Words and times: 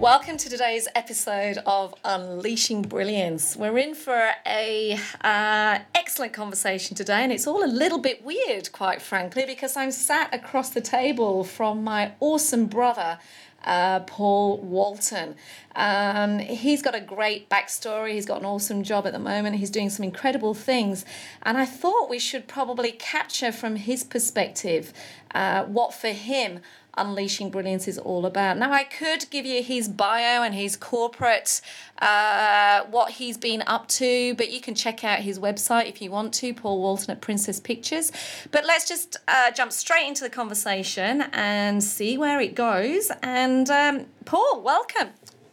Welcome 0.00 0.38
to 0.38 0.48
today's 0.48 0.88
episode 0.94 1.58
of 1.66 1.94
Unleashing 2.06 2.80
Brilliance. 2.80 3.54
We're 3.54 3.76
in 3.76 3.94
for 3.94 4.30
a 4.46 4.98
uh, 5.20 5.78
excellent 5.94 6.32
conversation 6.32 6.96
today, 6.96 7.22
and 7.22 7.30
it's 7.30 7.46
all 7.46 7.62
a 7.62 7.68
little 7.68 7.98
bit 7.98 8.24
weird, 8.24 8.72
quite 8.72 9.02
frankly, 9.02 9.44
because 9.44 9.76
I'm 9.76 9.90
sat 9.90 10.34
across 10.34 10.70
the 10.70 10.80
table 10.80 11.44
from 11.44 11.84
my 11.84 12.12
awesome 12.18 12.64
brother. 12.64 13.18
Uh, 13.62 14.00
Paul 14.00 14.56
Walton. 14.56 15.34
Um, 15.76 16.38
he's 16.38 16.80
got 16.80 16.94
a 16.94 17.00
great 17.00 17.50
backstory. 17.50 18.12
He's 18.14 18.24
got 18.24 18.40
an 18.40 18.46
awesome 18.46 18.82
job 18.82 19.06
at 19.06 19.12
the 19.12 19.18
moment. 19.18 19.56
He's 19.56 19.68
doing 19.68 19.90
some 19.90 20.02
incredible 20.02 20.54
things. 20.54 21.04
And 21.42 21.58
I 21.58 21.66
thought 21.66 22.08
we 22.08 22.18
should 22.18 22.48
probably 22.48 22.90
capture 22.92 23.52
from 23.52 23.76
his 23.76 24.02
perspective 24.02 24.94
uh, 25.34 25.64
what 25.64 25.92
for 25.92 26.08
him 26.08 26.60
Unleashing 26.96 27.50
Brilliance 27.50 27.88
is 27.88 27.98
all 27.98 28.26
about. 28.26 28.58
Now, 28.58 28.72
I 28.72 28.84
could 28.84 29.28
give 29.30 29.46
you 29.46 29.62
his 29.62 29.88
bio 29.88 30.42
and 30.42 30.54
his 30.54 30.76
corporate, 30.76 31.60
uh, 32.00 32.82
what 32.90 33.12
he's 33.12 33.36
been 33.36 33.62
up 33.66 33.88
to, 33.88 34.34
but 34.34 34.50
you 34.50 34.60
can 34.60 34.74
check 34.74 35.04
out 35.04 35.20
his 35.20 35.38
website 35.38 35.88
if 35.88 36.02
you 36.02 36.10
want 36.10 36.34
to, 36.34 36.52
Paul 36.52 36.80
Walton 36.80 37.10
at 37.10 37.20
Princess 37.20 37.60
Pictures. 37.60 38.12
But 38.50 38.64
let's 38.66 38.88
just 38.88 39.16
uh, 39.28 39.50
jump 39.52 39.72
straight 39.72 40.06
into 40.06 40.22
the 40.22 40.30
conversation 40.30 41.22
and 41.32 41.82
see 41.82 42.18
where 42.18 42.40
it 42.40 42.54
goes. 42.54 43.10
And 43.22 43.70
um, 43.70 44.06
Paul, 44.24 44.62
welcome. 44.62 45.10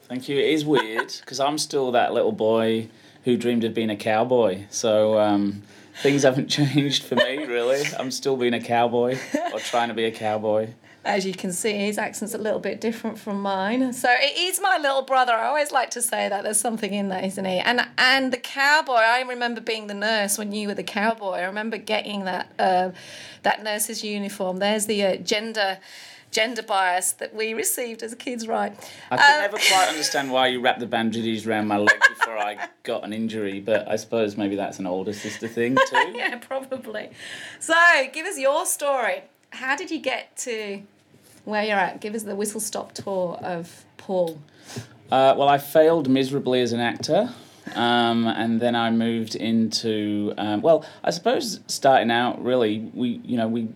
Thank 0.07 0.29
you. 0.29 0.37
It 0.37 0.49
is 0.51 0.65
weird 0.65 1.13
because 1.19 1.39
I'm 1.39 1.57
still 1.57 1.91
that 1.91 2.13
little 2.13 2.31
boy 2.31 2.89
who 3.25 3.35
dreamed 3.35 3.65
of 3.65 3.73
being 3.73 3.89
a 3.89 3.95
cowboy. 3.95 4.65
So, 4.69 5.19
um, 5.19 5.63
things 6.01 6.23
haven't 6.23 6.47
changed 6.47 7.03
for 7.03 7.15
me 7.15 7.45
really. 7.45 7.83
I'm 7.97 8.11
still 8.11 8.37
being 8.37 8.53
a 8.53 8.61
cowboy 8.61 9.17
or 9.53 9.59
trying 9.59 9.89
to 9.89 9.93
be 9.93 10.05
a 10.05 10.11
cowboy 10.11 10.69
as 11.07 11.25
you 11.25 11.33
can 11.33 11.53
see, 11.53 11.71
his 11.71 11.97
accent's 11.97 12.33
a 12.33 12.37
little 12.37 12.59
bit 12.59 12.81
different 12.81 13.17
from 13.17 13.41
mine. 13.41 13.93
So 13.93 14.13
he's 14.35 14.59
my 14.59 14.77
little 14.77 15.03
brother. 15.03 15.31
I 15.31 15.47
always 15.47 15.71
like 15.71 15.89
to 15.91 16.01
say 16.01 16.27
that 16.27 16.43
there's 16.43 16.59
something 16.59 16.93
in 16.93 17.07
that, 17.09 17.23
isn't 17.23 17.45
he? 17.45 17.59
And 17.59 17.87
and 17.97 18.31
the 18.31 18.37
cowboy. 18.37 18.95
I 18.95 19.21
remember 19.21 19.61
being 19.61 19.87
the 19.87 19.93
nurse 19.93 20.37
when 20.37 20.51
you 20.51 20.67
were 20.67 20.73
the 20.73 20.83
cowboy. 20.83 21.35
I 21.35 21.43
remember 21.43 21.77
getting 21.77 22.25
that 22.25 22.51
uh, 22.59 22.91
that 23.43 23.63
nurse's 23.63 24.03
uniform. 24.03 24.57
There's 24.57 24.85
the 24.85 25.03
uh, 25.03 25.15
gender 25.17 25.79
gender 26.31 26.61
bias 26.61 27.13
that 27.13 27.33
we 27.33 27.53
received 27.53 28.03
as 28.03 28.13
kids, 28.15 28.47
right? 28.47 28.73
I 29.09 29.17
could 29.17 29.23
um, 29.23 29.41
never 29.41 29.57
quite 29.57 29.87
understand 29.89 30.31
why 30.31 30.47
you 30.47 30.61
wrapped 30.61 30.79
the 30.79 30.85
bandages 30.85 31.47
around 31.47 31.67
my 31.67 31.77
leg 31.77 31.99
before 32.09 32.37
I 32.37 32.67
got 32.83 33.03
an 33.03 33.13
injury, 33.13 33.59
but 33.59 33.87
I 33.87 33.95
suppose 33.95 34.37
maybe 34.37 34.55
that's 34.55 34.79
an 34.79 34.87
older 34.87 35.13
sister 35.13 35.47
thing 35.47 35.75
too. 35.89 36.13
yeah, 36.13 36.37
probably. 36.37 37.09
So, 37.59 37.75
give 38.11 38.25
us 38.25 38.37
your 38.37 38.65
story. 38.65 39.23
How 39.51 39.75
did 39.75 39.89
you 39.89 39.99
get 39.99 40.35
to 40.37 40.83
where 41.47 41.63
you're 41.63 41.77
at. 41.77 42.01
Give 42.01 42.13
us 42.13 42.23
the 42.23 42.35
whistle 42.35 42.59
stop 42.59 42.91
tour 42.91 43.39
of 43.41 43.85
Paul. 43.95 44.39
Uh, 45.09 45.33
well, 45.37 45.47
I 45.47 45.57
failed 45.57 46.09
miserably 46.09 46.61
as 46.61 46.73
an 46.73 46.81
actor. 46.81 47.33
Um, 47.73 48.27
and 48.27 48.59
then 48.59 48.75
I 48.75 48.91
moved 48.91 49.35
into 49.35 50.33
um, 50.37 50.61
well, 50.61 50.85
I 51.03 51.11
suppose 51.11 51.59
starting 51.67 52.11
out 52.11 52.41
really, 52.43 52.89
we 52.93 53.21
you 53.25 53.37
know 53.37 53.47
we 53.47 53.69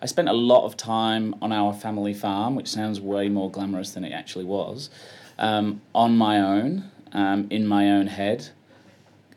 I 0.00 0.06
spent 0.06 0.28
a 0.28 0.32
lot 0.32 0.64
of 0.64 0.76
time 0.76 1.34
on 1.40 1.52
our 1.52 1.72
family 1.72 2.14
farm, 2.14 2.54
which 2.54 2.68
sounds 2.68 3.00
way 3.00 3.28
more 3.28 3.50
glamorous 3.50 3.92
than 3.92 4.04
it 4.04 4.12
actually 4.12 4.44
was, 4.44 4.90
um, 5.38 5.80
on 5.94 6.16
my 6.16 6.40
own, 6.40 6.90
um, 7.12 7.46
in 7.50 7.66
my 7.66 7.90
own 7.90 8.08
head, 8.08 8.48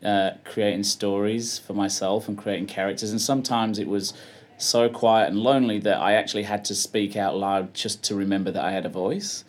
uh, 0.04 0.32
creating 0.44 0.84
stories 0.84 1.58
for 1.58 1.74
myself 1.74 2.28
and 2.28 2.36
creating 2.36 2.66
characters, 2.66 3.10
and 3.10 3.20
sometimes 3.20 3.78
it 3.78 3.88
was 3.88 4.12
so 4.58 4.88
quiet 4.88 5.28
and 5.28 5.38
lonely 5.38 5.78
that 5.78 5.98
I 5.98 6.12
actually 6.12 6.42
had 6.42 6.64
to 6.66 6.74
speak 6.74 7.16
out 7.16 7.36
loud 7.36 7.72
just 7.72 8.02
to 8.04 8.14
remember 8.14 8.50
that 8.50 8.62
I 8.62 8.72
had 8.72 8.84
a 8.84 8.90
voice. 8.90 9.44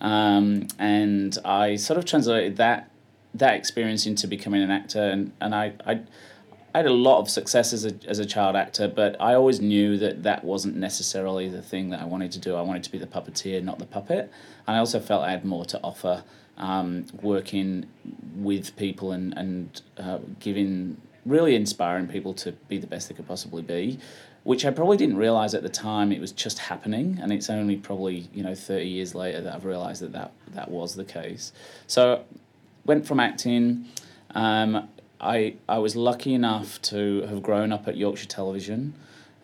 Um, 0.00 0.66
and 0.78 1.38
I 1.44 1.76
sort 1.76 1.98
of 1.98 2.04
translated 2.04 2.56
that 2.56 2.90
that 3.34 3.54
experience 3.54 4.06
into 4.06 4.26
becoming 4.26 4.62
an 4.62 4.70
actor, 4.70 5.02
and, 5.02 5.32
and 5.40 5.54
I, 5.54 5.74
I, 5.86 6.00
I 6.76 6.80
had 6.80 6.86
a 6.88 6.92
lot 6.92 7.20
of 7.20 7.30
success 7.30 7.72
as 7.72 7.86
a, 7.86 7.94
as 8.06 8.18
a 8.18 8.26
child 8.26 8.54
actor, 8.54 8.86
but 8.86 9.18
I 9.18 9.32
always 9.32 9.62
knew 9.62 9.96
that 9.96 10.24
that 10.24 10.44
wasn't 10.44 10.76
necessarily 10.76 11.48
the 11.48 11.62
thing 11.62 11.88
that 11.88 12.02
I 12.02 12.04
wanted 12.04 12.32
to 12.32 12.38
do. 12.38 12.54
I 12.54 12.60
wanted 12.60 12.84
to 12.84 12.92
be 12.92 12.98
the 12.98 13.06
puppeteer, 13.06 13.64
not 13.64 13.78
the 13.78 13.86
puppet. 13.86 14.30
And 14.66 14.76
I 14.76 14.78
also 14.80 15.00
felt 15.00 15.24
I 15.24 15.30
had 15.30 15.42
more 15.42 15.64
to 15.64 15.80
offer 15.82 16.22
um, 16.58 17.06
working 17.22 17.86
with 18.36 18.76
people 18.76 19.12
and, 19.12 19.32
and 19.38 19.80
uh, 19.96 20.18
giving, 20.38 21.00
really 21.24 21.54
inspiring 21.54 22.08
people 22.08 22.34
to 22.34 22.52
be 22.52 22.76
the 22.76 22.86
best 22.86 23.08
they 23.08 23.14
could 23.14 23.26
possibly 23.26 23.62
be 23.62 23.98
which 24.42 24.64
I 24.64 24.70
probably 24.70 24.98
didn't 24.98 25.16
realize 25.16 25.54
at 25.54 25.62
the 25.64 25.68
time 25.68 26.12
it 26.12 26.20
was 26.20 26.30
just 26.30 26.60
happening, 26.60 27.18
and 27.20 27.32
it's 27.32 27.50
only 27.50 27.74
probably 27.74 28.28
you 28.32 28.44
know 28.44 28.54
thirty 28.54 28.86
years 28.86 29.12
later 29.12 29.40
that 29.40 29.52
I've 29.52 29.64
realized 29.64 30.02
that 30.02 30.12
that, 30.12 30.30
that 30.52 30.70
was 30.70 30.94
the 30.94 31.04
case. 31.04 31.52
So, 31.88 32.22
went 32.84 33.08
from 33.08 33.18
acting. 33.18 33.86
Um, 34.36 34.88
I 35.20 35.54
I 35.68 35.78
was 35.78 35.96
lucky 35.96 36.34
enough 36.34 36.80
to 36.82 37.22
have 37.22 37.42
grown 37.42 37.72
up 37.72 37.88
at 37.88 37.96
Yorkshire 37.96 38.28
Television. 38.28 38.94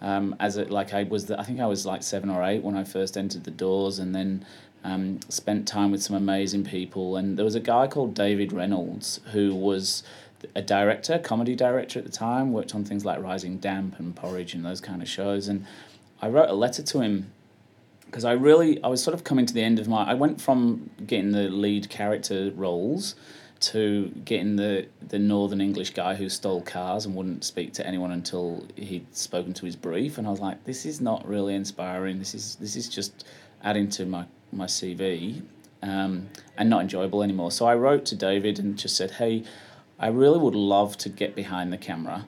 Um, 0.00 0.34
as 0.40 0.56
it 0.56 0.68
like 0.68 0.92
I 0.92 1.04
was, 1.04 1.26
the, 1.26 1.38
I 1.38 1.44
think 1.44 1.60
I 1.60 1.66
was 1.66 1.86
like 1.86 2.02
seven 2.02 2.28
or 2.28 2.42
eight 2.42 2.64
when 2.64 2.76
I 2.76 2.82
first 2.82 3.16
entered 3.16 3.44
the 3.44 3.52
doors, 3.52 4.00
and 4.00 4.12
then 4.12 4.44
um, 4.82 5.20
spent 5.28 5.68
time 5.68 5.92
with 5.92 6.02
some 6.02 6.16
amazing 6.16 6.64
people. 6.64 7.16
And 7.16 7.38
there 7.38 7.44
was 7.44 7.54
a 7.54 7.60
guy 7.60 7.86
called 7.86 8.14
David 8.14 8.52
Reynolds 8.52 9.20
who 9.32 9.54
was 9.54 10.02
a 10.56 10.62
director, 10.62 11.20
comedy 11.20 11.54
director 11.54 12.00
at 12.00 12.04
the 12.04 12.10
time, 12.10 12.52
worked 12.52 12.74
on 12.74 12.84
things 12.84 13.04
like 13.04 13.22
Rising 13.22 13.58
Damp 13.58 13.98
and 14.00 14.14
Porridge 14.14 14.54
and 14.54 14.64
those 14.64 14.80
kind 14.80 15.02
of 15.02 15.08
shows. 15.08 15.46
And 15.46 15.64
I 16.20 16.28
wrote 16.28 16.48
a 16.48 16.54
letter 16.54 16.82
to 16.82 17.00
him 17.00 17.30
because 18.06 18.24
I 18.24 18.32
really, 18.32 18.82
I 18.82 18.88
was 18.88 19.02
sort 19.02 19.14
of 19.14 19.24
coming 19.24 19.46
to 19.46 19.54
the 19.54 19.62
end 19.62 19.78
of 19.78 19.88
my, 19.88 20.04
I 20.04 20.14
went 20.14 20.40
from 20.40 20.90
getting 21.06 21.30
the 21.30 21.48
lead 21.48 21.88
character 21.88 22.50
roles 22.54 23.14
to 23.62 24.08
getting 24.24 24.56
the, 24.56 24.86
the 25.08 25.18
Northern 25.18 25.60
English 25.60 25.90
guy 25.90 26.14
who 26.14 26.28
stole 26.28 26.62
cars 26.62 27.06
and 27.06 27.14
wouldn't 27.14 27.44
speak 27.44 27.72
to 27.74 27.86
anyone 27.86 28.10
until 28.10 28.66
he'd 28.76 29.14
spoken 29.16 29.52
to 29.54 29.66
his 29.66 29.76
brief. 29.76 30.18
And 30.18 30.26
I 30.26 30.30
was 30.30 30.40
like, 30.40 30.64
this 30.64 30.84
is 30.84 31.00
not 31.00 31.26
really 31.26 31.54
inspiring. 31.54 32.18
This 32.18 32.34
is, 32.34 32.56
this 32.56 32.76
is 32.76 32.88
just 32.88 33.26
adding 33.62 33.88
to 33.90 34.06
my, 34.06 34.26
my 34.52 34.66
CV. 34.66 35.42
Um, 35.84 36.28
and 36.56 36.70
not 36.70 36.82
enjoyable 36.82 37.24
anymore. 37.24 37.50
So 37.50 37.66
I 37.66 37.74
wrote 37.74 38.04
to 38.06 38.14
David 38.14 38.60
and 38.60 38.78
just 38.78 38.96
said, 38.96 39.10
"Hey, 39.10 39.42
I 40.02 40.08
really 40.08 40.38
would 40.38 40.56
love 40.56 40.96
to 40.98 41.08
get 41.08 41.34
behind 41.36 41.72
the 41.72 41.78
camera. 41.78 42.26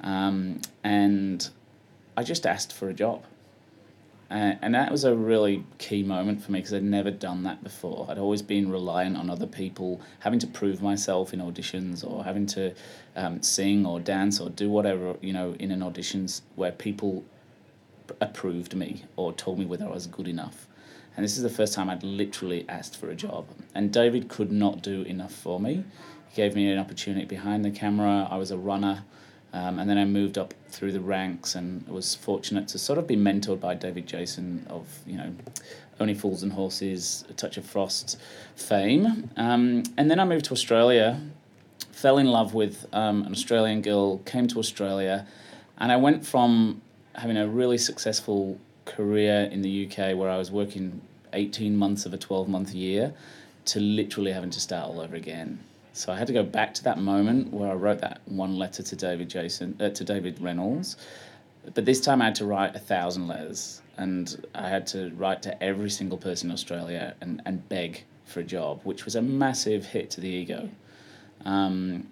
Um, 0.00 0.60
and 0.84 1.48
I 2.16 2.22
just 2.22 2.46
asked 2.46 2.72
for 2.72 2.88
a 2.88 2.94
job. 2.94 3.24
Uh, 4.28 4.54
and 4.60 4.74
that 4.74 4.90
was 4.90 5.04
a 5.04 5.14
really 5.14 5.64
key 5.78 6.02
moment 6.02 6.42
for 6.42 6.50
me 6.50 6.58
because 6.58 6.74
I'd 6.74 6.82
never 6.82 7.12
done 7.12 7.44
that 7.44 7.62
before. 7.62 8.06
I'd 8.10 8.18
always 8.18 8.42
been 8.42 8.70
reliant 8.70 9.16
on 9.16 9.30
other 9.30 9.46
people, 9.46 10.00
having 10.18 10.40
to 10.40 10.48
prove 10.48 10.82
myself 10.82 11.32
in 11.32 11.40
auditions 11.40 12.04
or 12.04 12.24
having 12.24 12.46
to 12.46 12.74
um, 13.14 13.40
sing 13.42 13.86
or 13.86 14.00
dance 14.00 14.40
or 14.40 14.50
do 14.50 14.68
whatever, 14.68 15.16
you 15.20 15.32
know, 15.32 15.54
in 15.60 15.70
an 15.70 15.80
auditions 15.80 16.40
where 16.56 16.72
people 16.72 17.24
approved 18.20 18.74
me 18.74 19.04
or 19.14 19.32
told 19.32 19.58
me 19.58 19.64
whether 19.64 19.86
I 19.86 19.90
was 19.90 20.06
good 20.08 20.26
enough. 20.26 20.66
And 21.16 21.24
this 21.24 21.36
is 21.36 21.42
the 21.42 21.50
first 21.50 21.72
time 21.72 21.88
I'd 21.88 22.02
literally 22.02 22.66
asked 22.68 22.96
for 22.96 23.08
a 23.10 23.14
job. 23.14 23.46
And 23.74 23.92
David 23.92 24.28
could 24.28 24.52
not 24.52 24.82
do 24.82 25.02
enough 25.02 25.32
for 25.32 25.58
me 25.58 25.84
He 26.28 26.36
gave 26.36 26.54
me 26.54 26.70
an 26.70 26.78
opportunity 26.78 27.24
behind 27.26 27.64
the 27.64 27.70
camera. 27.70 28.28
I 28.30 28.36
was 28.36 28.50
a 28.50 28.58
runner. 28.58 29.04
Um, 29.56 29.78
and 29.78 29.88
then 29.88 29.96
I 29.96 30.04
moved 30.04 30.36
up 30.36 30.52
through 30.68 30.92
the 30.92 31.00
ranks 31.00 31.54
and 31.54 31.86
was 31.88 32.14
fortunate 32.14 32.68
to 32.68 32.78
sort 32.78 32.98
of 32.98 33.06
be 33.06 33.16
mentored 33.16 33.58
by 33.58 33.74
David 33.74 34.06
Jason 34.06 34.66
of, 34.68 34.86
you 35.06 35.16
know, 35.16 35.32
Only 35.98 36.12
Fools 36.12 36.42
and 36.42 36.52
Horses, 36.52 37.24
A 37.30 37.32
Touch 37.32 37.56
of 37.56 37.64
Frost 37.64 38.20
fame. 38.54 39.30
Um, 39.38 39.82
and 39.96 40.10
then 40.10 40.20
I 40.20 40.26
moved 40.26 40.44
to 40.46 40.52
Australia, 40.52 41.18
fell 41.90 42.18
in 42.18 42.26
love 42.26 42.52
with 42.52 42.86
um, 42.92 43.22
an 43.22 43.32
Australian 43.32 43.80
girl, 43.80 44.18
came 44.18 44.46
to 44.48 44.58
Australia, 44.58 45.26
and 45.78 45.90
I 45.90 45.96
went 45.96 46.26
from 46.26 46.82
having 47.14 47.38
a 47.38 47.48
really 47.48 47.78
successful 47.78 48.60
career 48.84 49.48
in 49.50 49.62
the 49.62 49.86
UK 49.86 50.14
where 50.18 50.28
I 50.28 50.36
was 50.36 50.50
working 50.50 51.00
18 51.32 51.74
months 51.74 52.04
of 52.04 52.12
a 52.12 52.18
12 52.18 52.46
month 52.46 52.74
year 52.74 53.14
to 53.64 53.80
literally 53.80 54.32
having 54.32 54.50
to 54.50 54.60
start 54.60 54.90
all 54.90 55.00
over 55.00 55.16
again. 55.16 55.60
So 55.96 56.12
I 56.12 56.18
had 56.18 56.26
to 56.26 56.34
go 56.34 56.42
back 56.42 56.74
to 56.74 56.84
that 56.84 56.98
moment 56.98 57.54
where 57.54 57.70
I 57.70 57.74
wrote 57.74 58.02
that 58.02 58.20
one 58.26 58.58
letter 58.58 58.82
to 58.82 58.96
David 58.96 59.30
Jason 59.30 59.74
uh, 59.80 59.88
to 59.88 60.04
David 60.04 60.38
Reynolds, 60.42 60.98
but 61.72 61.86
this 61.86 62.02
time 62.02 62.20
I 62.20 62.26
had 62.26 62.34
to 62.34 62.44
write 62.44 62.76
a 62.76 62.78
thousand 62.78 63.28
letters, 63.28 63.80
and 63.96 64.46
I 64.54 64.68
had 64.68 64.86
to 64.88 65.10
write 65.16 65.40
to 65.44 65.62
every 65.62 65.88
single 65.88 66.18
person 66.18 66.50
in 66.50 66.54
Australia 66.54 67.14
and, 67.22 67.40
and 67.46 67.66
beg 67.70 68.04
for 68.26 68.40
a 68.40 68.44
job, 68.44 68.82
which 68.84 69.06
was 69.06 69.16
a 69.16 69.22
massive 69.22 69.86
hit 69.86 70.10
to 70.10 70.20
the 70.20 70.28
ego. 70.28 70.68
Um, 71.46 72.08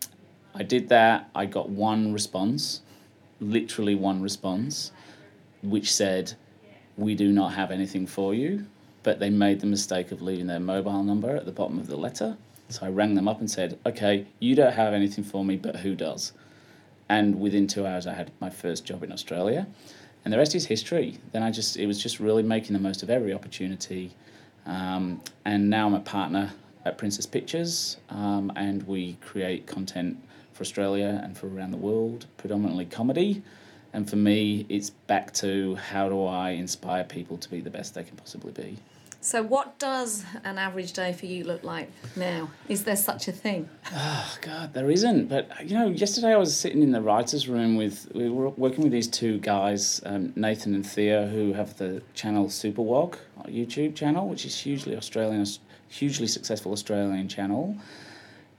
I 0.55 0.63
did 0.63 0.89
that. 0.89 1.29
I 1.35 1.45
got 1.45 1.69
one 1.69 2.15
response, 2.15 2.81
literally 3.39 3.95
one 3.95 4.23
response, 4.23 4.93
which 5.63 5.93
said, 5.93 6.33
"We 6.97 7.15
do 7.15 7.31
not 7.33 7.53
have 7.53 7.71
anything 7.71 8.07
for 8.07 8.33
you," 8.33 8.65
but 9.03 9.21
they 9.21 9.29
made 9.29 9.61
the 9.61 9.67
mistake 9.67 10.11
of 10.11 10.23
leaving 10.23 10.47
their 10.47 10.59
mobile 10.59 11.03
number 11.03 11.37
at 11.37 11.45
the 11.45 11.53
bottom 11.53 11.79
of 11.79 11.87
the 11.87 11.97
letter. 11.97 12.39
So 12.75 12.87
I 12.87 12.89
rang 12.89 13.15
them 13.15 13.29
up 13.29 13.39
and 13.39 13.49
said, 13.49 13.79
"Okay, 13.87 14.27
you 14.41 14.57
don't 14.57 14.73
have 14.73 14.93
anything 14.93 15.23
for 15.23 15.45
me, 15.45 15.57
but 15.57 15.77
who 15.77 15.95
does?" 15.95 16.33
And 17.09 17.39
within 17.39 17.69
two 17.69 17.87
hours, 17.87 18.05
I 18.05 18.15
had 18.15 18.33
my 18.41 18.51
first 18.51 18.85
job 18.85 19.05
in 19.05 19.13
Australia, 19.13 19.69
and 20.25 20.35
the 20.35 20.39
rest 20.39 20.57
is 20.57 20.67
history. 20.67 21.19
Then 21.31 21.45
I 21.45 21.53
just 21.53 21.77
it 21.77 21.87
was 21.87 22.03
just 22.03 22.19
really 22.19 22.43
making 22.43 22.73
the 22.73 22.81
most 22.81 23.05
of 23.05 23.11
every 23.11 23.33
opportunity, 23.33 24.11
um, 24.67 25.21
and 25.45 25.71
now 25.71 25.87
I'm 25.87 25.95
a 25.95 26.01
partner 26.01 26.51
at 26.85 26.99
Princess 26.99 27.27
Pictures, 27.27 27.99
um, 28.11 28.53
and 28.57 28.83
we 28.89 29.19
create 29.21 29.69
content 29.69 30.19
for 30.53 30.63
Australia 30.63 31.21
and 31.23 31.39
for 31.39 31.47
around 31.47 31.71
the 31.71 31.83
world, 31.89 32.27
predominantly 32.39 32.87
comedy. 32.87 33.43
And 33.93 34.11
for 34.11 34.17
me, 34.17 34.67
it's 34.69 34.91
back 34.91 35.33
to 35.35 35.77
how 35.77 36.09
do 36.09 36.25
I 36.25 36.51
inspire 36.51 37.05
people 37.05 37.39
to 37.39 37.49
be 37.49 37.61
the 37.61 37.71
best 37.71 37.95
they 37.95 38.03
can 38.03 38.17
possibly 38.17 38.51
be. 38.51 38.79
So, 39.25 39.43
what 39.43 39.79
does 39.79 40.23
an 40.45 40.59
average 40.59 40.93
day 40.93 41.15
for 41.15 41.25
you 41.25 41.45
look 41.45 41.65
like 41.65 41.91
now? 42.15 42.51
Is 42.69 42.85
there 42.85 42.95
such 42.95 43.27
a 43.27 43.33
thing? 43.33 43.71
Oh 43.91 44.37
God, 44.43 44.75
there 44.75 44.91
isn't. 44.91 45.31
But 45.31 45.51
uh, 45.51 45.63
you 45.63 45.79
know, 45.79 45.89
yesterday 45.89 46.35
I 46.35 46.37
was 46.37 46.55
sitting 46.55 46.83
in 46.83 46.93
the 46.93 47.01
writers' 47.01 47.49
room 47.49 47.77
with 47.77 48.07
we 48.15 48.29
were 48.29 48.51
working 48.51 48.83
with 48.85 48.93
these 48.93 49.09
two 49.09 49.39
guys, 49.39 50.03
um, 50.05 50.35
Nathan 50.37 50.75
and 50.75 50.87
Theo, 50.87 51.27
who 51.27 51.55
have 51.55 51.75
the 51.79 52.03
channel 52.13 52.49
Superwog, 52.49 53.15
uh, 53.39 53.45
YouTube 53.45 53.95
channel, 53.95 54.29
which 54.29 54.45
is 54.45 54.59
hugely 54.59 54.95
Australian, 54.95 55.47
hugely 55.89 56.27
successful 56.27 56.73
Australian 56.73 57.27
channel. 57.27 57.79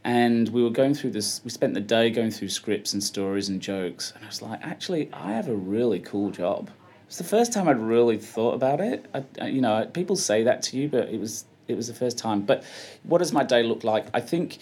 And 0.03 0.49
we 0.49 0.63
were 0.63 0.71
going 0.71 0.95
through 0.95 1.11
this. 1.11 1.41
We 1.43 1.51
spent 1.51 1.75
the 1.75 1.79
day 1.79 2.09
going 2.09 2.31
through 2.31 2.49
scripts 2.49 2.91
and 2.91 3.03
stories 3.03 3.49
and 3.49 3.61
jokes. 3.61 4.13
And 4.15 4.23
I 4.23 4.27
was 4.27 4.41
like, 4.41 4.65
actually, 4.65 5.11
I 5.13 5.33
have 5.33 5.47
a 5.47 5.55
really 5.55 5.99
cool 5.99 6.31
job. 6.31 6.71
It's 7.07 7.17
the 7.17 7.23
first 7.23 7.53
time 7.53 7.67
I'd 7.67 7.79
really 7.79 8.17
thought 8.17 8.55
about 8.55 8.79
it. 8.79 9.05
I, 9.13 9.23
I, 9.39 9.47
you 9.47 9.61
know, 9.61 9.85
people 9.93 10.15
say 10.15 10.43
that 10.43 10.61
to 10.63 10.77
you, 10.77 10.89
but 10.89 11.09
it 11.09 11.19
was 11.19 11.45
it 11.67 11.75
was 11.75 11.87
the 11.87 11.93
first 11.93 12.17
time. 12.17 12.41
But 12.41 12.63
what 13.03 13.19
does 13.19 13.33
my 13.33 13.43
day 13.43 13.63
look 13.63 13.83
like? 13.83 14.07
I 14.13 14.21
think 14.21 14.57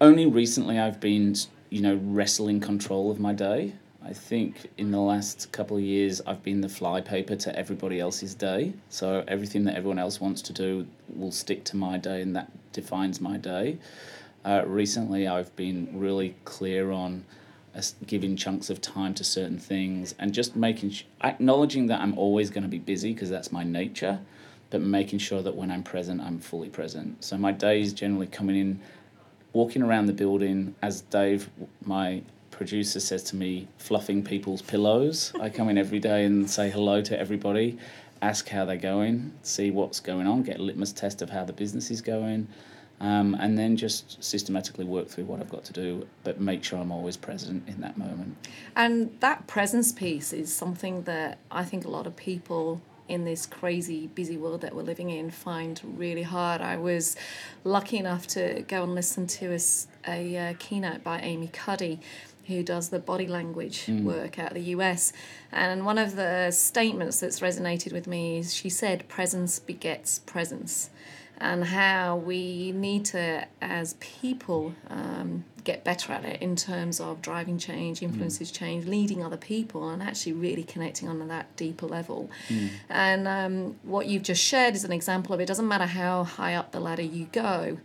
only 0.00 0.26
recently 0.26 0.78
I've 0.78 1.00
been, 1.00 1.34
you 1.70 1.80
know, 1.80 1.98
wrestling 2.02 2.60
control 2.60 3.10
of 3.10 3.18
my 3.18 3.32
day. 3.32 3.74
I 4.02 4.12
think 4.12 4.70
in 4.78 4.90
the 4.90 5.00
last 5.00 5.50
couple 5.52 5.76
of 5.76 5.82
years 5.82 6.22
I've 6.26 6.42
been 6.42 6.60
the 6.60 6.68
flypaper 6.68 7.36
to 7.36 7.58
everybody 7.58 8.00
else's 8.00 8.34
day. 8.34 8.72
So 8.88 9.24
everything 9.28 9.64
that 9.64 9.76
everyone 9.76 9.98
else 9.98 10.20
wants 10.20 10.40
to 10.42 10.52
do 10.52 10.86
will 11.14 11.32
stick 11.32 11.64
to 11.64 11.76
my 11.76 11.98
day, 11.98 12.22
and 12.22 12.34
that 12.36 12.50
defines 12.72 13.20
my 13.20 13.36
day. 13.36 13.78
Uh, 14.44 14.62
recently, 14.66 15.26
I've 15.26 15.54
been 15.56 15.88
really 15.92 16.34
clear 16.44 16.90
on 16.90 17.24
giving 18.06 18.36
chunks 18.36 18.70
of 18.70 18.80
time 18.80 19.14
to 19.14 19.24
certain 19.24 19.58
things 19.58 20.14
and 20.18 20.32
just 20.32 20.56
making 20.56 20.94
acknowledging 21.22 21.86
that 21.86 22.00
I'm 22.00 22.16
always 22.18 22.50
going 22.50 22.62
to 22.62 22.68
be 22.68 22.78
busy 22.78 23.12
because 23.12 23.30
that's 23.30 23.52
my 23.52 23.64
nature, 23.64 24.20
but 24.70 24.80
making 24.80 25.18
sure 25.18 25.42
that 25.42 25.54
when 25.54 25.70
I'm 25.70 25.82
present, 25.82 26.20
I'm 26.20 26.38
fully 26.38 26.68
present. 26.68 27.24
So 27.24 27.36
my 27.36 27.52
days 27.52 27.92
generally 27.92 28.26
coming 28.26 28.56
in, 28.56 28.80
walking 29.52 29.82
around 29.82 30.06
the 30.06 30.12
building 30.12 30.74
as 30.82 31.02
Dave, 31.02 31.48
my 31.84 32.22
producer, 32.50 33.00
says 33.00 33.22
to 33.24 33.36
me, 33.36 33.68
fluffing 33.78 34.22
people's 34.22 34.62
pillows. 34.62 35.32
I 35.40 35.48
come 35.48 35.68
in 35.68 35.78
every 35.78 36.00
day 36.00 36.24
and 36.24 36.50
say 36.50 36.70
hello 36.70 37.00
to 37.02 37.18
everybody, 37.18 37.78
ask 38.20 38.48
how 38.48 38.64
they're 38.64 38.76
going, 38.76 39.32
see 39.42 39.70
what's 39.70 40.00
going 40.00 40.26
on, 40.26 40.42
get 40.42 40.58
a 40.58 40.62
litmus 40.62 40.92
test 40.92 41.22
of 41.22 41.30
how 41.30 41.44
the 41.44 41.52
business 41.52 41.90
is 41.90 42.00
going 42.00 42.48
um, 43.00 43.36
and 43.38 43.58
then 43.58 43.76
just 43.76 44.22
systematically 44.22 44.84
work 44.84 45.08
through 45.08 45.24
what 45.24 45.40
I've 45.40 45.50
got 45.50 45.64
to 45.64 45.72
do, 45.72 46.06
but 46.24 46.40
make 46.40 46.64
sure 46.64 46.78
I'm 46.78 46.92
always 46.92 47.16
present 47.16 47.68
in 47.68 47.80
that 47.80 47.96
moment. 47.96 48.36
And 48.74 49.16
that 49.20 49.46
presence 49.46 49.92
piece 49.92 50.32
is 50.32 50.54
something 50.54 51.02
that 51.02 51.38
I 51.50 51.64
think 51.64 51.84
a 51.84 51.88
lot 51.88 52.06
of 52.06 52.16
people 52.16 52.80
in 53.08 53.24
this 53.24 53.46
crazy 53.46 54.06
busy 54.08 54.36
world 54.36 54.60
that 54.60 54.74
we're 54.74 54.82
living 54.82 55.10
in 55.10 55.30
find 55.30 55.80
really 55.96 56.22
hard. 56.22 56.60
I 56.60 56.76
was 56.76 57.16
lucky 57.64 57.96
enough 57.96 58.26
to 58.28 58.64
go 58.68 58.82
and 58.82 58.94
listen 58.94 59.26
to 59.26 59.54
a, 59.54 59.60
a 60.06 60.36
uh, 60.36 60.54
keynote 60.58 61.02
by 61.02 61.20
Amy 61.20 61.48
Cuddy 61.48 62.00
who 62.46 62.62
does 62.62 62.88
the 62.88 62.98
body 62.98 63.26
language 63.26 63.86
mm. 63.86 64.02
work 64.02 64.38
out 64.38 64.48
of 64.48 64.54
the 64.54 64.70
US. 64.74 65.12
And 65.52 65.84
one 65.84 65.98
of 65.98 66.16
the 66.16 66.50
statements 66.50 67.20
that's 67.20 67.40
resonated 67.40 67.92
with 67.92 68.06
me 68.06 68.38
is 68.38 68.54
she 68.54 68.70
said, 68.70 69.06
presence 69.06 69.58
begets 69.58 70.18
presence 70.20 70.88
and 71.40 71.64
how 71.64 72.16
we 72.16 72.72
need 72.72 73.04
to, 73.06 73.46
as 73.62 73.94
people, 73.94 74.74
um, 74.90 75.44
get 75.64 75.84
better 75.84 76.12
at 76.12 76.24
it 76.24 76.40
in 76.40 76.56
terms 76.56 76.98
of 76.98 77.20
driving 77.22 77.58
change, 77.58 78.02
influences 78.02 78.50
mm. 78.50 78.54
change, 78.54 78.86
leading 78.86 79.22
other 79.22 79.36
people, 79.36 79.88
and 79.90 80.02
actually 80.02 80.32
really 80.32 80.64
connecting 80.64 81.08
on 81.08 81.26
that 81.28 81.54
deeper 81.56 81.86
level. 81.86 82.30
Mm. 82.48 82.70
And 82.88 83.28
um, 83.28 83.76
what 83.82 84.06
you've 84.06 84.22
just 84.22 84.42
shared 84.42 84.74
is 84.74 84.84
an 84.84 84.92
example 84.92 85.34
of 85.34 85.40
it. 85.40 85.46
Doesn't 85.46 85.68
matter 85.68 85.86
how 85.86 86.24
high 86.24 86.54
up 86.54 86.72
the 86.72 86.80
ladder 86.80 87.02
you 87.02 87.26
go, 87.32 87.78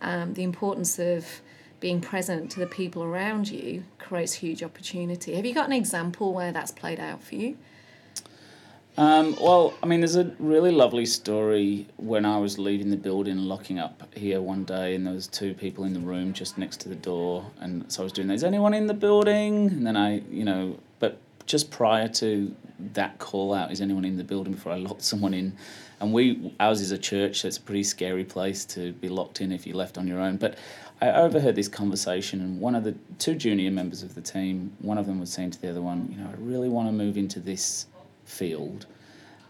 um, 0.00 0.34
the 0.34 0.42
importance 0.42 0.98
of 0.98 1.40
being 1.80 2.00
present 2.00 2.50
to 2.52 2.60
the 2.60 2.66
people 2.66 3.02
around 3.02 3.50
you 3.50 3.84
creates 3.98 4.34
huge 4.34 4.62
opportunity. 4.62 5.34
Have 5.34 5.46
you 5.46 5.54
got 5.54 5.66
an 5.66 5.72
example 5.72 6.34
where 6.34 6.52
that's 6.52 6.70
played 6.70 7.00
out 7.00 7.22
for 7.22 7.36
you? 7.36 7.56
Um, 9.00 9.34
well, 9.40 9.72
I 9.82 9.86
mean, 9.86 10.00
there's 10.00 10.16
a 10.16 10.30
really 10.38 10.70
lovely 10.70 11.06
story 11.06 11.86
when 11.96 12.26
I 12.26 12.36
was 12.36 12.58
leaving 12.58 12.90
the 12.90 12.98
building, 12.98 13.38
locking 13.38 13.78
up 13.78 14.14
here 14.14 14.42
one 14.42 14.64
day, 14.64 14.94
and 14.94 15.06
there 15.06 15.14
was 15.14 15.26
two 15.26 15.54
people 15.54 15.84
in 15.84 15.94
the 15.94 16.00
room 16.00 16.34
just 16.34 16.58
next 16.58 16.82
to 16.82 16.90
the 16.90 16.96
door, 16.96 17.50
and 17.60 17.90
so 17.90 18.02
I 18.02 18.04
was 18.04 18.12
doing, 18.12 18.28
"Is 18.28 18.44
anyone 18.44 18.74
in 18.74 18.88
the 18.88 18.92
building?" 18.92 19.68
And 19.68 19.86
then 19.86 19.96
I, 19.96 20.20
you 20.30 20.44
know, 20.44 20.76
but 20.98 21.16
just 21.46 21.70
prior 21.70 22.08
to 22.08 22.54
that 22.92 23.18
call 23.18 23.54
out, 23.54 23.72
"Is 23.72 23.80
anyone 23.80 24.04
in 24.04 24.18
the 24.18 24.22
building?" 24.22 24.52
Before 24.52 24.72
I 24.72 24.76
locked 24.76 25.00
someone 25.00 25.32
in, 25.32 25.54
and 25.98 26.12
we, 26.12 26.52
ours 26.60 26.82
is 26.82 26.90
a 26.90 26.98
church, 26.98 27.40
so 27.40 27.48
it's 27.48 27.56
a 27.56 27.62
pretty 27.62 27.84
scary 27.84 28.24
place 28.24 28.66
to 28.66 28.92
be 28.92 29.08
locked 29.08 29.40
in 29.40 29.50
if 29.50 29.66
you're 29.66 29.78
left 29.78 29.96
on 29.96 30.06
your 30.06 30.20
own. 30.20 30.36
But 30.36 30.58
I 31.00 31.10
overheard 31.12 31.56
this 31.56 31.68
conversation, 31.68 32.42
and 32.42 32.60
one 32.60 32.74
of 32.74 32.84
the 32.84 32.94
two 33.18 33.34
junior 33.34 33.70
members 33.70 34.02
of 34.02 34.14
the 34.14 34.20
team, 34.20 34.76
one 34.82 34.98
of 34.98 35.06
them 35.06 35.20
was 35.20 35.32
saying 35.32 35.52
to 35.52 35.62
the 35.62 35.70
other 35.70 35.80
one, 35.80 36.06
"You 36.12 36.22
know, 36.22 36.28
I 36.28 36.34
really 36.38 36.68
want 36.68 36.86
to 36.88 36.92
move 36.92 37.16
into 37.16 37.40
this." 37.40 37.86
Field. 38.30 38.86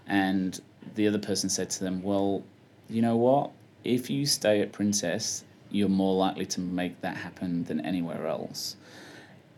And 0.07 0.61
the 0.95 1.07
other 1.07 1.19
person 1.19 1.49
said 1.49 1.71
to 1.71 1.85
them, 1.85 2.03
Well, 2.03 2.43
you 2.89 3.03
know 3.03 3.17
what? 3.17 3.51
If 3.85 4.11
you 4.11 4.27
stay 4.27 4.61
at 4.61 4.73
Princess, 4.73 5.45
you're 5.71 5.89
more 5.89 6.17
likely 6.17 6.47
to 6.47 6.61
make 6.61 7.01
that 7.01 7.17
happen 7.17 7.65
than 7.65 7.81
anywhere 7.81 8.27
else. 8.27 8.77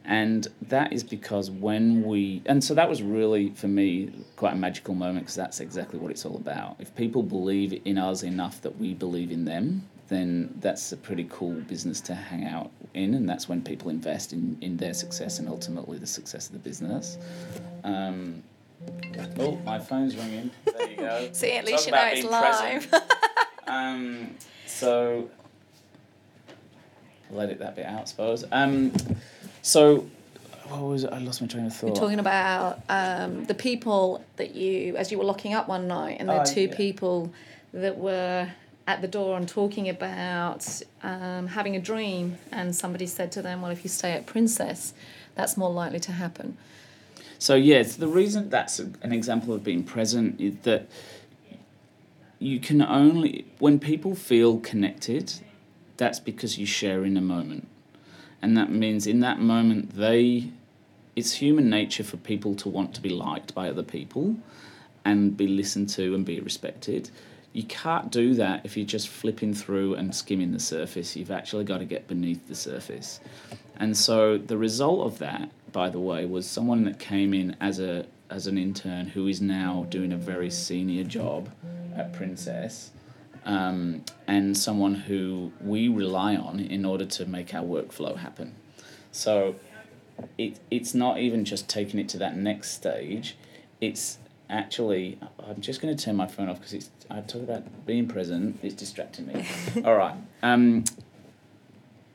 And 0.05 0.49
that 0.63 0.93
is 0.93 1.05
because 1.05 1.51
when 1.51 2.03
we, 2.03 2.43
and 2.47 2.63
so 2.63 2.75
that 2.75 2.89
was 2.89 3.03
really 3.03 3.51
for 3.51 3.69
me 3.69 4.13
quite 4.37 4.53
a 4.53 4.57
magical 4.57 4.95
moment 4.95 5.27
because 5.27 5.37
that's 5.37 5.61
exactly 5.61 5.99
what 5.99 6.11
it's 6.11 6.27
all 6.27 6.37
about. 6.37 6.77
If 6.81 6.95
people 6.97 7.23
believe 7.23 7.81
in 7.85 7.99
us 7.99 8.25
enough 8.25 8.61
that 8.63 8.79
we 8.79 8.95
believe 8.95 9.31
in 9.31 9.45
them, 9.45 9.89
then 10.09 10.53
that's 10.61 10.93
a 10.93 10.97
pretty 10.97 11.27
cool 11.31 11.53
business 11.53 12.01
to 12.03 12.15
hang 12.15 12.47
out 12.47 12.71
in, 12.95 13.15
and 13.15 13.29
that's 13.29 13.49
when 13.49 13.63
people 13.63 13.89
invest 13.89 14.33
in, 14.33 14.59
in 14.61 14.77
their 14.77 14.93
success 14.93 15.39
and 15.39 15.49
ultimately 15.49 15.99
the 15.99 16.07
success 16.07 16.49
of 16.49 16.53
the 16.53 16.59
business. 16.59 17.17
Um, 17.85 18.43
Oh, 19.39 19.57
my 19.65 19.79
phone's 19.79 20.17
ringing. 20.17 20.51
There 20.65 20.91
you 20.91 20.97
go. 20.97 21.29
See, 21.33 21.53
at 21.53 21.65
least 21.65 21.89
Talk 21.89 22.15
you 22.15 22.23
know 22.23 22.31
it's 22.31 22.91
live. 22.91 23.03
um, 23.67 24.35
so, 24.67 25.31
let 27.31 27.51
it 27.51 27.59
that 27.59 27.77
bit 27.77 27.87
out, 27.87 28.03
I 28.03 28.05
suppose. 28.05 28.45
Um, 28.53 28.93
so, 29.63 30.07
what 30.69 30.83
was 30.83 31.05
it? 31.05 31.13
I 31.13 31.19
lost 31.19 31.41
my 31.41 31.47
train 31.47 31.67
of 31.67 31.75
thought. 31.75 31.89
You're 31.89 31.97
talking 31.97 32.19
about 32.19 32.81
um, 32.89 33.45
the 33.45 33.55
people 33.55 34.25
that 34.37 34.55
you, 34.55 34.97
as 34.97 35.11
you 35.11 35.19
were 35.19 35.25
locking 35.25 35.55
up 35.55 35.69
one 35.69 35.89
night, 35.89 36.19
and 36.21 36.29
the 36.29 36.43
oh, 36.43 36.45
two 36.45 36.63
yeah. 36.63 36.77
people 36.77 37.33
that 37.73 37.97
were 37.97 38.49
at 38.87 39.01
the 39.01 39.09
door 39.09 39.37
and 39.37 39.49
talking 39.49 39.89
about 39.89 40.83
um, 41.03 41.47
having 41.47 41.77
a 41.77 41.81
dream, 41.81 42.39
and 42.51 42.75
somebody 42.75 43.07
said 43.07 43.33
to 43.33 43.43
them, 43.43 43.63
"Well, 43.63 43.71
if 43.71 43.85
you 43.85 43.91
stay 43.91 44.13
at 44.13 44.27
Princess, 44.27 44.95
that's 45.35 45.57
more 45.57 45.71
likely 45.71 46.01
to 46.01 46.13
happen." 46.13 46.57
So 47.43 47.57
yes, 47.57 47.97
the 47.97 48.07
reason 48.07 48.51
that's 48.51 48.79
an 48.79 49.11
example 49.11 49.53
of 49.53 49.65
being 49.65 49.83
present 49.83 50.41
is 50.41 50.55
that 50.63 50.87
you 52.39 52.61
can 52.61 52.81
only 52.81 53.47
when 53.59 53.81
people 53.81 54.15
feel 54.15 54.61
connected, 54.61 55.33
that's 55.97 56.21
because 56.21 56.57
you 56.57 56.67
share 56.67 57.05
in 57.05 57.17
a 57.17 57.21
moment, 57.21 57.67
and 58.41 58.57
that 58.57 58.71
means 58.71 59.09
in 59.09 59.19
that 59.27 59.41
moment 59.41 59.97
they, 59.97 60.53
it's 61.17 61.33
human 61.33 61.69
nature 61.69 62.05
for 62.05 62.17
people 62.17 62.55
to 62.55 62.69
want 62.69 62.95
to 62.95 63.01
be 63.01 63.09
liked 63.09 63.57
by 63.57 63.69
other 63.69 63.83
people, 63.83 64.37
and 65.05 65.37
be 65.37 65.49
listened 65.49 65.89
to 65.89 66.15
and 66.15 66.25
be 66.25 66.39
respected. 66.39 67.11
You 67.53 67.65
can't 67.65 68.13
do 68.13 68.35
that 68.35 68.65
if 68.65 68.77
you're 68.77 68.87
just 68.87 69.09
flipping 69.09 69.53
through 69.53 69.97
and 69.97 70.15
skimming 70.15 70.53
the 70.53 70.61
surface. 70.61 71.17
You've 71.17 71.33
actually 71.33 71.65
got 71.65 71.79
to 71.79 71.85
get 71.87 72.07
beneath 72.07 72.47
the 72.47 72.55
surface. 72.55 73.19
And 73.79 73.97
so 73.97 74.39
the 74.39 74.57
result 74.57 75.07
of 75.07 75.19
that 75.19 75.51
by 75.73 75.89
the 75.89 75.99
way, 75.99 76.25
was 76.27 76.49
someone 76.49 76.85
that 76.85 76.99
came 76.99 77.35
in 77.35 77.57
as 77.61 77.81
a 77.81 78.07
as 78.31 78.47
an 78.47 78.57
intern 78.57 79.07
who 79.09 79.27
is 79.27 79.41
now 79.43 79.87
doing 79.91 80.13
a 80.13 80.17
very 80.17 80.51
senior 80.51 81.05
job 81.05 81.51
at 81.95 82.13
Princess, 82.13 82.91
um, 83.45 84.03
and 84.27 84.57
someone 84.57 84.95
who 84.95 85.53
we 85.61 85.89
rely 85.89 86.37
on 86.37 86.61
in 86.61 86.85
order 86.85 87.05
to 87.05 87.27
make 87.27 87.55
our 87.55 87.65
workflow 87.65 88.17
happen. 88.17 88.55
So 89.11 89.57
it 90.39 90.61
it's 90.71 90.95
not 90.95 91.19
even 91.19 91.45
just 91.45 91.69
taking 91.69 92.01
it 92.01 92.09
to 92.11 92.19
that 92.19 92.37
next 92.37 92.73
stage. 92.73 93.37
It's 93.81 94.19
actually 94.49 95.19
I'm 95.47 95.61
just 95.61 95.81
going 95.81 95.97
to 95.97 96.05
turn 96.05 96.17
my 96.17 96.27
phone 96.27 96.49
off 96.49 96.59
because 96.59 96.75
it's 96.75 96.91
I 97.11 97.21
talk 97.21 97.43
about 97.43 97.87
being 97.87 98.07
present. 98.07 98.59
It's 98.63 98.75
distracting 98.75 99.27
me. 99.27 99.47
All 99.85 99.97
right. 99.97 100.15
Um, 100.43 100.85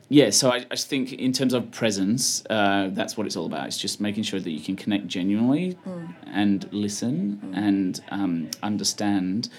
yeah, 0.10 0.30
so 0.30 0.52
I, 0.52 0.66
I 0.72 0.76
think 0.76 1.14
in 1.14 1.34
terms 1.34 1.54
of 1.54 1.70
presence, 1.72 2.44
uh, 2.50 2.90
that's 2.92 3.18
what 3.18 3.28
it's 3.28 3.36
all 3.36 3.46
about. 3.46 3.68
It's 3.68 3.78
just 3.78 4.00
making 4.00 4.24
sure 4.24 4.40
that 4.40 4.52
you 4.52 4.60
can 4.62 4.76
connect 4.76 5.08
genuinely 5.08 5.78
Mm. 5.86 6.14
and 6.28 6.70
listen 6.72 7.52
and 7.54 8.00
um, 8.10 8.50
understand, 8.64 9.50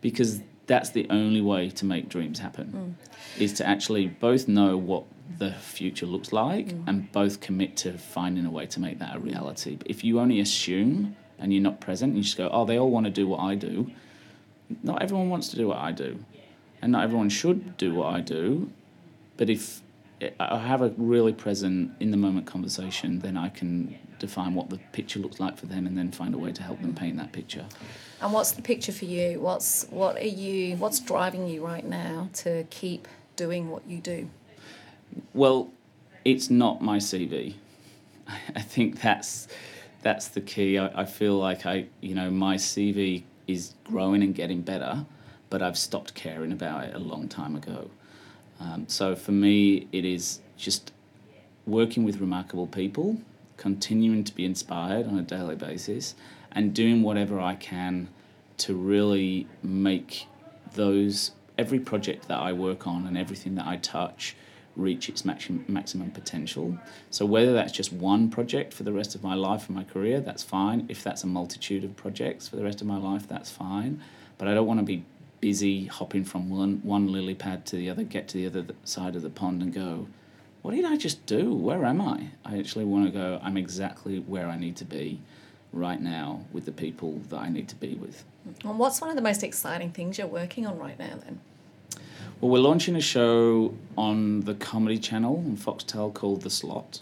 because 0.00 0.40
that's 0.66 0.90
the 0.90 1.06
only 1.10 1.40
way 1.40 1.68
to 1.70 1.84
make 1.84 2.08
dreams 2.08 2.38
happen. 2.38 2.96
Is 3.38 3.52
to 3.54 3.66
actually 3.66 4.06
both 4.08 4.48
know 4.48 4.76
what 4.76 5.04
the 5.38 5.52
future 5.52 6.06
looks 6.06 6.32
like 6.32 6.68
and 6.86 7.10
both 7.12 7.40
commit 7.40 7.76
to 7.78 7.92
finding 7.98 8.44
a 8.46 8.50
way 8.50 8.66
to 8.66 8.80
make 8.80 8.98
that 9.00 9.16
a 9.16 9.18
reality. 9.18 9.76
But 9.76 9.88
if 9.90 10.04
you 10.04 10.20
only 10.20 10.40
assume 10.40 11.16
and 11.38 11.52
you're 11.52 11.62
not 11.62 11.80
present, 11.80 12.10
and 12.10 12.18
you 12.18 12.22
just 12.24 12.36
go, 12.36 12.48
oh, 12.52 12.64
they 12.66 12.78
all 12.78 12.90
want 12.90 13.06
to 13.06 13.10
do 13.12 13.26
what 13.26 13.40
I 13.40 13.54
do. 13.54 13.90
Not 14.82 15.02
everyone 15.02 15.30
wants 15.30 15.48
to 15.48 15.56
do 15.56 15.68
what 15.68 15.78
I 15.78 15.90
do, 15.92 16.18
and 16.82 16.92
not 16.92 17.02
everyone 17.02 17.28
should 17.30 17.76
do 17.76 17.94
what 17.94 18.14
I 18.14 18.20
do. 18.20 18.70
But 19.36 19.48
if 19.50 19.80
I 20.38 20.58
have 20.58 20.82
a 20.82 20.92
really 20.96 21.32
present 21.32 21.92
in 22.00 22.10
the 22.10 22.16
moment 22.16 22.46
conversation, 22.46 23.20
then 23.20 23.36
I 23.36 23.48
can 23.48 23.98
define 24.18 24.54
what 24.54 24.68
the 24.68 24.78
picture 24.92 25.18
looks 25.18 25.40
like 25.40 25.56
for 25.56 25.66
them, 25.66 25.86
and 25.86 25.96
then 25.96 26.10
find 26.10 26.34
a 26.34 26.38
way 26.38 26.52
to 26.52 26.62
help 26.62 26.80
them 26.82 26.94
paint 26.94 27.16
that 27.16 27.32
picture. 27.32 27.66
And 28.20 28.32
what's 28.32 28.52
the 28.52 28.62
picture 28.62 28.92
for 28.92 29.06
you? 29.06 29.40
What's 29.40 29.86
what 29.90 30.16
are 30.16 30.20
you? 30.22 30.76
What's 30.76 31.00
driving 31.00 31.48
you 31.48 31.64
right 31.64 31.84
now 31.84 32.28
to 32.34 32.64
keep 32.70 33.08
doing 33.36 33.70
what 33.70 33.86
you 33.86 33.98
do? 33.98 34.28
Well, 35.32 35.72
it's 36.24 36.50
not 36.50 36.82
my 36.82 36.98
CV. 36.98 37.54
I 38.54 38.60
think 38.60 39.00
that's 39.00 39.48
that's 40.02 40.28
the 40.28 40.40
key. 40.40 40.78
I, 40.78 41.02
I 41.02 41.04
feel 41.04 41.38
like 41.38 41.66
I, 41.66 41.86
you 42.00 42.14
know, 42.14 42.30
my 42.30 42.56
CV 42.56 43.24
is 43.46 43.74
growing 43.84 44.22
and 44.22 44.34
getting 44.34 44.62
better, 44.62 45.04
but 45.48 45.62
I've 45.62 45.78
stopped 45.78 46.14
caring 46.14 46.52
about 46.52 46.84
it 46.84 46.94
a 46.94 46.98
long 46.98 47.28
time 47.28 47.56
ago. 47.56 47.90
Um, 48.60 48.84
so 48.88 49.16
for 49.16 49.32
me, 49.32 49.88
it 49.90 50.04
is 50.04 50.40
just 50.56 50.92
working 51.66 52.04
with 52.04 52.20
remarkable 52.20 52.66
people, 52.66 53.20
continuing 53.56 54.22
to 54.24 54.34
be 54.34 54.44
inspired 54.44 55.06
on 55.06 55.18
a 55.18 55.22
daily 55.22 55.56
basis, 55.56 56.14
and 56.52 56.74
doing 56.74 57.02
whatever 57.02 57.40
I 57.40 57.54
can 57.54 58.08
to 58.58 58.74
really 58.74 59.46
make 59.62 60.26
those 60.74 61.32
every 61.56 61.78
project 61.78 62.28
that 62.28 62.38
I 62.38 62.52
work 62.52 62.86
on 62.86 63.06
and 63.06 63.16
everything 63.18 63.54
that 63.56 63.66
I 63.66 63.76
touch 63.76 64.36
reach 64.76 65.08
its 65.08 65.24
maximum 65.24 65.64
maximum 65.68 66.10
potential. 66.10 66.78
So 67.10 67.26
whether 67.26 67.52
that's 67.52 67.72
just 67.72 67.92
one 67.92 68.30
project 68.30 68.72
for 68.72 68.82
the 68.82 68.92
rest 68.92 69.14
of 69.14 69.22
my 69.22 69.34
life 69.34 69.66
and 69.68 69.76
my 69.76 69.84
career, 69.84 70.20
that's 70.20 70.42
fine. 70.42 70.86
If 70.88 71.02
that's 71.02 71.24
a 71.24 71.26
multitude 71.26 71.84
of 71.84 71.96
projects 71.96 72.48
for 72.48 72.56
the 72.56 72.64
rest 72.64 72.80
of 72.80 72.86
my 72.86 72.96
life, 72.96 73.26
that's 73.28 73.50
fine. 73.50 74.00
But 74.38 74.48
I 74.48 74.54
don't 74.54 74.66
want 74.66 74.80
to 74.80 74.86
be 74.86 75.04
busy 75.40 75.86
hopping 75.86 76.24
from 76.24 76.50
one 76.50 76.80
one 76.82 77.10
lily 77.10 77.34
pad 77.34 77.66
to 77.66 77.76
the 77.76 77.90
other, 77.90 78.02
get 78.02 78.28
to 78.28 78.36
the 78.36 78.46
other 78.46 78.74
side 78.84 79.16
of 79.16 79.22
the 79.22 79.30
pond 79.30 79.62
and 79.62 79.72
go, 79.72 80.06
what 80.62 80.74
did 80.74 80.84
I 80.84 80.96
just 80.96 81.24
do? 81.26 81.54
Where 81.54 81.84
am 81.84 82.00
I? 82.00 82.28
I 82.44 82.58
actually 82.58 82.84
want 82.84 83.06
to 83.06 83.10
go, 83.10 83.40
I'm 83.42 83.56
exactly 83.56 84.18
where 84.18 84.46
I 84.46 84.58
need 84.58 84.76
to 84.76 84.84
be 84.84 85.20
right 85.72 86.00
now 86.00 86.44
with 86.52 86.64
the 86.64 86.72
people 86.72 87.20
that 87.30 87.38
I 87.38 87.48
need 87.48 87.68
to 87.68 87.76
be 87.76 87.94
with. 87.94 88.24
And 88.64 88.78
what's 88.78 89.00
one 89.00 89.10
of 89.10 89.16
the 89.16 89.22
most 89.22 89.42
exciting 89.42 89.92
things 89.92 90.18
you're 90.18 90.26
working 90.26 90.66
on 90.66 90.78
right 90.78 90.98
now 90.98 91.18
then? 91.24 91.40
Well, 92.40 92.50
we're 92.50 92.58
launching 92.58 92.96
a 92.96 93.00
show 93.00 93.74
on 93.96 94.40
the 94.40 94.54
Comedy 94.54 94.98
Channel 94.98 95.36
on 95.46 95.56
Foxtel 95.56 96.12
called 96.12 96.42
The 96.42 96.50
Slot. 96.50 97.00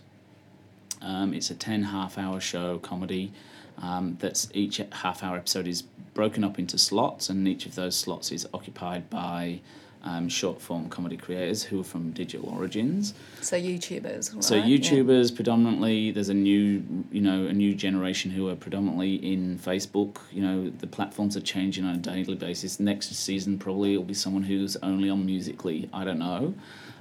Um, 1.01 1.33
it's 1.33 1.51
a 1.51 1.55
10 1.55 1.85
half 1.85 2.19
hour 2.19 2.41
show 2.41 2.79
comedy 2.79 3.33
um, 3.83 4.17
that's 4.21 4.49
each 4.55 4.81
half 4.93 5.23
hour 5.23 5.37
episode 5.37 5.67
is 5.67 5.83
broken 6.15 6.45
up 6.45 6.59
into 6.59 6.79
slots, 6.79 7.29
and 7.29 7.47
each 7.47 7.67
of 7.67 7.75
those 7.75 7.97
slots 7.97 8.33
is 8.33 8.47
occupied 8.53 9.09
by 9.09 9.61
um, 10.03 10.29
short 10.29 10.61
form 10.61 10.89
comedy 10.89 11.17
creators 11.17 11.63
who 11.63 11.81
are 11.81 11.85
from 11.85 12.13
digital 12.13 12.49
origins. 12.51 13.15
So 13.41 13.57
YouTubers. 13.57 14.35
Right? 14.35 14.45
So 14.45 14.57
Yeah. 14.57 14.65
YouTubers 14.65 15.35
predominantly. 15.35 16.11
There's 16.13 16.29
a 16.29 16.35
new, 16.35 16.83
you 17.11 17.21
know, 17.21 17.47
a 17.47 17.53
new 17.53 17.75
generation 17.75 18.31
who 18.31 18.49
are 18.49 18.57
predominantly 18.57 19.15
in 19.17 19.59
Facebook. 19.59 20.19
You 20.33 20.43
know, 20.43 20.71
the 20.71 20.87
platforms 20.87 21.37
are 21.37 21.41
changing 21.41 21.85
on 21.85 21.97
a 21.97 21.99
daily 21.99 22.35
basis. 22.35 22.79
Next 22.81 23.15
season 23.15 23.59
probably 23.59 23.93
it'll 23.93 24.05
be 24.05 24.15
someone 24.15 24.45
who's 24.45 24.77
only 24.77 25.11
on 25.11 25.27
Musical.ly. 25.27 25.89
I 25.93 26.05
don't 26.05 26.19
know, 26.19 26.55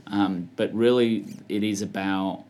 um, 0.08 0.50
but 0.56 0.74
really 0.74 1.26
it 1.50 1.64
is 1.64 1.82
about 1.82 2.46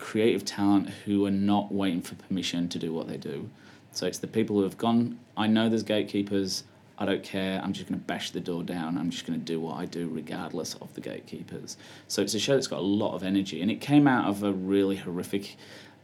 creative 0.00 0.44
talent 0.44 0.88
who 1.04 1.26
are 1.26 1.30
not 1.30 1.70
waiting 1.70 2.00
for 2.00 2.14
permission 2.14 2.68
to 2.70 2.78
do 2.78 2.92
what 2.92 3.06
they 3.06 3.18
do. 3.18 3.48
So 3.92 4.06
it's 4.06 4.18
the 4.18 4.26
people 4.26 4.56
who 4.56 4.62
have 4.62 4.78
gone. 4.78 5.18
I 5.36 5.46
know 5.46 5.68
there's 5.68 5.82
gatekeepers. 5.82 6.64
I 6.98 7.04
don't 7.04 7.22
care. 7.22 7.60
I'm 7.62 7.72
just 7.72 7.86
going 7.86 8.00
to 8.00 8.06
bash 8.06 8.30
the 8.30 8.40
door 8.40 8.62
down. 8.62 8.96
I'm 8.96 9.10
just 9.10 9.26
going 9.26 9.38
to 9.38 9.44
do 9.44 9.60
what 9.60 9.76
I 9.76 9.84
do 9.84 10.08
regardless 10.08 10.74
of 10.74 10.92
the 10.94 11.00
gatekeepers. 11.00 11.76
So 12.08 12.22
it's 12.22 12.34
a 12.34 12.38
show 12.38 12.54
that's 12.54 12.66
got 12.66 12.80
a 12.80 12.82
lot 12.82 13.14
of 13.14 13.22
energy, 13.22 13.60
and 13.60 13.70
it 13.70 13.80
came 13.80 14.08
out 14.08 14.26
of 14.28 14.42
a 14.42 14.52
really 14.52 14.96
horrific 14.96 15.56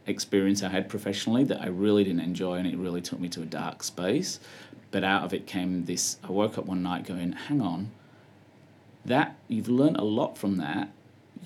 experience 0.05 0.63
I 0.63 0.69
had 0.69 0.89
professionally 0.89 1.43
that 1.45 1.61
I 1.61 1.67
really 1.67 2.03
didn't 2.03 2.21
enjoy, 2.21 2.55
and 2.55 2.67
it 2.67 2.77
really 2.77 3.01
took 3.01 3.19
me 3.19 3.29
to 3.29 3.41
a 3.41 3.45
dark 3.45 3.83
space. 3.83 4.39
But 4.91 5.03
out 5.03 5.23
of 5.23 5.33
it 5.33 5.47
came 5.47 5.85
this. 5.85 6.17
I 6.23 6.31
woke 6.31 6.57
up 6.57 6.65
one 6.65 6.83
night 6.83 7.05
going, 7.05 7.33
"Hang 7.33 7.61
on, 7.61 7.91
that 9.05 9.35
you've 9.47 9.69
learned 9.69 9.97
a 9.97 10.03
lot 10.03 10.37
from 10.37 10.57
that. 10.57 10.89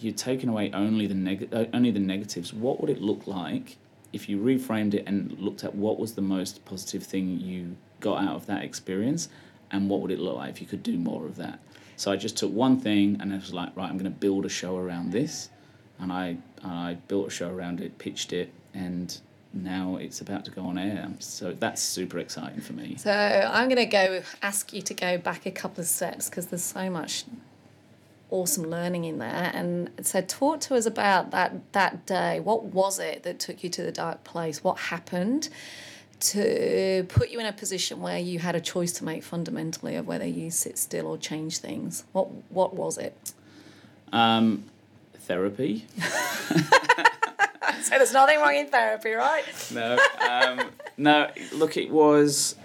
You're 0.02 0.14
taking 0.14 0.50
away 0.50 0.72
only 0.74 1.08
the 1.08 1.14
neg- 1.14 1.50
uh, 1.54 1.66
only 1.74 1.92
the 1.92 2.00
negatives. 2.00 2.54
What 2.54 2.82
would 2.82 2.90
it 2.90 3.02
look 3.02 3.28
like 3.28 3.78
if 4.14 4.28
you 4.28 4.38
reframed 4.38 4.94
it 4.94 5.04
and 5.08 5.32
looked 5.40 5.64
at 5.64 5.76
what 5.76 6.00
was 6.00 6.14
the 6.14 6.22
most 6.22 6.66
positive 6.66 7.04
thing 7.04 7.40
you 7.40 7.78
got 8.00 8.24
out 8.24 8.36
of 8.36 8.46
that 8.48 8.64
experience, 8.64 9.30
and 9.72 9.90
what 9.90 10.02
would 10.02 10.12
it 10.12 10.20
look 10.20 10.36
like 10.36 10.50
if 10.50 10.62
you 10.62 10.68
could 10.68 10.84
do 10.84 10.98
more 10.98 11.26
of 11.26 11.36
that? 11.38 11.60
So 11.96 12.12
I 12.12 12.16
just 12.16 12.36
took 12.36 12.52
one 12.52 12.80
thing 12.80 13.18
and 13.22 13.32
I 13.32 13.38
was 13.38 13.54
like, 13.54 13.76
right, 13.78 13.88
I'm 13.90 13.98
going 13.98 14.12
to 14.12 14.20
build 14.20 14.46
a 14.46 14.50
show 14.50 14.76
around 14.78 15.12
this, 15.12 15.50
and 16.00 16.12
I 16.12 16.38
and 16.64 16.72
I 16.72 16.96
built 17.08 17.28
a 17.28 17.32
show 17.32 17.50
around 17.50 17.80
it, 17.80 17.98
pitched 18.00 18.34
it, 18.34 18.52
and 18.74 19.16
now 19.54 19.98
it's 19.98 20.22
about 20.22 20.46
to 20.46 20.52
go 20.52 20.64
on 20.64 20.78
air. 20.78 21.10
So 21.20 21.54
that's 21.54 21.82
super 21.82 22.18
exciting 22.20 22.62
for 22.62 22.74
me. 22.74 22.96
So 22.98 23.12
I'm 23.12 23.68
going 23.68 23.78
to 23.78 23.86
go 23.86 24.24
ask 24.42 24.74
you 24.74 24.82
to 24.82 24.94
go 24.94 25.18
back 25.18 25.46
a 25.46 25.52
couple 25.52 25.82
of 25.82 25.88
steps 25.88 26.30
because 26.30 26.48
there's 26.48 26.64
so 26.64 26.90
much 26.90 27.26
awesome 28.32 28.70
learning 28.70 29.06
in 29.06 29.20
there. 29.20 29.52
And 29.54 29.90
so 30.02 30.22
talk 30.22 30.62
to 30.62 30.76
us 30.76 30.86
about 30.86 31.32
that 31.32 31.74
that 31.74 32.06
day. 32.06 32.40
What 32.40 32.66
was 32.66 33.00
it 33.00 33.24
that 33.24 33.40
took 33.40 33.64
you 33.64 33.70
to 33.70 33.84
the 33.84 33.92
dark 33.92 34.24
place? 34.24 34.64
What 34.64 34.78
happened 34.80 35.50
to 36.22 37.06
put 37.10 37.30
you 37.30 37.40
in 37.40 37.46
a 37.46 37.54
position 37.54 38.00
where 38.00 38.20
you 38.20 38.40
had 38.40 38.56
a 38.56 38.62
choice 38.62 38.92
to 38.94 39.06
make 39.06 39.24
fundamentally 39.24 39.96
of 39.96 40.08
whether 40.08 40.28
you 40.28 40.52
sit 40.52 40.78
still 40.78 41.08
or 41.08 41.18
change 41.18 41.60
things? 41.60 42.04
What 42.12 42.30
what 42.50 42.74
was 42.74 42.98
it? 42.98 43.34
Um, 44.12 44.64
therapy. 45.14 45.86
So 47.82 47.98
there's 47.98 48.14
nothing 48.14 48.40
wrong 48.40 48.56
in 48.56 48.68
therapy, 48.68 49.12
right? 49.12 49.44
no, 49.74 49.98
um, 50.30 50.70
no. 50.98 51.30
Look, 51.52 51.78
it 51.78 51.90
was. 51.90 52.56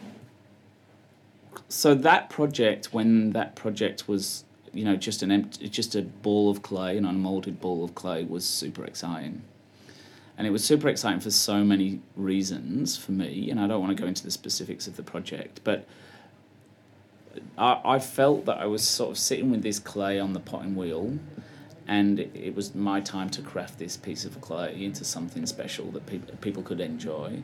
So 1.69 1.95
that 1.95 2.31
project, 2.31 2.93
when 2.93 3.31
that 3.31 3.57
project 3.57 4.07
was, 4.07 4.45
you 4.77 4.85
know, 4.85 4.97
just 4.97 5.23
an 5.23 5.31
empty, 5.31 5.69
just 5.69 5.95
a 5.95 6.03
ball 6.03 6.51
of 6.51 6.63
clay, 6.63 6.97
an 6.97 7.05
unmolded 7.05 7.61
ball 7.61 7.85
of 7.85 7.95
clay, 7.95 8.25
was 8.25 8.45
super 8.45 8.85
exciting. 8.85 9.43
And 10.39 10.47
it 10.47 10.51
was 10.51 10.65
super 10.65 10.89
exciting 10.89 11.21
for 11.21 11.31
so 11.31 11.65
many 11.65 12.01
reasons 12.15 12.97
for 12.97 13.13
me, 13.13 13.51
and 13.51 13.59
I 13.59 13.67
don't 13.67 13.81
want 13.81 13.97
to 13.97 14.01
go 14.01 14.07
into 14.07 14.23
the 14.23 14.31
specifics 14.31 14.87
of 14.87 14.97
the 14.97 15.03
project, 15.03 15.61
but 15.65 15.87
I, 17.57 17.81
I 17.85 17.99
felt 17.99 18.45
that 18.47 18.59
I 18.59 18.67
was 18.67 18.87
sort 18.87 19.11
of 19.11 19.19
sitting 19.19 19.51
with 19.51 19.63
this 19.63 19.79
clay 19.79 20.19
on 20.19 20.33
the 20.35 20.41
potting 20.41 20.77
wheel, 20.77 21.19
and 21.89 22.19
it, 22.21 22.55
was 22.55 22.75
my 22.75 23.01
time 23.01 23.31
to 23.31 23.43
craft 23.43 23.79
this 23.79 23.97
piece 23.97 24.25
of 24.25 24.41
clay 24.41 24.83
into 24.83 25.05
something 25.05 25.47
special 25.47 25.91
that 25.93 26.05
people 26.07 26.35
people 26.41 26.63
could 26.63 26.81
enjoy. 26.81 27.43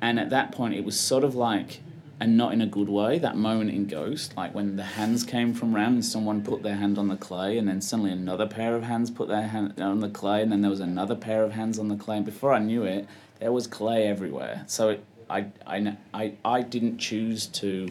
And 0.00 0.18
at 0.18 0.30
that 0.30 0.52
point, 0.52 0.74
it 0.74 0.84
was 0.84 0.98
sort 0.98 1.24
of 1.24 1.34
like, 1.34 1.80
and 2.20 2.36
not 2.36 2.52
in 2.52 2.60
a 2.60 2.66
good 2.66 2.88
way, 2.88 3.18
that 3.18 3.36
moment 3.36 3.70
in 3.70 3.86
Ghost, 3.86 4.36
like 4.36 4.54
when 4.54 4.76
the 4.76 4.82
hands 4.82 5.22
came 5.22 5.54
from 5.54 5.74
round 5.74 5.94
and 5.94 6.04
someone 6.04 6.42
put 6.42 6.62
their 6.62 6.74
hand 6.74 6.98
on 6.98 7.08
the 7.08 7.16
clay, 7.16 7.58
and 7.58 7.68
then 7.68 7.80
suddenly 7.80 8.10
another 8.10 8.46
pair 8.46 8.74
of 8.74 8.82
hands 8.82 9.10
put 9.10 9.28
their 9.28 9.46
hand 9.46 9.80
on 9.80 10.00
the 10.00 10.08
clay, 10.08 10.42
and 10.42 10.50
then 10.50 10.60
there 10.60 10.70
was 10.70 10.80
another 10.80 11.14
pair 11.14 11.44
of 11.44 11.52
hands 11.52 11.78
on 11.78 11.88
the 11.88 11.96
clay. 11.96 12.16
And 12.16 12.26
before 12.26 12.52
I 12.52 12.58
knew 12.58 12.82
it, 12.82 13.06
there 13.38 13.52
was 13.52 13.68
clay 13.68 14.08
everywhere. 14.08 14.64
So 14.66 14.90
it, 14.90 15.04
I, 15.30 15.46
I, 15.66 15.96
I, 16.12 16.32
I 16.44 16.62
didn't 16.62 16.98
choose 16.98 17.46
to 17.46 17.88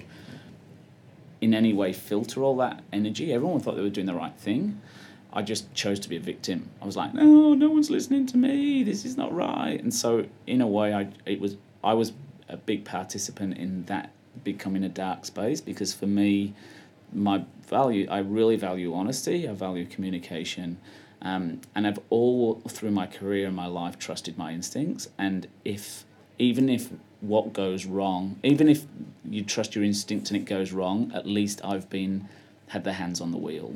in 1.39 1.53
any 1.53 1.72
way 1.72 1.93
filter 1.93 2.43
all 2.43 2.57
that 2.57 2.84
energy. 2.91 3.31
Everyone 3.31 3.62
thought 3.62 3.75
they 3.75 3.81
were 3.81 3.89
doing 3.89 4.07
the 4.07 4.13
right 4.13 4.36
thing. 4.38 4.81
I 5.31 5.41
just 5.41 5.74
chose 5.74 6.00
to 6.01 6.10
be 6.10 6.17
a 6.17 6.19
victim. 6.19 6.69
I 6.81 6.86
was 6.86 6.98
like, 6.98 7.13
no, 7.13 7.53
no 7.53 7.69
one's 7.69 7.89
listening 7.89 8.25
to 8.27 8.38
me. 8.38 8.84
This 8.84 9.05
is 9.05 9.17
not 9.17 9.34
right. 9.34 9.79
And 9.81 9.93
so, 9.93 10.25
in 10.48 10.62
a 10.62 10.67
way, 10.67 10.93
I 10.93 11.10
it 11.25 11.39
was 11.39 11.57
I 11.84 11.93
was 11.93 12.13
a 12.50 12.57
big 12.57 12.86
participant 12.86 13.57
in 13.57 13.86
that 13.86 14.12
becoming 14.44 14.84
a 14.84 14.89
dark 14.89 15.25
space 15.25 15.62
because 15.62 15.94
for 15.94 16.08
me, 16.08 16.53
my 17.13 17.44
value 17.67 18.08
I 18.10 18.20
really 18.20 18.56
value 18.58 18.94
honesty. 18.94 19.48
I 19.48 19.53
value 19.53 19.86
communication, 19.86 20.77
Um, 21.22 21.62
and 21.74 21.88
I've 21.88 22.00
all 22.10 22.62
through 22.67 22.91
my 22.91 23.08
career 23.08 23.48
and 23.48 23.56
my 23.56 23.67
life 23.67 23.98
trusted 23.98 24.38
my 24.38 24.51
instincts. 24.53 25.10
And 25.17 25.48
if 25.65 26.06
even 26.38 26.70
if 26.70 26.89
what 27.22 27.53
goes 27.53 27.86
wrong, 27.86 28.38
even 28.44 28.70
if 28.70 28.86
you 29.25 29.44
trust 29.44 29.75
your 29.75 29.84
instinct 29.84 30.29
and 30.29 30.39
it 30.39 30.46
goes 30.46 30.72
wrong, 30.72 31.12
at 31.13 31.25
least 31.25 31.62
I've 31.63 31.89
been 31.89 32.27
had 32.67 32.84
the 32.84 32.94
hands 32.94 33.22
on 33.22 33.32
the 33.32 33.38
wheel. 33.38 33.74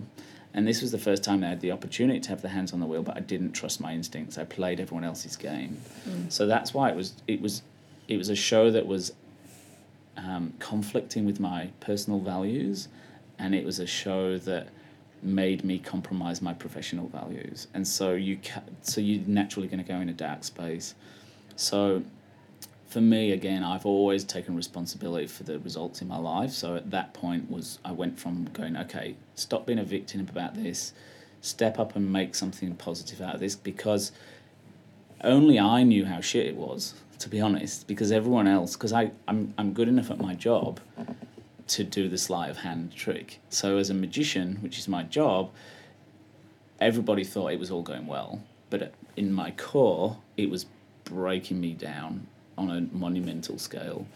And 0.53 0.67
this 0.67 0.81
was 0.81 0.91
the 0.91 0.97
first 0.99 1.23
time 1.23 1.43
I 1.43 1.47
had 1.47 1.61
the 1.61 1.71
opportunity 1.71 2.19
to 2.19 2.29
have 2.29 2.41
the 2.41 2.49
hands 2.49 2.73
on 2.73 2.79
the 2.81 2.85
wheel, 2.85 3.03
but 3.03 3.15
I 3.15 3.21
didn't 3.21 3.53
trust 3.53 3.79
my 3.79 3.93
instincts. 3.93 4.37
I 4.37 4.43
played 4.43 4.79
everyone 4.79 5.05
else's 5.05 5.37
game. 5.37 5.77
Mm. 6.07 6.31
So 6.31 6.45
that's 6.45 6.73
why 6.73 6.89
it 6.89 6.95
was 6.95 7.13
it 7.27 7.41
was 7.41 7.63
it 8.07 8.17
was 8.17 8.29
a 8.29 8.35
show 8.35 8.69
that 8.69 8.85
was 8.85 9.13
um, 10.27 10.53
conflicting 10.59 11.25
with 11.25 11.39
my 11.39 11.69
personal 11.79 12.19
values, 12.19 12.87
and 13.39 13.55
it 13.55 13.65
was 13.65 13.79
a 13.79 13.87
show 13.87 14.37
that 14.39 14.69
made 15.23 15.63
me 15.63 15.77
compromise 15.77 16.41
my 16.41 16.53
professional 16.53 17.07
values. 17.07 17.67
And 17.73 17.87
so 17.87 18.13
you 18.13 18.37
ca- 18.43 18.63
so 18.81 19.01
you're 19.01 19.25
naturally 19.27 19.67
going 19.67 19.83
to 19.83 19.87
go 19.87 19.99
in 19.99 20.09
a 20.09 20.13
dark 20.13 20.43
space. 20.43 20.95
So 21.55 22.03
for 22.91 22.99
me 22.99 23.31
again 23.31 23.63
i've 23.63 23.85
always 23.85 24.25
taken 24.25 24.53
responsibility 24.53 25.25
for 25.25 25.43
the 25.43 25.57
results 25.59 26.01
in 26.01 26.09
my 26.09 26.17
life 26.17 26.51
so 26.51 26.75
at 26.75 26.91
that 26.91 27.13
point 27.13 27.49
was 27.49 27.79
i 27.85 27.91
went 27.91 28.19
from 28.19 28.43
going 28.51 28.75
okay 28.75 29.15
stop 29.33 29.65
being 29.65 29.79
a 29.79 29.83
victim 29.83 30.19
about 30.19 30.55
this 30.55 30.91
step 31.39 31.79
up 31.79 31.95
and 31.95 32.11
make 32.11 32.35
something 32.35 32.75
positive 32.75 33.21
out 33.21 33.33
of 33.33 33.39
this 33.39 33.55
because 33.55 34.11
only 35.23 35.57
i 35.57 35.83
knew 35.83 36.03
how 36.03 36.19
shit 36.19 36.45
it 36.45 36.55
was 36.57 36.93
to 37.21 37.29
be 37.29 37.39
honest 37.39 37.87
because 37.87 38.11
everyone 38.11 38.47
else 38.47 38.73
because 38.73 38.93
I'm, 38.93 39.13
I'm 39.57 39.73
good 39.73 39.87
enough 39.87 40.11
at 40.11 40.19
my 40.19 40.35
job 40.35 40.79
to 41.67 41.83
do 41.83 42.09
the 42.09 42.17
sleight 42.17 42.49
of 42.49 42.57
hand 42.57 42.93
trick 42.93 43.39
so 43.49 43.77
as 43.77 43.89
a 43.89 43.93
magician 43.93 44.57
which 44.61 44.77
is 44.77 44.87
my 44.87 45.03
job 45.03 45.51
everybody 46.79 47.23
thought 47.23 47.53
it 47.53 47.59
was 47.59 47.71
all 47.71 47.83
going 47.83 48.07
well 48.07 48.41
but 48.69 48.93
in 49.15 49.31
my 49.31 49.51
core 49.51 50.17
it 50.37 50.49
was 50.49 50.65
breaking 51.11 51.59
me 51.59 51.73
down 51.73 52.27
on 52.57 52.69
a 52.71 52.95
monumental 52.95 53.57
scale. 53.57 54.07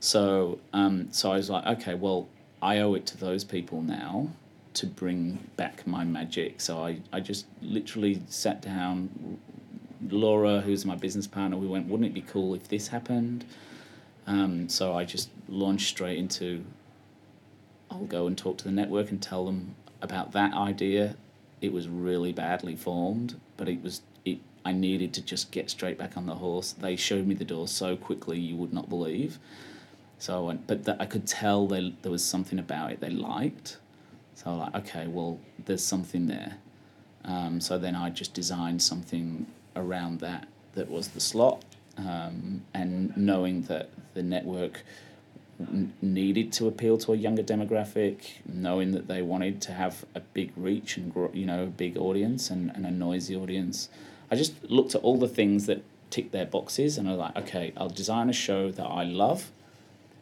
So, 0.00 0.58
um, 0.72 1.08
so 1.12 1.32
I 1.32 1.36
was 1.36 1.50
like, 1.50 1.66
okay, 1.78 1.94
well, 1.94 2.28
I 2.62 2.78
owe 2.78 2.94
it 2.94 3.06
to 3.06 3.16
those 3.16 3.44
people 3.44 3.82
now 3.82 4.30
to 4.74 4.86
bring 4.86 5.38
back 5.56 5.86
my 5.86 6.04
magic. 6.04 6.60
So 6.60 6.84
I, 6.84 7.00
I 7.12 7.20
just 7.20 7.46
literally 7.62 8.22
sat 8.28 8.62
down. 8.62 9.38
Laura, 10.08 10.60
who's 10.60 10.84
my 10.84 10.96
business 10.96 11.26
partner, 11.26 11.56
we 11.56 11.66
went, 11.66 11.88
wouldn't 11.88 12.08
it 12.08 12.14
be 12.14 12.22
cool 12.22 12.54
if 12.54 12.68
this 12.68 12.88
happened? 12.88 13.44
Um, 14.26 14.68
so 14.68 14.94
I 14.94 15.04
just 15.04 15.30
launched 15.48 15.88
straight 15.88 16.18
into 16.18 16.64
I'll 17.90 18.04
go 18.04 18.26
and 18.26 18.38
talk 18.38 18.58
to 18.58 18.64
the 18.64 18.70
network 18.70 19.10
and 19.10 19.20
tell 19.20 19.44
them 19.46 19.74
about 20.00 20.32
that 20.32 20.54
idea. 20.54 21.16
It 21.60 21.72
was 21.72 21.88
really 21.88 22.32
badly 22.32 22.76
formed, 22.76 23.40
but 23.56 23.68
it 23.68 23.82
was 23.82 24.02
it. 24.24 24.38
I 24.64 24.72
needed 24.72 25.12
to 25.14 25.22
just 25.22 25.50
get 25.50 25.70
straight 25.70 25.98
back 25.98 26.16
on 26.16 26.26
the 26.26 26.36
horse. 26.36 26.72
They 26.72 26.96
showed 26.96 27.26
me 27.26 27.34
the 27.34 27.44
door 27.44 27.66
so 27.66 27.96
quickly 27.96 28.38
you 28.38 28.56
would 28.56 28.72
not 28.72 28.88
believe. 28.88 29.38
So 30.18 30.36
I 30.36 30.40
went, 30.40 30.66
but 30.66 30.84
the, 30.84 31.00
I 31.02 31.06
could 31.06 31.26
tell 31.26 31.66
they, 31.66 31.94
there 32.02 32.12
was 32.12 32.24
something 32.24 32.58
about 32.58 32.92
it 32.92 33.00
they 33.00 33.10
liked. 33.10 33.78
So 34.34 34.56
like, 34.56 34.74
okay, 34.74 35.06
well, 35.06 35.38
there's 35.64 35.82
something 35.82 36.26
there. 36.26 36.56
Um, 37.24 37.60
so 37.60 37.78
then 37.78 37.96
I 37.96 38.10
just 38.10 38.34
designed 38.34 38.82
something 38.82 39.46
around 39.76 40.20
that 40.20 40.48
that 40.74 40.90
was 40.90 41.08
the 41.08 41.20
slot, 41.20 41.64
um, 41.96 42.62
and 42.72 43.16
knowing 43.16 43.62
that 43.62 43.90
the 44.14 44.22
network 44.22 44.82
n- 45.58 45.92
needed 46.00 46.52
to 46.54 46.68
appeal 46.68 46.96
to 46.98 47.12
a 47.12 47.16
younger 47.16 47.42
demographic, 47.42 48.40
knowing 48.46 48.92
that 48.92 49.08
they 49.08 49.22
wanted 49.22 49.60
to 49.62 49.72
have 49.72 50.04
a 50.14 50.20
big 50.20 50.52
reach 50.56 50.96
and 50.96 51.12
you 51.34 51.46
know 51.46 51.64
a 51.64 51.66
big 51.66 51.96
audience 51.96 52.50
and, 52.50 52.70
and 52.74 52.86
a 52.86 52.90
noisy 52.90 53.34
audience. 53.36 53.88
I 54.30 54.36
just 54.36 54.62
looked 54.64 54.94
at 54.94 55.02
all 55.02 55.18
the 55.18 55.28
things 55.28 55.66
that 55.66 55.82
tick 56.10 56.30
their 56.30 56.46
boxes 56.46 56.98
and 56.98 57.08
I 57.08 57.12
was 57.12 57.20
like, 57.20 57.36
okay, 57.36 57.72
I'll 57.76 57.88
design 57.88 58.28
a 58.28 58.32
show 58.32 58.70
that 58.70 58.84
I 58.84 59.04
love, 59.04 59.50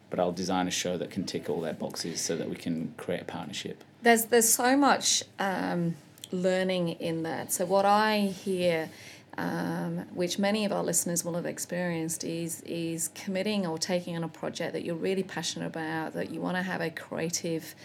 but 0.09 0.19
I'll 0.19 0.31
design 0.31 0.67
a 0.67 0.71
show 0.71 0.97
that 0.97 1.09
can 1.11 1.25
tick 1.25 1.49
all 1.49 1.61
their 1.61 1.73
boxes 1.73 2.21
so 2.21 2.35
that 2.35 2.49
we 2.49 2.55
can 2.55 2.93
create 2.97 3.21
a 3.21 3.25
partnership. 3.25 3.83
There's 4.01 4.25
there's 4.25 4.49
so 4.49 4.77
much 4.77 5.23
um, 5.39 5.95
learning 6.31 6.89
in 6.89 7.23
that. 7.23 7.51
So 7.51 7.65
what 7.65 7.85
I 7.85 8.19
hear. 8.19 8.89
Um, 9.37 9.99
which 10.13 10.37
many 10.37 10.65
of 10.65 10.73
our 10.73 10.83
listeners 10.83 11.23
will 11.23 11.35
have 11.35 11.45
experienced 11.45 12.23
is 12.25 12.61
is 12.61 13.09
committing 13.09 13.65
or 13.65 13.77
taking 13.77 14.17
on 14.17 14.23
a 14.23 14.27
project 14.27 14.73
that 14.73 14.83
you're 14.83 14.95
really 14.95 15.23
passionate 15.23 15.67
about 15.67 16.13
that 16.13 16.29
you 16.31 16.41
want 16.41 16.57
to 16.57 16.63
have 16.63 16.81
a 16.81 16.89
creative 16.89 17.75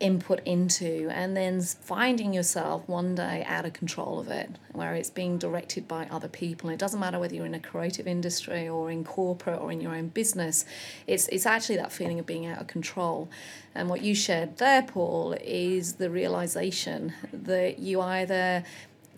input 0.00 0.40
into 0.44 1.08
and 1.12 1.36
then 1.36 1.60
finding 1.60 2.34
yourself 2.34 2.86
one 2.88 3.14
day 3.14 3.44
out 3.46 3.64
of 3.64 3.72
control 3.72 4.18
of 4.18 4.28
it 4.28 4.50
where 4.72 4.94
it's 4.94 5.08
being 5.08 5.38
directed 5.38 5.86
by 5.86 6.06
other 6.10 6.26
people. 6.26 6.68
It 6.68 6.78
doesn't 6.78 6.98
matter 6.98 7.18
whether 7.18 7.34
you're 7.34 7.46
in 7.46 7.54
a 7.54 7.60
creative 7.60 8.06
industry 8.06 8.68
or 8.68 8.90
in 8.90 9.04
corporate 9.04 9.60
or 9.60 9.70
in 9.70 9.80
your 9.80 9.94
own 9.94 10.08
business 10.08 10.64
it's 11.06 11.28
it's 11.28 11.46
actually 11.46 11.76
that 11.76 11.92
feeling 11.92 12.18
of 12.18 12.26
being 12.26 12.44
out 12.46 12.60
of 12.60 12.66
control. 12.66 13.30
And 13.74 13.88
what 13.88 14.02
you 14.02 14.14
shared 14.14 14.58
there 14.58 14.82
paul 14.82 15.36
is 15.40 15.94
the 15.94 16.10
realization 16.10 17.12
that 17.32 17.78
you 17.78 18.00
either 18.00 18.64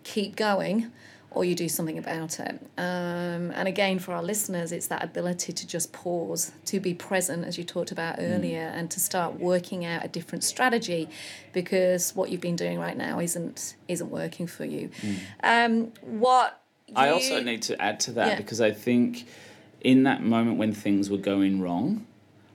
keep 0.05 0.37
going 0.37 0.93
or 1.37 1.45
you 1.45 1.55
do 1.55 1.69
something 1.69 1.99
about 1.99 2.41
it. 2.41 2.59
Um, 2.79 3.51
and 3.51 3.69
again, 3.69 3.99
for 3.99 4.15
our 4.15 4.23
listeners, 4.23 4.73
it's 4.73 4.87
that 4.87 5.05
ability 5.05 5.53
to 5.53 5.67
just 5.67 5.93
pause, 5.93 6.51
to 6.65 6.81
be 6.81 6.95
present, 6.95 7.45
as 7.45 7.59
you 7.59 7.65
talked 7.65 7.93
about 7.93 8.19
mm. 8.19 8.35
earlier, 8.35 8.71
mm. 8.71 8.75
and 8.75 8.91
to 8.91 8.99
start 8.99 9.39
working 9.39 9.85
out 9.85 10.03
a 10.03 10.09
different 10.09 10.45
strategy, 10.45 11.11
because 11.53 12.17
what 12.17 12.31
you've 12.31 12.41
been 12.41 12.57
doing 12.57 12.79
right 12.79 12.97
now 12.97 13.21
isn't 13.21 13.77
isn't 13.87 14.11
working 14.11 14.47
for 14.47 14.65
you. 14.65 14.89
Mm. 15.03 15.19
Um, 15.45 15.93
what 16.01 16.63
you, 16.87 16.95
I 16.97 17.11
also 17.11 17.43
need 17.43 17.61
to 17.63 17.81
add 17.83 18.01
to 18.01 18.13
that 18.13 18.29
yeah. 18.29 18.37
because 18.37 18.63
I 18.63 18.71
think 18.71 19.27
in 19.83 20.05
that 20.05 20.23
moment 20.23 20.57
when 20.57 20.73
things 20.73 21.11
were 21.11 21.19
going 21.19 21.61
wrong, 21.61 22.07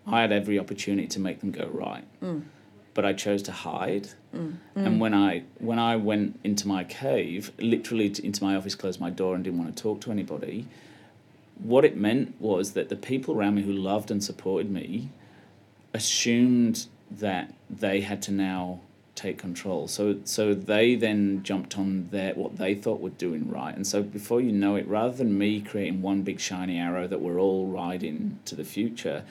I 0.07 0.21
had 0.21 0.31
every 0.31 0.57
opportunity 0.57 1.07
to 1.09 1.19
make 1.19 1.41
them 1.41 1.51
go 1.51 1.69
right. 1.71 2.03
Mm 2.19 2.45
but 2.93 3.05
I 3.05 3.13
chose 3.13 3.41
to 3.43 3.51
hide. 3.51 4.09
Mm. 4.35 4.57
Mm. 4.75 4.85
And 4.85 5.01
when 5.01 5.13
I 5.13 5.43
when 5.59 5.79
I 5.79 5.95
went 5.95 6.39
into 6.43 6.67
my 6.67 6.83
cave, 6.83 7.51
literally 7.59 8.13
into 8.23 8.43
my 8.43 8.55
office, 8.55 8.75
closed 8.75 8.99
my 8.99 9.09
door, 9.09 9.35
and 9.35 9.43
didn't 9.43 9.59
want 9.59 9.75
to 9.75 9.81
talk 9.81 10.01
to 10.01 10.11
anybody, 10.11 10.67
what 11.59 11.85
it 11.85 11.95
meant 11.95 12.39
was 12.39 12.71
that 12.73 12.89
the 12.89 12.95
people 12.95 13.35
around 13.35 13.55
me 13.55 13.61
who 13.63 13.73
loved 13.73 14.11
and 14.11 14.23
supported 14.23 14.69
me 14.71 15.09
assumed 15.93 16.87
that 17.09 17.53
they 17.69 18.01
had 18.01 18.21
to 18.23 18.31
now 18.31 18.79
take 19.15 19.37
control. 19.37 19.87
So 19.87 20.17
so 20.23 20.53
they 20.53 20.95
then 20.95 21.43
jumped 21.43 21.77
on 21.77 22.09
their 22.11 22.33
what 22.33 22.57
they 22.57 22.75
thought 22.75 22.99
were 22.99 23.09
doing 23.09 23.49
right. 23.49 23.75
And 23.75 23.85
so 23.85 24.01
before 24.01 24.41
you 24.41 24.51
know 24.51 24.75
it, 24.75 24.87
rather 24.87 25.15
than 25.15 25.37
me 25.37 25.61
creating 25.61 26.01
one 26.01 26.23
big 26.23 26.39
shiny 26.39 26.77
arrow 26.77 27.07
that 27.07 27.21
we're 27.21 27.39
all 27.39 27.67
riding 27.67 28.39
to 28.45 28.55
the 28.55 28.63
future, 28.63 29.23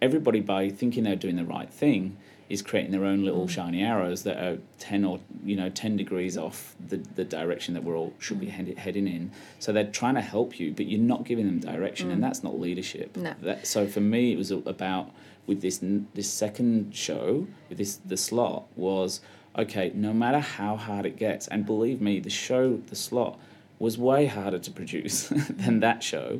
everybody 0.00 0.40
by 0.40 0.68
thinking 0.68 1.04
they're 1.04 1.16
doing 1.16 1.36
the 1.36 1.44
right 1.44 1.70
thing 1.70 2.16
is 2.52 2.60
creating 2.60 2.92
their 2.92 3.06
own 3.06 3.24
little 3.24 3.46
mm. 3.46 3.50
shiny 3.50 3.82
arrows 3.82 4.24
that 4.24 4.36
are 4.36 4.58
10 4.78 5.06
or 5.06 5.18
you 5.42 5.56
know 5.56 5.70
10 5.70 5.96
degrees 5.96 6.36
off 6.36 6.76
the, 6.86 6.98
the 7.14 7.24
direction 7.24 7.72
that 7.72 7.82
we're 7.82 7.96
all 7.96 8.12
should 8.18 8.38
be 8.38 8.46
mm. 8.46 8.50
head, 8.50 8.76
heading 8.76 9.08
in 9.08 9.30
so 9.58 9.72
they're 9.72 9.90
trying 9.90 10.14
to 10.14 10.20
help 10.20 10.60
you 10.60 10.70
but 10.70 10.84
you're 10.84 11.00
not 11.00 11.24
giving 11.24 11.46
them 11.46 11.58
direction 11.58 12.10
mm. 12.10 12.12
and 12.12 12.22
that's 12.22 12.42
not 12.42 12.60
leadership 12.60 13.16
no. 13.16 13.32
That, 13.40 13.66
so 13.66 13.86
for 13.86 14.00
me 14.00 14.32
it 14.32 14.36
was 14.36 14.50
about 14.50 15.10
with 15.46 15.62
this 15.62 15.80
this 16.12 16.30
second 16.30 16.94
show 16.94 17.46
with 17.70 17.78
this 17.78 17.96
the 18.04 18.18
slot 18.18 18.64
was 18.76 19.22
okay 19.56 19.90
no 19.94 20.12
matter 20.12 20.40
how 20.40 20.76
hard 20.76 21.06
it 21.06 21.16
gets 21.16 21.48
and 21.48 21.64
believe 21.64 22.02
me 22.02 22.20
the 22.20 22.30
show 22.30 22.76
the 22.88 22.96
slot 22.96 23.38
was 23.78 23.96
way 23.96 24.26
harder 24.26 24.58
to 24.58 24.70
produce 24.70 25.28
than 25.50 25.80
that 25.80 26.02
show 26.02 26.38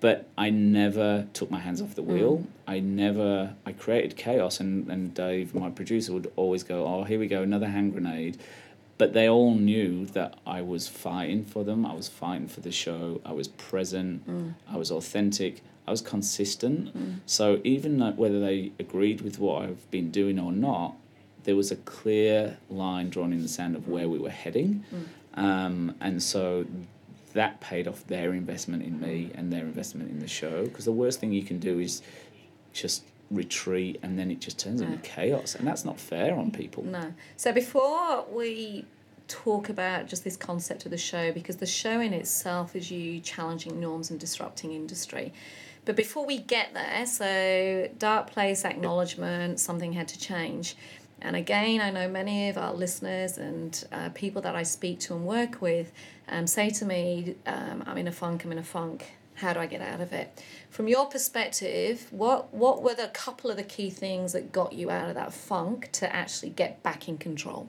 but 0.00 0.28
I 0.36 0.50
never 0.50 1.26
took 1.34 1.50
my 1.50 1.58
hands 1.58 1.82
off 1.82 1.94
the 1.94 2.02
wheel. 2.02 2.38
Mm. 2.38 2.46
I 2.66 2.80
never, 2.80 3.54
I 3.66 3.72
created 3.72 4.16
chaos, 4.16 4.58
and, 4.58 4.88
and 4.90 5.14
Dave, 5.14 5.54
my 5.54 5.70
producer, 5.70 6.12
would 6.12 6.32
always 6.36 6.62
go, 6.62 6.86
Oh, 6.86 7.04
here 7.04 7.18
we 7.18 7.26
go, 7.26 7.42
another 7.42 7.68
hand 7.68 7.92
grenade. 7.92 8.38
But 8.96 9.12
they 9.12 9.28
all 9.28 9.54
knew 9.54 10.06
that 10.06 10.38
I 10.46 10.62
was 10.62 10.88
fighting 10.88 11.44
for 11.44 11.64
them, 11.64 11.86
I 11.86 11.94
was 11.94 12.08
fighting 12.08 12.48
for 12.48 12.60
the 12.60 12.72
show, 12.72 13.20
I 13.24 13.32
was 13.32 13.48
present, 13.48 14.28
mm. 14.28 14.54
I 14.68 14.76
was 14.76 14.90
authentic, 14.90 15.62
I 15.86 15.90
was 15.90 16.02
consistent. 16.02 16.96
Mm. 16.96 17.20
So 17.26 17.60
even 17.64 18.00
whether 18.16 18.40
they 18.40 18.72
agreed 18.78 19.20
with 19.22 19.38
what 19.38 19.62
I've 19.62 19.90
been 19.90 20.10
doing 20.10 20.38
or 20.38 20.52
not, 20.52 20.96
there 21.44 21.56
was 21.56 21.70
a 21.70 21.76
clear 21.76 22.58
line 22.68 23.10
drawn 23.10 23.32
in 23.32 23.42
the 23.42 23.48
sand 23.48 23.74
of 23.74 23.88
where 23.88 24.08
we 24.08 24.18
were 24.18 24.30
heading. 24.30 24.84
Mm. 24.94 25.42
Um, 25.42 25.94
and 26.00 26.22
so 26.22 26.66
that 27.32 27.60
paid 27.60 27.86
off 27.86 28.06
their 28.06 28.32
investment 28.32 28.82
in 28.82 29.00
me 29.00 29.30
and 29.34 29.52
their 29.52 29.62
investment 29.62 30.10
in 30.10 30.18
the 30.20 30.28
show. 30.28 30.64
Because 30.64 30.84
the 30.84 30.92
worst 30.92 31.20
thing 31.20 31.32
you 31.32 31.42
can 31.42 31.58
do 31.58 31.78
is 31.78 32.02
just 32.72 33.04
retreat 33.30 33.98
and 34.02 34.18
then 34.18 34.30
it 34.30 34.40
just 34.40 34.58
turns 34.58 34.80
no. 34.80 34.88
into 34.88 34.98
chaos. 34.98 35.54
And 35.54 35.66
that's 35.66 35.84
not 35.84 35.98
fair 35.98 36.34
on 36.34 36.50
people. 36.50 36.84
No. 36.84 37.12
So 37.36 37.52
before 37.52 38.26
we 38.32 38.84
talk 39.28 39.68
about 39.68 40.08
just 40.08 40.24
this 40.24 40.36
concept 40.36 40.84
of 40.84 40.90
the 40.90 40.98
show, 40.98 41.32
because 41.32 41.56
the 41.56 41.66
show 41.66 42.00
in 42.00 42.12
itself 42.12 42.74
is 42.74 42.90
you 42.90 43.20
challenging 43.20 43.78
norms 43.78 44.10
and 44.10 44.18
disrupting 44.18 44.72
industry. 44.72 45.32
But 45.84 45.96
before 45.96 46.26
we 46.26 46.38
get 46.38 46.74
there, 46.74 47.06
so 47.06 47.88
dark 47.98 48.30
place 48.30 48.64
acknowledgement, 48.64 49.60
something 49.60 49.92
had 49.92 50.08
to 50.08 50.18
change 50.18 50.76
And 51.22 51.36
again, 51.36 51.80
I 51.80 51.90
know 51.90 52.08
many 52.08 52.48
of 52.48 52.56
our 52.56 52.72
listeners 52.72 53.38
and 53.38 53.84
uh, 53.92 54.08
people 54.10 54.42
that 54.42 54.56
I 54.56 54.62
speak 54.62 55.00
to 55.00 55.14
and 55.14 55.26
work 55.26 55.60
with 55.60 55.92
um, 56.28 56.46
say 56.46 56.70
to 56.70 56.84
me, 56.84 57.34
um, 57.46 57.82
I'm 57.86 57.98
in 57.98 58.08
a 58.08 58.12
funk, 58.12 58.44
I'm 58.44 58.52
in 58.52 58.58
a 58.58 58.62
funk. 58.62 59.12
How 59.34 59.52
do 59.54 59.60
I 59.60 59.66
get 59.66 59.80
out 59.80 60.00
of 60.00 60.12
it? 60.12 60.42
From 60.68 60.86
your 60.86 61.06
perspective, 61.06 62.06
what, 62.10 62.52
what 62.52 62.82
were 62.82 62.94
the 62.94 63.08
couple 63.08 63.50
of 63.50 63.56
the 63.56 63.62
key 63.62 63.90
things 63.90 64.32
that 64.32 64.52
got 64.52 64.74
you 64.74 64.90
out 64.90 65.08
of 65.08 65.14
that 65.14 65.32
funk 65.32 65.90
to 65.92 66.14
actually 66.14 66.50
get 66.50 66.82
back 66.82 67.08
in 67.08 67.16
control? 67.16 67.68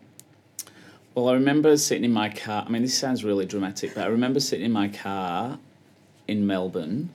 Well, 1.16 1.30
I 1.30 1.34
remember 1.34 1.76
sitting 1.78 2.04
in 2.04 2.14
my 2.14 2.30
car. 2.30 2.64
I 2.66 2.70
mean, 2.70 2.82
this 2.82 2.98
sounds 2.98 3.24
really 3.24 3.46
dramatic, 3.46 3.96
but 3.96 4.06
I 4.06 4.08
remember 4.08 4.40
sitting 4.40 4.66
in 4.66 4.72
my 4.72 4.90
car 4.90 5.60
in 6.28 6.46
Melbourne 6.46 7.10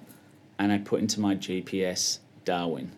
and 0.59 0.73
I 0.73 0.79
put 0.79 1.01
into 1.01 1.21
my 1.21 1.35
GPS 1.35 2.19
Darwin. 2.45 2.93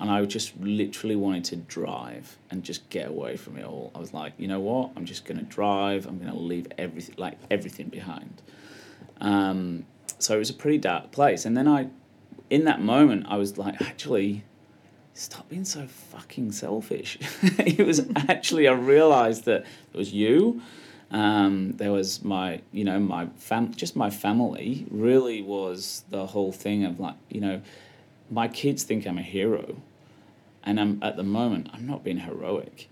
And 0.00 0.10
I 0.10 0.24
just 0.24 0.58
literally 0.60 1.16
wanted 1.16 1.44
to 1.46 1.56
drive 1.56 2.38
and 2.50 2.62
just 2.62 2.88
get 2.88 3.08
away 3.08 3.36
from 3.36 3.56
it 3.56 3.64
all. 3.64 3.90
I 3.94 3.98
was 3.98 4.14
like, 4.14 4.32
you 4.38 4.46
know 4.46 4.60
what? 4.60 4.92
I'm 4.96 5.04
just 5.04 5.24
to 5.38 5.44
drive. 5.44 6.06
I'm 6.06 6.18
to 6.32 6.38
leave 6.38 6.68
everything, 6.78 7.16
like 7.18 7.36
everything 7.50 7.88
behind. 7.88 8.42
Um, 9.20 9.86
so 10.18 10.36
it 10.36 10.38
was 10.38 10.50
a 10.50 10.54
pretty 10.54 10.78
dark 10.78 11.10
place. 11.10 11.44
And 11.44 11.56
then 11.56 11.66
I, 11.66 11.88
in 12.48 12.64
that 12.64 12.80
moment, 12.80 13.26
I 13.28 13.36
was 13.36 13.58
like, 13.58 13.80
actually, 13.82 14.44
stop 15.14 15.48
being 15.48 15.64
so 15.64 15.86
fucking 15.86 16.52
selfish. 16.52 17.18
it 17.42 17.84
was 17.84 18.06
actually, 18.28 18.68
I 18.68 18.72
realized 18.72 19.44
that 19.46 19.64
it 19.92 19.96
was 19.96 20.12
you. 20.12 20.62
Um, 21.10 21.72
there 21.76 21.90
was 21.90 22.22
my, 22.22 22.60
you 22.70 22.84
know, 22.84 23.00
my 23.00 23.28
fam, 23.36 23.74
just 23.74 23.96
my 23.96 24.10
family 24.10 24.86
really 24.90 25.42
was 25.42 26.04
the 26.10 26.26
whole 26.26 26.52
thing 26.52 26.84
of 26.84 27.00
like, 27.00 27.16
you 27.30 27.40
know, 27.40 27.62
my 28.30 28.46
kids 28.46 28.82
think 28.82 29.06
I'm 29.06 29.18
a 29.18 29.22
hero, 29.22 29.76
and 30.68 30.78
I'm 30.78 30.98
at 31.02 31.16
the 31.16 31.24
moment 31.24 31.70
I'm 31.72 31.86
not 31.86 32.04
being 32.04 32.18
heroic. 32.18 32.88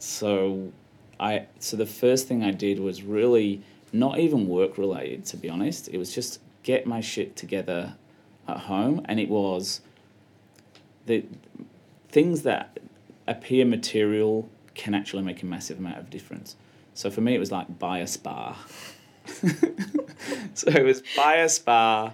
So, 0.00 0.72
I 1.20 1.46
so 1.60 1.76
the 1.76 1.86
first 1.86 2.26
thing 2.26 2.42
I 2.42 2.50
did 2.50 2.80
was 2.80 3.04
really 3.04 3.62
not 3.92 4.18
even 4.18 4.48
work 4.48 4.76
related, 4.76 5.24
to 5.26 5.36
be 5.36 5.48
honest. 5.48 5.88
It 5.88 5.98
was 5.98 6.12
just 6.12 6.40
get 6.64 6.86
my 6.86 7.00
shit 7.00 7.36
together 7.36 7.94
at 8.48 8.58
home, 8.58 9.02
and 9.04 9.20
it 9.20 9.28
was 9.28 9.80
the 11.06 11.24
things 12.08 12.42
that 12.42 12.80
appear 13.28 13.64
material 13.64 14.48
can 14.74 14.92
actually 14.92 15.22
make 15.22 15.42
a 15.42 15.46
massive 15.46 15.78
amount 15.78 15.98
of 15.98 16.10
difference. 16.10 16.56
So 16.94 17.10
for 17.10 17.20
me, 17.20 17.36
it 17.36 17.38
was 17.38 17.52
like 17.52 17.78
buy 17.78 17.98
a 17.98 18.08
spa. 18.08 18.58
so 20.54 20.68
it 20.68 20.84
was 20.84 21.02
buy 21.16 21.36
a 21.36 21.48
spa 21.48 22.12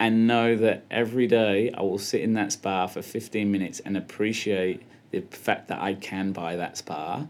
and 0.00 0.26
know 0.26 0.56
that 0.56 0.84
every 0.90 1.26
day 1.26 1.72
I 1.72 1.82
will 1.82 1.98
sit 1.98 2.20
in 2.20 2.34
that 2.34 2.52
spa 2.52 2.86
for 2.86 3.02
15 3.02 3.50
minutes 3.50 3.80
and 3.80 3.96
appreciate 3.96 4.82
the 5.10 5.20
fact 5.20 5.68
that 5.68 5.80
I 5.80 5.94
can 5.94 6.32
buy 6.32 6.56
that 6.56 6.76
spa. 6.76 7.26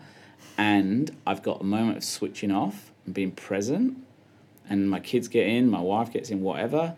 And 0.56 1.10
I've 1.26 1.42
got 1.42 1.60
a 1.60 1.64
moment 1.64 1.98
of 1.98 2.04
switching 2.04 2.50
off 2.50 2.92
and 3.06 3.14
being 3.14 3.30
present. 3.30 3.96
And 4.68 4.90
my 4.90 5.00
kids 5.00 5.28
get 5.28 5.46
in, 5.46 5.70
my 5.70 5.80
wife 5.80 6.12
gets 6.12 6.30
in, 6.30 6.42
whatever. 6.42 6.96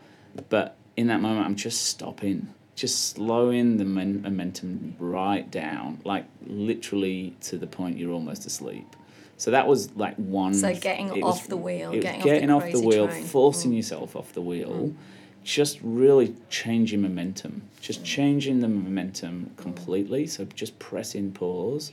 But 0.48 0.76
in 0.96 1.06
that 1.08 1.20
moment, 1.20 1.46
I'm 1.46 1.56
just 1.56 1.82
stopping 1.84 2.48
just 2.80 3.10
slowing 3.10 3.76
the 3.76 3.84
momentum 3.84 4.96
right 4.98 5.50
down, 5.50 6.00
like 6.04 6.24
literally 6.46 7.36
to 7.42 7.58
the 7.58 7.66
point 7.66 7.98
you're 7.98 8.12
almost 8.12 8.46
asleep. 8.46 8.96
So 9.36 9.50
that 9.50 9.66
was 9.66 9.94
like 9.96 10.16
one. 10.16 10.54
So 10.54 10.74
getting 10.74 11.22
off 11.22 11.46
the 11.46 11.58
wheel, 11.58 11.92
getting, 11.92 12.22
getting 12.22 12.50
off 12.50 12.62
the, 12.62 12.68
off 12.68 12.72
the 12.72 12.80
wheel, 12.80 13.08
train. 13.08 13.24
forcing 13.24 13.72
mm. 13.72 13.76
yourself 13.76 14.16
off 14.16 14.32
the 14.32 14.40
wheel, 14.40 14.70
mm. 14.70 14.94
Just 15.50 15.80
really 15.82 16.32
changing 16.48 17.02
momentum, 17.02 17.60
just 17.80 18.04
changing 18.04 18.60
the 18.60 18.68
momentum 18.68 19.50
completely. 19.56 20.24
So 20.26 20.44
just 20.44 20.78
pressing 20.78 21.32
pause. 21.32 21.90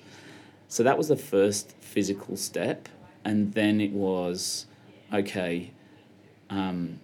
So 0.68 0.84
that 0.84 0.96
was 0.96 1.08
the 1.08 1.16
first 1.16 1.72
physical 1.80 2.38
step, 2.38 2.88
and 3.26 3.52
then 3.54 3.82
it 3.82 3.92
was, 3.92 4.68
okay. 5.12 5.72
Um, 6.50 7.00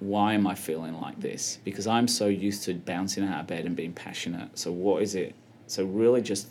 why 0.00 0.34
am 0.34 0.48
I 0.48 0.56
feeling 0.56 1.00
like 1.00 1.20
this? 1.20 1.60
Because 1.64 1.86
I'm 1.86 2.08
so 2.08 2.26
used 2.26 2.64
to 2.64 2.74
bouncing 2.74 3.24
out 3.24 3.42
of 3.42 3.46
bed 3.46 3.64
and 3.66 3.76
being 3.76 3.92
passionate. 3.92 4.58
So 4.58 4.72
what 4.72 5.00
is 5.02 5.14
it? 5.14 5.36
So 5.68 5.84
really 5.84 6.20
just 6.20 6.48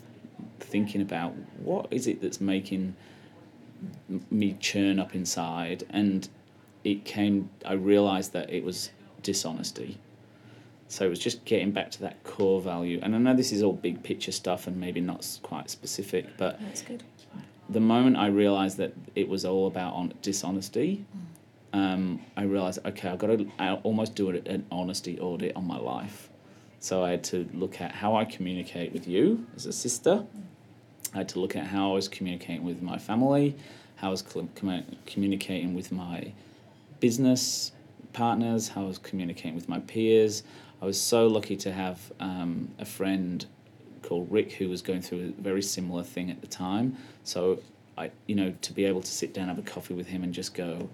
thinking 0.60 1.02
about 1.02 1.34
what 1.58 1.88
is 1.90 2.06
it 2.06 2.22
that's 2.22 2.40
making 2.40 2.96
me 4.30 4.56
churn 4.58 4.98
up 4.98 5.14
inside 5.14 5.84
and 5.90 6.28
it 6.84 7.04
came 7.04 7.50
I 7.66 7.74
realized 7.74 8.32
that 8.32 8.48
it 8.48 8.64
was 8.64 8.90
dishonesty. 9.22 9.98
So 10.88 11.06
it 11.06 11.08
was 11.08 11.18
just 11.18 11.44
getting 11.44 11.70
back 11.70 11.90
to 11.92 12.00
that 12.02 12.22
core 12.22 12.60
value. 12.60 13.00
And 13.02 13.14
I 13.14 13.18
know 13.18 13.34
this 13.34 13.52
is 13.52 13.62
all 13.62 13.72
big 13.72 14.02
picture 14.02 14.32
stuff 14.32 14.66
and 14.66 14.76
maybe 14.78 15.00
not 15.00 15.26
quite 15.42 15.70
specific, 15.70 16.26
but 16.36 16.60
That's 16.60 16.82
good. 16.82 17.02
the 17.70 17.80
moment 17.80 18.16
I 18.18 18.26
realized 18.26 18.76
that 18.76 18.92
it 19.14 19.28
was 19.28 19.44
all 19.44 19.66
about 19.66 19.94
on 19.94 20.12
dishonesty, 20.20 21.04
mm 21.16 21.32
um, 21.72 22.20
I 22.36 22.42
realized, 22.42 22.84
okay, 22.84 23.08
I've 23.08 23.18
got 23.18 23.28
to 23.28 23.50
I 23.58 23.74
almost 23.74 24.14
do 24.14 24.30
an 24.30 24.66
honesty 24.70 25.18
audit 25.18 25.56
on 25.56 25.66
my 25.66 25.78
life. 25.78 26.28
So 26.80 27.04
I 27.04 27.10
had 27.12 27.24
to 27.24 27.48
look 27.54 27.80
at 27.80 27.92
how 27.92 28.16
I 28.16 28.24
communicate 28.24 28.92
with 28.92 29.06
you 29.06 29.46
as 29.56 29.66
a 29.66 29.72
sister. 29.72 30.24
I 31.14 31.18
had 31.18 31.28
to 31.30 31.40
look 31.40 31.56
at 31.56 31.66
how 31.66 31.92
I 31.92 31.94
was 31.94 32.08
communicating 32.08 32.64
with 32.64 32.82
my 32.82 32.98
family, 32.98 33.54
how 33.96 34.08
I 34.08 34.10
was 34.10 34.22
communicating 35.06 35.74
with 35.74 35.92
my 35.92 36.32
business 37.00 37.72
partners, 38.12 38.68
how 38.68 38.82
I 38.82 38.86
was 38.86 38.98
communicating 38.98 39.54
with 39.54 39.68
my 39.68 39.80
peers. 39.80 40.42
I 40.80 40.86
was 40.86 41.00
so 41.00 41.26
lucky 41.26 41.56
to 41.56 41.72
have 41.72 42.12
um, 42.20 42.68
a 42.78 42.84
friend 42.84 43.44
called 44.02 44.30
Rick 44.30 44.52
who 44.52 44.68
was 44.68 44.82
going 44.82 45.00
through 45.00 45.34
a 45.38 45.42
very 45.42 45.62
similar 45.62 46.02
thing 46.02 46.30
at 46.30 46.40
the 46.40 46.46
time. 46.46 46.96
So 47.24 47.60
I, 47.96 48.10
you 48.26 48.34
know, 48.34 48.52
to 48.62 48.72
be 48.72 48.84
able 48.84 49.00
to 49.00 49.10
sit 49.10 49.34
down, 49.34 49.48
have 49.48 49.58
a 49.58 49.62
coffee 49.62 49.94
with 49.94 50.06
him, 50.06 50.22
and 50.24 50.32
just 50.32 50.54
go, 50.54 50.88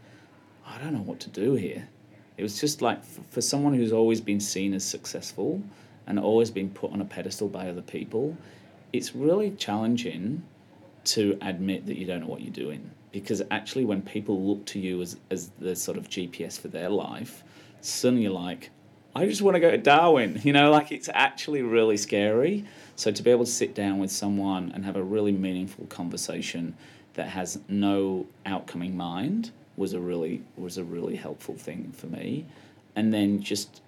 I 0.66 0.78
don't 0.78 0.92
know 0.92 1.02
what 1.02 1.20
to 1.20 1.30
do 1.30 1.54
here. 1.54 1.88
It 2.36 2.42
was 2.42 2.60
just 2.60 2.82
like 2.82 3.04
for, 3.04 3.22
for 3.30 3.40
someone 3.40 3.74
who's 3.74 3.92
always 3.92 4.20
been 4.20 4.40
seen 4.40 4.74
as 4.74 4.84
successful 4.84 5.62
and 6.06 6.18
always 6.18 6.50
been 6.50 6.70
put 6.70 6.92
on 6.92 7.00
a 7.00 7.04
pedestal 7.04 7.48
by 7.48 7.68
other 7.68 7.82
people, 7.82 8.36
it's 8.92 9.14
really 9.14 9.50
challenging 9.52 10.42
to 11.04 11.38
admit 11.40 11.86
that 11.86 11.96
you 11.96 12.06
don't 12.06 12.20
know 12.20 12.26
what 12.26 12.42
you're 12.42 12.52
doing. 12.52 12.90
Because 13.12 13.42
actually, 13.50 13.84
when 13.84 14.02
people 14.02 14.42
look 14.42 14.66
to 14.66 14.78
you 14.78 15.00
as, 15.02 15.16
as 15.30 15.50
the 15.58 15.74
sort 15.74 15.96
of 15.96 16.08
GPS 16.08 16.60
for 16.60 16.68
their 16.68 16.88
life, 16.88 17.42
suddenly 17.80 18.24
you're 18.24 18.32
like, 18.32 18.70
I 19.14 19.26
just 19.26 19.42
want 19.42 19.54
to 19.54 19.60
go 19.60 19.70
to 19.70 19.78
Darwin. 19.78 20.40
You 20.44 20.52
know, 20.52 20.70
like 20.70 20.92
it's 20.92 21.08
actually 21.12 21.62
really 21.62 21.96
scary. 21.96 22.64
So 22.96 23.10
to 23.10 23.22
be 23.22 23.30
able 23.30 23.44
to 23.44 23.50
sit 23.50 23.74
down 23.74 23.98
with 23.98 24.10
someone 24.10 24.72
and 24.74 24.84
have 24.84 24.96
a 24.96 25.02
really 25.02 25.32
meaningful 25.32 25.86
conversation 25.86 26.74
that 27.14 27.28
has 27.28 27.58
no 27.68 28.26
outcome 28.46 28.82
in 28.82 28.96
mind 28.96 29.50
was 29.76 29.92
a 29.92 30.00
really 30.00 30.42
was 30.56 30.78
a 30.78 30.84
really 30.84 31.16
helpful 31.16 31.54
thing 31.54 31.92
for 31.96 32.06
me, 32.06 32.46
and 32.96 33.12
then 33.14 33.40
just 33.40 33.80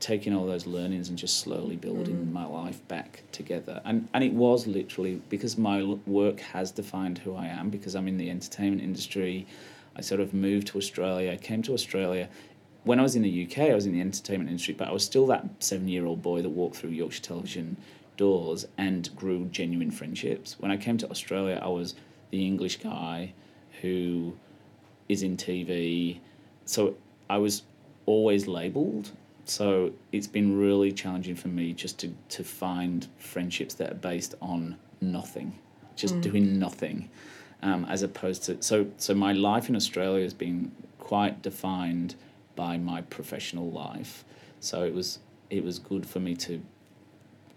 taking 0.00 0.34
all 0.34 0.46
those 0.46 0.66
learnings 0.66 1.08
and 1.08 1.16
just 1.16 1.38
slowly 1.38 1.76
building 1.76 2.16
mm. 2.16 2.32
my 2.32 2.44
life 2.44 2.86
back 2.88 3.22
together. 3.32 3.80
And 3.84 4.08
and 4.12 4.22
it 4.22 4.32
was 4.32 4.66
literally 4.66 5.20
because 5.28 5.56
my 5.56 5.82
work 6.06 6.40
has 6.40 6.70
defined 6.70 7.18
who 7.18 7.34
I 7.34 7.46
am 7.46 7.70
because 7.70 7.94
I'm 7.94 8.08
in 8.08 8.18
the 8.18 8.30
entertainment 8.30 8.82
industry. 8.82 9.46
I 9.96 10.00
sort 10.00 10.20
of 10.20 10.34
moved 10.34 10.68
to 10.68 10.78
Australia. 10.78 11.32
I 11.32 11.36
came 11.36 11.62
to 11.62 11.72
Australia. 11.72 12.28
When 12.82 12.98
I 12.98 13.02
was 13.02 13.16
in 13.16 13.22
the 13.22 13.44
UK, 13.44 13.70
I 13.70 13.74
was 13.74 13.86
in 13.86 13.92
the 13.92 14.00
entertainment 14.00 14.50
industry, 14.50 14.74
but 14.74 14.88
I 14.88 14.92
was 14.92 15.04
still 15.04 15.26
that 15.28 15.48
seven 15.60 15.88
year 15.88 16.04
old 16.04 16.22
boy 16.22 16.42
that 16.42 16.50
walked 16.50 16.76
through 16.76 16.90
Yorkshire 16.90 17.22
television 17.22 17.76
doors 18.16 18.66
and 18.76 19.14
grew 19.16 19.46
genuine 19.46 19.90
friendships. 19.90 20.56
When 20.58 20.70
I 20.70 20.76
came 20.76 20.98
to 20.98 21.10
Australia, 21.10 21.60
I 21.62 21.68
was 21.68 21.94
the 22.30 22.44
English 22.44 22.76
guy 22.76 23.32
who 23.80 24.36
is 25.08 25.22
in 25.22 25.36
TV. 25.36 26.18
So 26.64 26.96
I 27.28 27.38
was 27.38 27.62
always 28.06 28.46
labelled. 28.46 29.12
So 29.44 29.92
it's 30.12 30.26
been 30.26 30.58
really 30.58 30.92
challenging 30.92 31.34
for 31.34 31.48
me 31.48 31.72
just 31.72 31.98
to, 32.00 32.14
to 32.30 32.44
find 32.44 33.06
friendships 33.18 33.74
that 33.74 33.90
are 33.90 33.96
based 33.96 34.34
on 34.40 34.76
nothing, 35.00 35.58
just 35.96 36.14
mm. 36.14 36.22
doing 36.22 36.58
nothing, 36.58 37.10
um, 37.62 37.84
as 37.86 38.02
opposed 38.02 38.44
to 38.44 38.62
so 38.62 38.86
so 38.96 39.14
my 39.14 39.32
life 39.32 39.68
in 39.68 39.76
Australia 39.76 40.22
has 40.22 40.34
been 40.34 40.72
quite 40.98 41.42
defined 41.42 42.14
by 42.56 42.78
my 42.78 43.02
professional 43.02 43.70
life. 43.70 44.24
So 44.60 44.82
it 44.82 44.94
was 44.94 45.18
it 45.50 45.62
was 45.62 45.78
good 45.78 46.06
for 46.06 46.20
me 46.20 46.34
to 46.36 46.62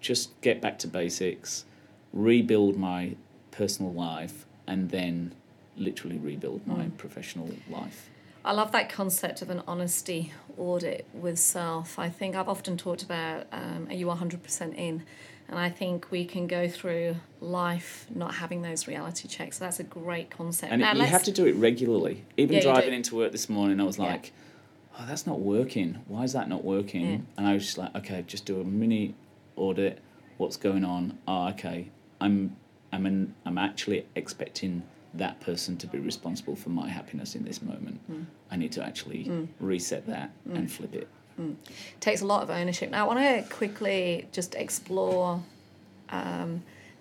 just 0.02 0.40
get 0.42 0.62
back 0.62 0.78
to 0.80 0.88
basics, 0.88 1.66
rebuild 2.14 2.78
my 2.78 3.16
personal 3.52 3.94
life, 3.94 4.46
and 4.68 4.90
then 4.90 5.34
literally 5.78 6.18
rebuild 6.18 6.66
my 6.68 6.86
mm. 6.86 6.98
professional 6.98 7.50
life. 7.70 8.10
I 8.48 8.54
love 8.54 8.72
that 8.72 8.88
concept 8.88 9.42
of 9.42 9.50
an 9.50 9.62
honesty 9.68 10.32
audit 10.58 11.06
with 11.14 11.38
self. 11.38 12.00
I 12.00 12.08
think 12.08 12.34
I've 12.34 12.48
often 12.48 12.78
talked 12.78 13.04
about 13.04 13.46
um, 13.52 13.88
are 13.90 13.94
you 13.94 14.06
100% 14.06 14.74
in? 14.74 15.04
And 15.50 15.60
I 15.60 15.70
think 15.70 16.12
we 16.12 16.24
can 16.24 16.48
go 16.48 16.70
through 16.70 17.18
life 17.42 18.06
not 18.10 18.36
having 18.36 18.62
those 18.62 18.88
reality 18.88 19.28
checks. 19.28 19.58
So 19.58 19.66
that's 19.66 19.82
a 19.82 19.84
great 19.84 20.30
concept. 20.30 20.72
And 20.72 20.82
now, 20.82 20.94
you 20.94 21.04
have 21.04 21.24
to 21.24 21.32
do 21.32 21.46
it 21.46 21.56
regularly. 21.56 22.24
Even 22.38 22.56
yeah, 22.56 22.62
driving 22.62 22.94
into 22.94 23.18
work 23.18 23.34
this 23.34 23.50
morning, 23.50 23.82
I 23.82 23.84
was 23.84 24.00
like, 24.00 24.32
yeah. 24.94 25.02
oh, 25.04 25.06
that's 25.08 25.28
not 25.28 25.42
working. 25.42 26.00
Why 26.08 26.24
is 26.24 26.32
that 26.32 26.48
not 26.48 26.64
working? 26.64 27.06
Yeah. 27.06 27.18
And 27.38 27.48
I 27.48 27.54
was 27.54 27.66
just 27.66 27.78
like, 27.78 27.94
okay, 27.96 28.24
just 28.28 28.46
do 28.46 28.62
a 28.62 28.64
mini 28.64 29.14
audit. 29.58 30.00
What's 30.38 30.56
going 30.56 30.86
on? 30.86 31.18
Oh, 31.28 31.50
okay. 31.50 31.90
I'm 32.22 32.56
I'm 32.94 33.06
in, 33.06 33.36
I'm 33.46 33.58
actually 33.58 34.06
expecting 34.16 34.84
that 35.18 35.40
person 35.42 35.78
to 35.78 35.88
be 35.88 36.00
responsible 36.00 36.56
for 36.56 36.70
my 36.70 36.88
happiness 36.88 37.36
in 37.36 37.44
this 37.44 37.62
moment. 37.62 38.00
Mm. 38.12 38.26
I 38.52 38.56
need 38.56 38.72
to 38.74 38.84
actually 38.84 39.26
mm. 39.26 39.48
reset 39.60 40.06
that 40.08 40.32
and 40.46 40.68
mm. 40.68 40.70
flip 40.70 40.94
it. 40.94 41.08
takes 42.00 42.22
a 42.22 42.26
lot 42.26 42.42
of 42.44 42.50
ownership. 42.50 42.90
Now, 42.90 43.06
I 43.06 43.08
want 43.08 43.20
to 43.20 43.54
quickly 43.54 44.28
just 44.32 44.56
explore 44.56 45.42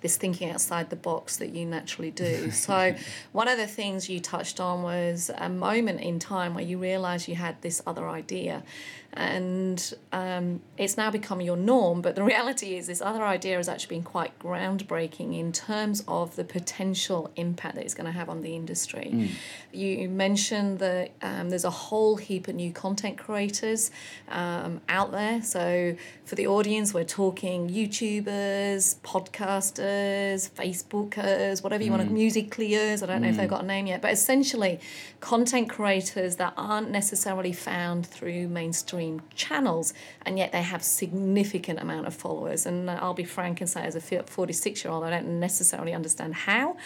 this 0.00 0.16
thinking 0.16 0.50
outside 0.50 0.90
the 0.90 0.96
box 0.96 1.36
that 1.38 1.54
you 1.54 1.66
naturally 1.66 2.10
do. 2.10 2.50
So, 2.66 2.96
one 3.32 3.48
of 3.48 3.58
the 3.58 3.66
things 3.66 4.08
you 4.08 4.18
touched 4.18 4.60
on 4.60 4.82
was 4.82 5.30
a 5.36 5.48
moment 5.48 6.00
in 6.00 6.18
time 6.18 6.54
where 6.54 6.64
you 6.64 6.78
realised 6.78 7.28
you 7.28 7.36
had 7.36 7.60
this 7.62 7.80
other 7.86 8.08
idea, 8.08 8.64
and 9.12 9.94
um, 10.12 10.60
it's 10.76 10.96
now 10.96 11.10
become 11.10 11.40
your 11.40 11.56
norm. 11.56 12.02
But 12.02 12.16
the 12.16 12.24
reality 12.34 12.76
is, 12.76 12.86
this 12.86 13.00
other 13.00 13.24
idea 13.24 13.56
has 13.56 13.68
actually 13.68 13.96
been 13.96 14.04
quite 14.04 14.36
groundbreaking 14.38 15.38
in 15.38 15.52
terms 15.52 16.02
of 16.08 16.34
the 16.36 16.44
potential 16.44 17.30
impact 17.36 17.76
that 17.76 17.84
it's 17.84 17.94
going 17.94 18.06
to 18.06 18.12
have 18.12 18.28
on 18.28 18.42
the 18.42 18.56
industry. 18.56 19.30
You 19.72 20.08
mentioned 20.08 20.78
that 20.80 21.12
um, 21.22 21.50
there's 21.50 21.64
a 21.64 21.70
whole 21.70 22.16
heap 22.16 22.48
of 22.48 22.56
new 22.56 22.72
content 22.72 23.18
creators 23.18 23.90
um, 24.28 24.80
out 24.88 25.12
there. 25.12 25.42
So, 25.42 25.96
for 26.24 26.34
the 26.34 26.46
audience, 26.46 26.92
we're 26.92 27.04
talking 27.04 27.68
YouTubers, 27.68 28.96
podcasters, 29.00 29.85
Facebookers, 29.86 31.62
whatever 31.62 31.82
you 31.82 31.90
want 31.90 32.02
to, 32.02 32.08
mm. 32.08 32.16
musicaliers. 32.16 33.02
I 33.02 33.06
don't 33.06 33.22
know 33.22 33.28
if 33.28 33.36
they've 33.36 33.46
mm. 33.46 33.50
got 33.50 33.64
a 33.64 33.66
name 33.66 33.86
yet, 33.86 34.02
but 34.02 34.12
essentially, 34.12 34.80
content 35.20 35.68
creators 35.68 36.36
that 36.36 36.52
aren't 36.56 36.90
necessarily 36.90 37.52
found 37.52 38.06
through 38.06 38.48
mainstream 38.48 39.22
channels, 39.34 39.94
and 40.24 40.38
yet 40.38 40.52
they 40.52 40.62
have 40.62 40.82
significant 40.82 41.80
amount 41.80 42.06
of 42.06 42.14
followers. 42.14 42.66
And 42.66 42.88
uh, 42.90 42.98
I'll 43.00 43.14
be 43.14 43.24
frank 43.24 43.60
and 43.60 43.68
say, 43.68 43.82
as 43.82 43.94
a 43.94 44.00
46 44.00 44.84
year 44.84 44.92
old, 44.92 45.04
I 45.04 45.10
don't 45.10 45.40
necessarily 45.40 45.94
understand 45.94 46.34
how, 46.34 46.76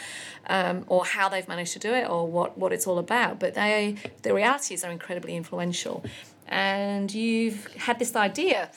um, 0.48 0.84
or 0.88 1.04
how 1.04 1.28
they've 1.28 1.48
managed 1.48 1.72
to 1.74 1.78
do 1.78 1.92
it, 1.92 2.08
or 2.08 2.26
what 2.26 2.58
what 2.58 2.72
it's 2.72 2.86
all 2.86 2.98
about. 2.98 3.40
But 3.40 3.54
they, 3.54 3.96
the 4.22 4.34
reality 4.34 4.74
is, 4.74 4.82
they're 4.82 4.90
incredibly 4.90 5.36
influential. 5.36 6.04
And 6.48 7.14
you've 7.14 7.72
had 7.74 7.98
this 8.00 8.16
idea 8.16 8.70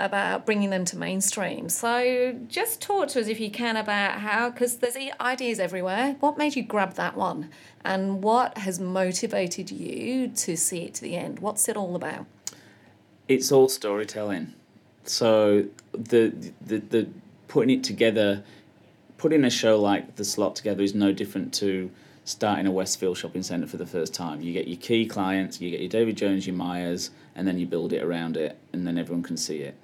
about 0.00 0.46
bringing 0.46 0.70
them 0.70 0.84
to 0.86 0.96
mainstream. 0.96 1.68
So 1.68 2.36
just 2.48 2.80
talk 2.80 3.08
to 3.08 3.20
us, 3.20 3.28
if 3.28 3.38
you 3.38 3.50
can, 3.50 3.76
about 3.76 4.20
how, 4.20 4.50
because 4.50 4.78
there's 4.78 4.96
ideas 5.20 5.60
everywhere. 5.60 6.16
What 6.20 6.38
made 6.38 6.56
you 6.56 6.62
grab 6.62 6.94
that 6.94 7.16
one? 7.16 7.50
And 7.84 8.22
what 8.22 8.58
has 8.58 8.80
motivated 8.80 9.70
you 9.70 10.28
to 10.28 10.56
see 10.56 10.84
it 10.84 10.94
to 10.94 11.02
the 11.02 11.16
end? 11.16 11.38
What's 11.38 11.68
it 11.68 11.76
all 11.76 11.94
about? 11.94 12.26
It's 13.28 13.52
all 13.52 13.68
storytelling. 13.68 14.54
So 15.04 15.66
the 15.92 16.52
the 16.60 16.78
the 16.78 17.08
putting 17.48 17.70
it 17.78 17.84
together, 17.84 18.42
putting 19.18 19.44
a 19.44 19.50
show 19.50 19.80
like 19.80 20.16
the 20.16 20.24
slot 20.24 20.56
together 20.56 20.82
is 20.82 20.94
no 20.94 21.12
different 21.12 21.54
to 21.54 21.90
starting 22.24 22.66
a 22.66 22.70
Westfield 22.70 23.16
shopping 23.16 23.42
centre 23.42 23.66
for 23.66 23.76
the 23.76 23.86
first 23.86 24.14
time. 24.14 24.40
You 24.40 24.52
get 24.52 24.68
your 24.68 24.76
key 24.76 25.06
clients, 25.06 25.60
you 25.60 25.70
get 25.70 25.80
your 25.80 25.88
David 25.88 26.16
Jones, 26.16 26.46
your 26.46 26.56
Myers, 26.56 27.10
and 27.34 27.46
then 27.46 27.58
you 27.58 27.66
build 27.66 27.92
it 27.92 28.02
around 28.02 28.36
it, 28.36 28.58
and 28.72 28.86
then 28.86 28.98
everyone 28.98 29.22
can 29.22 29.36
see 29.36 29.58
it. 29.58 29.74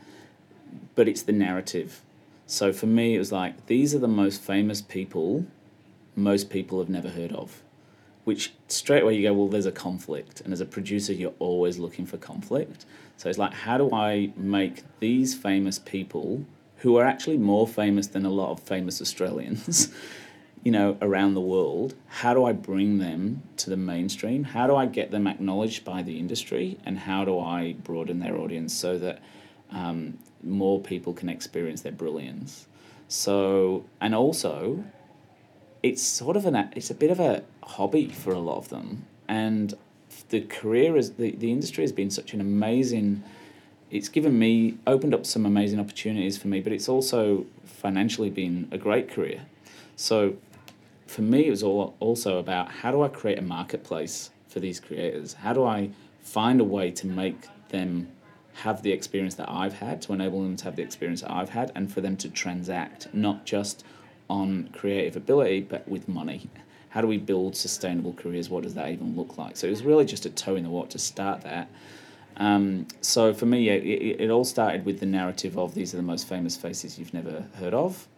But 0.95 1.09
it's 1.09 1.23
the 1.23 1.33
narrative. 1.33 2.03
So 2.47 2.73
for 2.73 2.87
me, 2.87 3.15
it 3.17 3.19
was 3.19 3.33
like 3.33 3.67
these 3.67 3.95
are 3.95 3.99
the 3.99 4.09
most 4.09 4.41
famous 4.41 4.81
people 4.81 5.47
most 6.19 6.49
people 6.49 6.79
have 6.79 6.89
never 6.89 7.11
heard 7.11 7.31
of 7.33 7.63
which 8.27 8.53
straight 8.67 9.05
away 9.05 9.15
you 9.15 9.23
go, 9.23 9.33
well, 9.33 9.47
there's 9.47 9.67
a 9.67 9.73
conflict. 9.73 10.41
And 10.41 10.53
as 10.53 10.61
a 10.61 10.67
producer, 10.67 11.13
you're 11.13 11.35
always 11.39 11.79
looking 11.79 12.07
for 12.07 12.17
conflict. 12.17 12.85
So 13.17 13.29
it's 13.29 13.39
like, 13.39 13.55
how 13.55 13.79
do 13.79 13.95
I 13.95 14.33
make 14.37 14.83
these 14.99 15.37
famous 15.37 15.79
people, 15.79 16.45
who 16.79 16.97
are 16.97 17.05
actually 17.05 17.39
more 17.39 17.69
famous 17.69 18.09
than 18.09 18.27
a 18.27 18.31
lot 18.31 18.51
of 18.51 18.59
famous 18.59 19.01
Australians, 19.07 19.95
you 20.65 20.73
know, 20.73 20.99
around 21.01 21.35
the 21.35 21.41
world, 21.41 21.95
how 22.09 22.35
do 22.35 22.45
I 22.45 22.53
bring 22.53 22.99
them 22.99 23.43
to 23.59 23.71
the 23.71 23.77
mainstream? 23.77 24.43
How 24.43 24.67
do 24.67 24.75
I 24.75 24.87
get 24.87 25.13
them 25.13 25.29
acknowledged 25.29 25.85
by 25.85 26.03
the 26.03 26.19
industry? 26.19 26.79
And 26.85 26.99
how 26.99 27.25
do 27.25 27.39
I 27.39 27.75
broaden 27.85 28.19
their 28.19 28.37
audience 28.37 28.75
so 28.75 28.99
that 28.99 29.23
um, 29.71 30.19
more 30.47 30.81
people 30.81 31.13
can 31.13 31.29
experience 31.29 31.83
their 31.83 31.93
brilliance? 31.93 32.67
So, 33.09 33.85
and 34.01 34.15
also, 34.15 34.85
it's 35.83 36.03
sort 36.03 36.37
of 36.37 36.47
an 36.47 36.71
it's 36.75 36.91
a 36.91 36.95
bit 36.95 37.11
of 37.11 37.21
a 37.21 37.45
hobby 37.63 38.09
for 38.09 38.33
a 38.33 38.39
lot 38.39 38.59
of 38.59 38.69
them. 38.69 39.07
And 39.29 39.75
the 40.31 40.41
career 40.41 40.97
is 40.97 41.13
the, 41.13 41.33
the 41.33 41.53
industry 41.53 41.85
has 41.85 41.93
been 41.93 42.11
such 42.11 42.33
an 42.33 42.41
amazing 42.41 43.23
it's 43.89 44.09
given 44.09 44.37
me 44.37 44.77
opened 44.87 45.15
up 45.15 45.25
some 45.25 45.47
amazing 45.47 45.79
opportunities 45.79 46.37
for 46.37 46.49
me 46.49 46.61
but 46.61 46.73
it's 46.73 46.89
also 46.89 47.47
financially 47.65 48.31
been 48.31 48.69
a 48.73 48.79
great 48.79 49.09
career. 49.09 49.43
So 49.95 50.37
for 51.07 51.23
me 51.23 51.47
it 51.47 51.51
was 51.51 51.63
all 51.63 51.95
also 52.01 52.39
about 52.39 52.71
how 52.71 52.91
do 52.91 53.03
i 53.03 53.09
create 53.09 53.39
a 53.39 53.43
marketplace 53.43 54.31
for 54.49 54.59
these 54.59 54.81
creators? 54.81 55.35
How 55.35 55.53
do 55.53 55.65
i 55.65 55.91
find 56.21 56.61
a 56.61 56.65
way 56.65 56.91
to 56.91 57.07
make 57.07 57.47
them 57.69 58.09
have 58.63 58.83
the 58.83 58.93
experience 58.93 59.35
that 59.35 59.49
i've 59.49 59.75
had 59.75 60.01
to 60.03 60.13
enable 60.13 60.43
them 60.43 60.57
to 60.57 60.65
have 60.65 60.77
the 60.77 60.83
experience 60.83 61.21
that 61.21 61.31
i've 61.31 61.51
had 61.51 61.71
and 61.75 61.93
for 61.93 62.01
them 62.01 62.17
to 62.17 62.29
transact 62.29 63.09
not 63.13 63.45
just 63.45 63.85
on 64.29 64.69
creative 64.73 65.17
ability 65.17 65.61
but 65.61 65.87
with 65.89 66.09
money. 66.09 66.49
How 66.91 67.01
do 67.01 67.07
we 67.07 67.19
build 67.19 67.55
sustainable 67.57 68.15
careers? 68.15 68.49
What 68.49 68.63
does 68.63 68.75
that 68.75 68.91
even 68.91 69.17
look 69.17 69.37
like? 69.37 69.57
So 69.57 69.67
it 69.67 69.71
was 69.71 69.83
really 69.83 70.07
just 70.07 70.25
a 70.25 70.31
toe 70.31 70.57
in 70.57 70.65
the 70.65 70.71
water 70.71 70.91
to 70.91 70.99
start 70.99 71.43
that. 71.43 71.69
Um, 72.39 72.87
so 73.01 73.33
for 73.33 73.47
me 73.47 73.69
it, 73.69 74.21
it 74.21 74.31
all 74.31 74.45
started 74.45 74.85
with 74.85 75.01
the 75.01 75.07
narrative 75.07 75.59
of 75.59 75.75
these 75.75 75.95
are 75.95 75.97
the 75.97 76.03
most 76.03 76.29
famous 76.29 76.57
faces 76.57 76.99
you've 76.99 77.15
never 77.15 77.47
heard 77.57 77.75
of. 77.75 78.09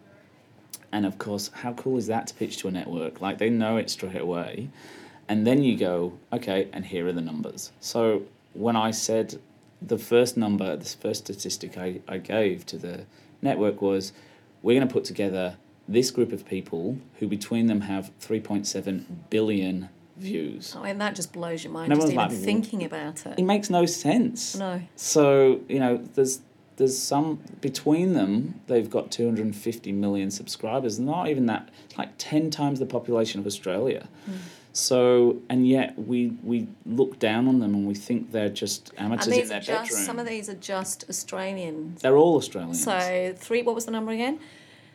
And 0.91 1.05
of 1.05 1.17
course 1.17 1.51
how 1.53 1.73
cool 1.73 1.97
is 1.97 2.07
that 2.07 2.27
to 2.27 2.33
pitch 2.33 2.57
to 2.57 2.67
a 2.67 2.71
network? 2.71 3.21
Like 3.21 3.37
they 3.37 3.49
know 3.49 3.77
it 3.77 3.89
straight 3.89 4.21
away. 4.21 4.69
And 5.27 5.45
then 5.45 5.61
you 5.61 5.77
go 5.77 6.13
okay 6.33 6.67
and 6.73 6.85
here 6.85 7.07
are 7.07 7.13
the 7.13 7.21
numbers. 7.21 7.71
So 7.79 8.23
when 8.53 8.75
i 8.75 8.89
said 8.89 9.39
the 9.81 9.97
first 9.97 10.35
number 10.37 10.75
the 10.75 10.85
first 10.85 11.25
statistic 11.25 11.77
i, 11.77 11.99
I 12.07 12.17
gave 12.17 12.65
to 12.67 12.77
the 12.77 13.05
network 13.41 13.81
was 13.81 14.11
we're 14.61 14.77
going 14.77 14.87
to 14.87 14.93
put 14.93 15.05
together 15.05 15.55
this 15.87 16.11
group 16.11 16.31
of 16.31 16.45
people 16.45 16.97
who 17.19 17.27
between 17.27 17.67
them 17.67 17.81
have 17.81 18.11
3.7 18.21 19.05
billion 19.29 19.89
views. 20.17 20.75
Oh, 20.77 20.83
and 20.83 20.99
that 21.01 21.15
just 21.15 21.31
blows 21.31 21.63
your 21.63 21.71
mind 21.73 21.91
And 21.91 21.99
just 22.01 22.11
even 22.11 22.17
like, 22.27 22.31
thinking 22.31 22.83
about 22.83 23.25
It 23.25 23.39
it. 23.39 23.43
makes 23.43 23.69
no 23.69 23.85
sense. 23.85 24.55
No. 24.55 24.81
So, 24.97 25.61
you 25.69 25.79
know, 25.79 25.97
there's 26.15 26.41
there's 26.75 26.97
some 26.97 27.39
between 27.61 28.13
them 28.13 28.59
they've 28.67 28.89
got 28.89 29.11
250 29.11 29.91
million 29.93 30.29
subscribers 30.31 30.97
not 30.99 31.27
even 31.27 31.45
that 31.47 31.69
like 31.97 32.09
10 32.17 32.51
times 32.51 32.79
the 32.79 32.85
population 32.85 33.39
of 33.41 33.45
australia 33.45 34.07
Hmm. 34.25 34.31
So 34.73 35.37
and 35.49 35.67
yet 35.67 35.97
we 35.97 36.27
we 36.43 36.67
look 36.85 37.19
down 37.19 37.47
on 37.47 37.59
them 37.59 37.73
and 37.73 37.87
we 37.87 37.95
think 37.95 38.31
they're 38.31 38.49
just 38.49 38.93
amateurs 38.97 39.27
And 39.27 39.35
in 39.35 39.47
their 39.49 39.57
are 39.57 39.61
just 39.61 39.89
bedroom 39.91 40.05
some 40.05 40.19
of 40.19 40.27
these 40.27 40.47
are 40.49 40.53
just 40.55 41.05
Australians. 41.09 42.01
they're 42.01 42.17
all 42.17 42.35
australians 42.37 42.83
So 42.83 43.33
three. 43.37 43.61
What 43.63 43.75
was 43.75 43.85
the 43.85 43.91
number 43.91 44.11
again? 44.11 44.39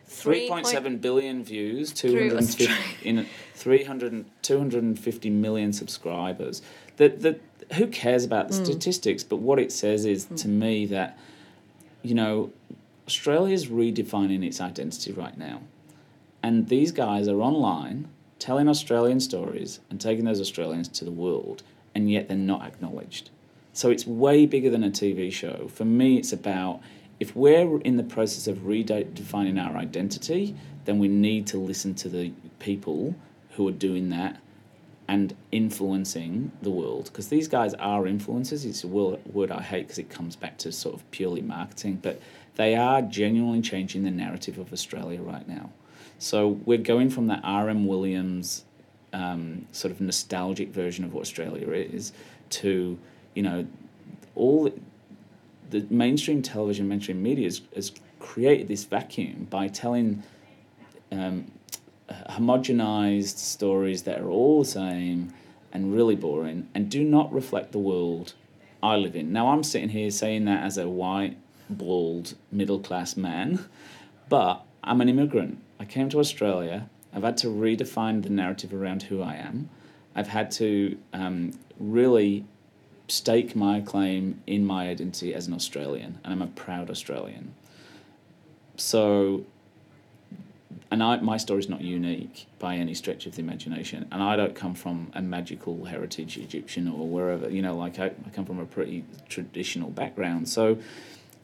Three 0.07 0.47
point 0.47 0.67
seven 0.67 0.97
billion 0.99 1.43
views, 1.43 1.91
250 1.91 2.69
in 3.01 3.25
300, 3.55 4.25
250 4.43 5.29
million 5.31 5.73
subscribers. 5.73 6.61
The, 6.97 7.09
the, 7.09 7.39
who 7.75 7.87
cares 7.87 8.23
about 8.23 8.49
the 8.49 8.55
Hmm. 8.55 8.63
statistics? 8.65 9.23
But 9.23 9.37
what 9.37 9.57
it 9.59 9.71
says 9.71 10.05
is 10.05 10.25
to 10.25 10.47
me 10.47 10.85
that, 10.87 11.17
you 12.03 12.13
know, 12.13 12.51
Australia's 13.07 13.65
redefining 13.67 14.45
its 14.45 14.61
identity 14.61 15.11
right 15.11 15.37
now. 15.37 15.61
And 16.43 16.69
these 16.69 16.91
guys 16.91 17.27
are 17.27 17.41
online 17.41 18.07
telling 18.45 18.69
Australian 18.69 19.19
stories 19.19 19.79
and 19.89 19.99
taking 19.99 20.23
those 20.23 20.39
Australians 20.39 20.87
to 20.87 21.03
the 21.03 21.09
world, 21.09 21.63
and 21.95 22.11
yet 22.11 22.27
they're 22.27 22.37
not 22.37 22.61
acknowledged. 22.61 23.31
So 23.73 23.89
it's 23.89 24.05
way 24.05 24.45
bigger 24.45 24.69
than 24.69 24.83
a 24.83 24.91
TV 24.91 25.33
show. 25.33 25.67
For 25.73 25.83
me, 25.83 26.17
it's 26.17 26.31
about 26.31 26.79
if 27.19 27.35
we're 27.35 27.81
in 27.81 27.97
the 27.97 28.03
process 28.03 28.45
of 28.45 28.59
redefining 28.59 29.59
our 29.59 29.75
identity, 29.75 30.55
then 30.83 30.99
we 30.99 31.07
need 31.07 31.47
to 31.47 31.57
listen 31.57 31.95
to 31.95 32.07
the 32.07 32.33
people 32.59 33.15
who 33.53 33.67
are 33.67 33.71
doing 33.71 34.09
that 34.11 34.39
and 35.07 35.35
influencing 35.51 36.51
the 36.61 36.69
world. 36.69 37.05
Because 37.05 37.29
these 37.29 37.47
guys 37.47 37.73
are 37.73 38.03
influencers. 38.03 38.63
It's 38.63 38.83
a 38.83 38.87
word, 38.87 39.49
I 39.49 39.61
hate 39.63 39.87
because 39.87 39.97
it 39.97 40.11
comes 40.11 40.35
back 40.35 40.59
to 40.59 40.71
sort 40.71 40.93
of 40.93 41.09
purely 41.09 41.41
marketing, 41.41 41.97
but 42.03 42.21
they 42.57 42.75
are 42.75 43.01
genuinely 43.01 43.61
changing 43.61 44.03
the 44.03 44.11
narrative 44.11 44.59
of 44.59 44.71
Australia 44.71 45.23
right 45.23 45.47
now. 45.47 45.71
So 46.19 46.59
we're 46.65 46.77
going 46.77 47.09
from 47.09 47.27
that 47.27 47.41
R.M. 47.43 47.85
Williams 47.85 48.63
um, 49.13 49.65
sort 49.71 49.91
of 49.91 50.01
nostalgic 50.01 50.69
version 50.69 51.05
of 51.05 51.13
what 51.13 51.21
Australia 51.21 51.69
is 51.71 52.11
to, 52.49 52.97
you 53.33 53.43
know, 53.43 53.65
all 54.35 54.71
the 55.69 55.85
mainstream 55.89 56.41
television, 56.41 56.87
mainstream 56.87 57.21
media 57.21 57.45
has, 57.45 57.61
has 57.73 57.91
created 58.19 58.67
this 58.67 58.83
vacuum 58.83 59.47
by 59.49 59.67
telling 59.67 60.23
um, 61.11 61.51
homogenized 62.29 63.37
stories 63.37 64.03
that 64.03 64.19
are 64.19 64.29
all 64.29 64.63
the 64.63 64.69
same 64.69 65.33
and 65.71 65.93
really 65.93 66.15
boring 66.15 66.67
and 66.73 66.89
do 66.89 67.03
not 67.03 67.31
reflect 67.33 67.71
the 67.71 67.79
world 67.79 68.33
I 68.83 68.95
live 68.95 69.15
in. 69.15 69.33
Now, 69.33 69.49
I'm 69.49 69.63
sitting 69.63 69.89
here 69.89 70.11
saying 70.11 70.45
that 70.45 70.63
as 70.63 70.77
a 70.77 70.87
white, 70.87 71.37
bald, 71.69 72.35
middle 72.51 72.79
class 72.79 73.17
man, 73.17 73.65
but 74.29 74.63
I'm 74.83 75.01
an 75.01 75.09
immigrant. 75.09 75.61
I 75.79 75.85
came 75.85 76.09
to 76.09 76.19
Australia. 76.19 76.89
I've 77.13 77.23
had 77.23 77.37
to 77.37 77.47
redefine 77.47 78.23
the 78.23 78.29
narrative 78.29 78.73
around 78.73 79.03
who 79.03 79.21
I 79.21 79.35
am. 79.35 79.69
I've 80.15 80.27
had 80.27 80.51
to 80.51 80.97
um, 81.13 81.51
really 81.79 82.45
stake 83.07 83.55
my 83.55 83.81
claim 83.81 84.41
in 84.47 84.65
my 84.65 84.89
identity 84.89 85.33
as 85.33 85.47
an 85.47 85.53
Australian, 85.53 86.19
and 86.23 86.33
I'm 86.33 86.41
a 86.41 86.47
proud 86.47 86.89
Australian. 86.89 87.53
So, 88.77 89.45
and 90.89 91.03
I, 91.03 91.17
my 91.17 91.37
story's 91.37 91.69
not 91.69 91.81
unique 91.81 92.47
by 92.59 92.75
any 92.75 92.93
stretch 92.93 93.25
of 93.25 93.35
the 93.35 93.41
imagination, 93.41 94.07
and 94.11 94.23
I 94.23 94.35
don't 94.35 94.55
come 94.55 94.73
from 94.73 95.11
a 95.13 95.21
magical 95.21 95.85
heritage 95.85 96.37
Egyptian 96.37 96.87
or 96.87 97.07
wherever, 97.07 97.49
you 97.49 97.61
know, 97.61 97.75
like 97.75 97.99
I, 97.99 98.07
I 98.07 98.29
come 98.33 98.45
from 98.45 98.59
a 98.59 98.65
pretty 98.65 99.03
traditional 99.29 99.89
background. 99.89 100.49
So, 100.49 100.77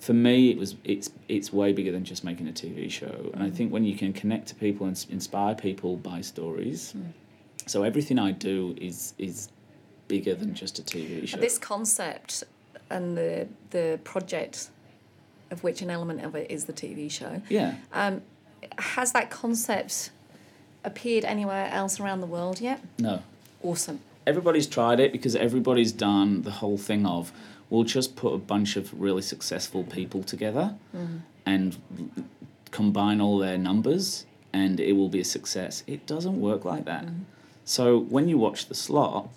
for 0.02 0.14
me, 0.14 0.50
it 0.50 0.58
was 0.58 0.76
it's 0.84 1.12
it's 1.30 1.54
way 1.54 1.72
bigger 1.72 1.92
than 1.92 2.04
just 2.04 2.24
making 2.24 2.48
a 2.50 2.52
TV 2.52 2.90
show, 2.90 3.30
and 3.34 3.44
I 3.44 3.52
think 3.52 3.72
when 3.72 3.86
you 3.86 3.96
can 3.96 4.12
connect 4.12 4.48
to 4.48 4.56
people 4.56 4.88
and 4.88 5.06
inspire 5.10 5.54
people 5.54 5.96
by 5.96 6.22
stories, 6.22 6.94
mm. 6.98 7.06
so 7.68 7.84
everything 7.84 8.18
I 8.18 8.32
do 8.32 8.76
is 8.82 9.14
is 9.20 9.50
bigger 10.08 10.34
than 10.34 10.56
just 10.56 10.80
a 10.80 10.82
TV 10.82 11.28
show. 11.28 11.38
This 11.38 11.60
concept 11.60 12.44
and 12.90 13.16
the 13.16 13.48
the 13.70 14.00
project, 14.04 14.72
of 15.52 15.64
which 15.64 15.84
an 15.84 15.92
element 15.92 16.26
of 16.26 16.36
it 16.36 16.50
is 16.50 16.66
the 16.66 16.74
TV 16.74 17.10
show. 17.10 17.40
Yeah. 17.48 17.76
Um, 17.94 18.24
has 18.80 19.12
that 19.12 19.30
concept 19.30 20.10
appeared 20.84 21.26
anywhere 21.26 21.70
else 21.72 22.00
around 22.00 22.22
the 22.22 22.28
world 22.28 22.60
yet? 22.60 22.82
No. 22.98 23.22
Awesome. 23.62 24.00
Everybody's 24.26 24.66
tried 24.66 25.00
it 25.00 25.12
because 25.12 25.36
everybody's 25.36 25.92
done 25.92 26.42
the 26.42 26.52
whole 26.52 26.78
thing 26.78 27.06
of 27.06 27.32
we'll 27.72 27.84
just 27.84 28.16
put 28.16 28.34
a 28.34 28.38
bunch 28.38 28.76
of 28.76 28.94
really 29.02 29.22
successful 29.24 29.84
people 29.86 30.22
together 30.22 30.76
mm. 30.96 31.22
and 31.46 31.78
combine 32.70 33.20
all 33.20 33.40
their 33.40 33.58
numbers 33.58 34.26
and 34.54 34.80
it 34.80 34.92
will 34.94 35.10
be 35.10 35.22
a 35.22 35.26
success. 35.26 35.84
It 35.88 36.06
doesn't 36.06 36.40
work 36.40 36.66
like 36.66 36.86
that. 36.86 37.06
Mm. 37.06 37.22
So 37.64 37.98
when 37.98 38.28
you 38.28 38.38
watch 38.38 38.68
the 38.68 38.76
slot, 38.76 39.30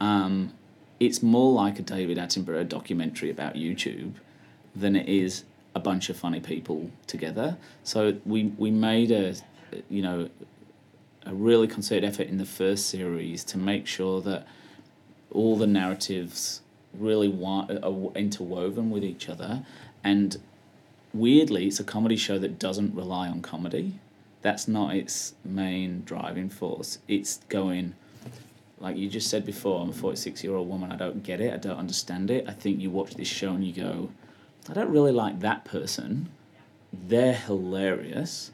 um, 0.00 0.52
it's 1.00 1.22
more 1.22 1.52
like 1.52 1.78
a 1.78 1.82
David 1.82 2.18
Attenborough 2.18 2.68
documentary 2.68 3.30
about 3.30 3.54
YouTube 3.54 4.12
than 4.76 4.94
it 4.94 5.08
is 5.08 5.44
a 5.74 5.80
bunch 5.80 6.10
of 6.10 6.16
funny 6.18 6.40
people 6.40 6.90
together. 7.06 7.56
So 7.84 8.18
we 8.26 8.52
we 8.58 8.70
made 8.70 9.10
a 9.10 9.34
you 9.88 10.02
know 10.02 10.28
a 11.24 11.34
really 11.34 11.68
concerted 11.68 12.04
effort 12.04 12.26
in 12.26 12.36
the 12.36 12.44
first 12.44 12.90
series 12.90 13.44
to 13.44 13.58
make 13.58 13.86
sure 13.86 14.20
that 14.22 14.46
all 15.30 15.56
the 15.56 15.66
narratives 15.66 16.60
really 16.98 17.28
want, 17.28 17.70
are 17.70 17.76
uh, 17.82 18.06
uh, 18.06 18.10
interwoven 18.14 18.90
with 18.90 19.04
each 19.04 19.28
other 19.28 19.64
and 20.02 20.38
weirdly 21.12 21.66
it's 21.66 21.80
a 21.80 21.84
comedy 21.84 22.16
show 22.16 22.38
that 22.38 22.58
doesn't 22.58 22.94
rely 22.94 23.28
on 23.28 23.40
comedy 23.42 23.98
that's 24.42 24.66
not 24.66 24.94
its 24.94 25.34
main 25.44 26.02
driving 26.04 26.48
force 26.48 26.98
it's 27.08 27.38
going 27.48 27.94
like 28.80 28.96
you 28.96 29.08
just 29.08 29.28
said 29.28 29.44
before, 29.44 29.82
I'm 29.82 29.90
a 29.90 29.92
46 29.92 30.42
year 30.42 30.54
old 30.54 30.68
woman. 30.68 30.90
I 30.90 30.96
don't 30.96 31.22
get 31.22 31.40
it. 31.40 31.52
I 31.52 31.58
don't 31.58 31.76
understand 31.76 32.30
it. 32.30 32.46
I 32.48 32.52
think 32.52 32.80
you 32.80 32.90
watch 32.90 33.14
this 33.14 33.28
show 33.28 33.50
and 33.50 33.62
you 33.62 33.74
go, 33.74 34.10
I 34.68 34.72
don't 34.72 34.90
really 34.90 35.12
like 35.12 35.40
that 35.40 35.66
person. 35.66 36.30
They're 36.92 37.34
hilarious. 37.34 38.50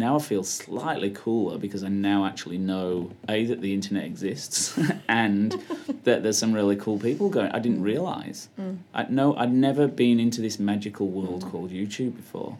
Now 0.00 0.16
I 0.16 0.18
feel 0.18 0.42
slightly 0.42 1.10
cooler 1.10 1.58
because 1.58 1.84
I 1.84 1.88
now 1.88 2.24
actually 2.24 2.56
know 2.56 3.10
A, 3.28 3.44
that 3.44 3.60
the 3.60 3.74
internet 3.74 4.04
exists 4.04 4.78
and 5.08 5.52
that 6.04 6.22
there's 6.22 6.38
some 6.38 6.54
really 6.54 6.74
cool 6.76 6.98
people 6.98 7.28
going. 7.28 7.52
I 7.52 7.58
didn't 7.58 7.82
realize. 7.82 8.48
Mm. 8.58 8.78
I 8.94 9.02
know 9.10 9.36
I'd 9.36 9.52
never 9.52 9.86
been 9.86 10.18
into 10.18 10.40
this 10.40 10.58
magical 10.58 11.08
world 11.08 11.44
mm. 11.44 11.50
called 11.50 11.70
YouTube 11.70 12.16
before. 12.16 12.56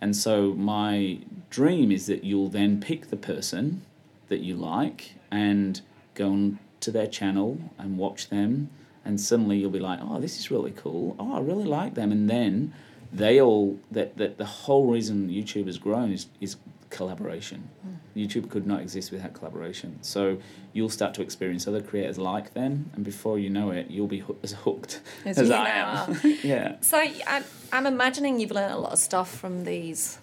And 0.00 0.14
so 0.14 0.52
my 0.54 1.18
dream 1.50 1.90
is 1.90 2.06
that 2.06 2.22
you'll 2.22 2.48
then 2.48 2.80
pick 2.80 3.10
the 3.10 3.16
person 3.16 3.82
that 4.28 4.38
you 4.38 4.54
like 4.54 5.14
and 5.32 5.80
go 6.14 6.28
on 6.28 6.58
to 6.78 6.92
their 6.92 7.08
channel 7.08 7.58
and 7.76 7.98
watch 7.98 8.28
them, 8.28 8.70
and 9.04 9.20
suddenly 9.20 9.58
you'll 9.58 9.70
be 9.70 9.80
like, 9.80 9.98
oh, 10.00 10.20
this 10.20 10.38
is 10.38 10.48
really 10.48 10.70
cool. 10.70 11.16
Oh, 11.18 11.34
I 11.34 11.40
really 11.40 11.64
like 11.64 11.94
them. 11.94 12.12
And 12.12 12.30
then 12.30 12.72
they 13.12 13.40
all, 13.40 13.80
that, 13.90 14.16
that 14.16 14.38
the 14.38 14.44
whole 14.44 14.86
reason 14.86 15.28
YouTube 15.28 15.66
has 15.66 15.78
grown 15.78 16.12
is, 16.12 16.26
is 16.40 16.56
collaboration. 16.94 17.68
Mm. 17.86 17.96
YouTube 18.16 18.48
could 18.48 18.66
not 18.66 18.80
exist 18.80 19.10
without 19.10 19.34
collaboration. 19.34 19.98
So 20.02 20.38
you'll 20.72 20.88
start 20.88 21.12
to 21.14 21.22
experience 21.22 21.66
other 21.66 21.82
creators 21.82 22.16
like 22.16 22.54
them, 22.54 22.90
and 22.94 23.04
before 23.04 23.38
you 23.38 23.50
know 23.50 23.70
it, 23.70 23.90
you'll 23.90 24.06
be 24.06 24.20
ho- 24.20 24.36
as 24.42 24.52
hooked 24.52 25.00
as, 25.24 25.38
as 25.38 25.50
I 25.50 25.68
am. 25.68 26.20
yeah. 26.42 26.76
So 26.80 26.98
I'm, 27.26 27.44
I'm 27.72 27.86
imagining 27.86 28.40
you've 28.40 28.52
learned 28.52 28.72
a 28.72 28.78
lot 28.78 28.92
of 28.92 28.98
stuff 28.98 29.30
from 29.36 29.64
these 29.64 30.18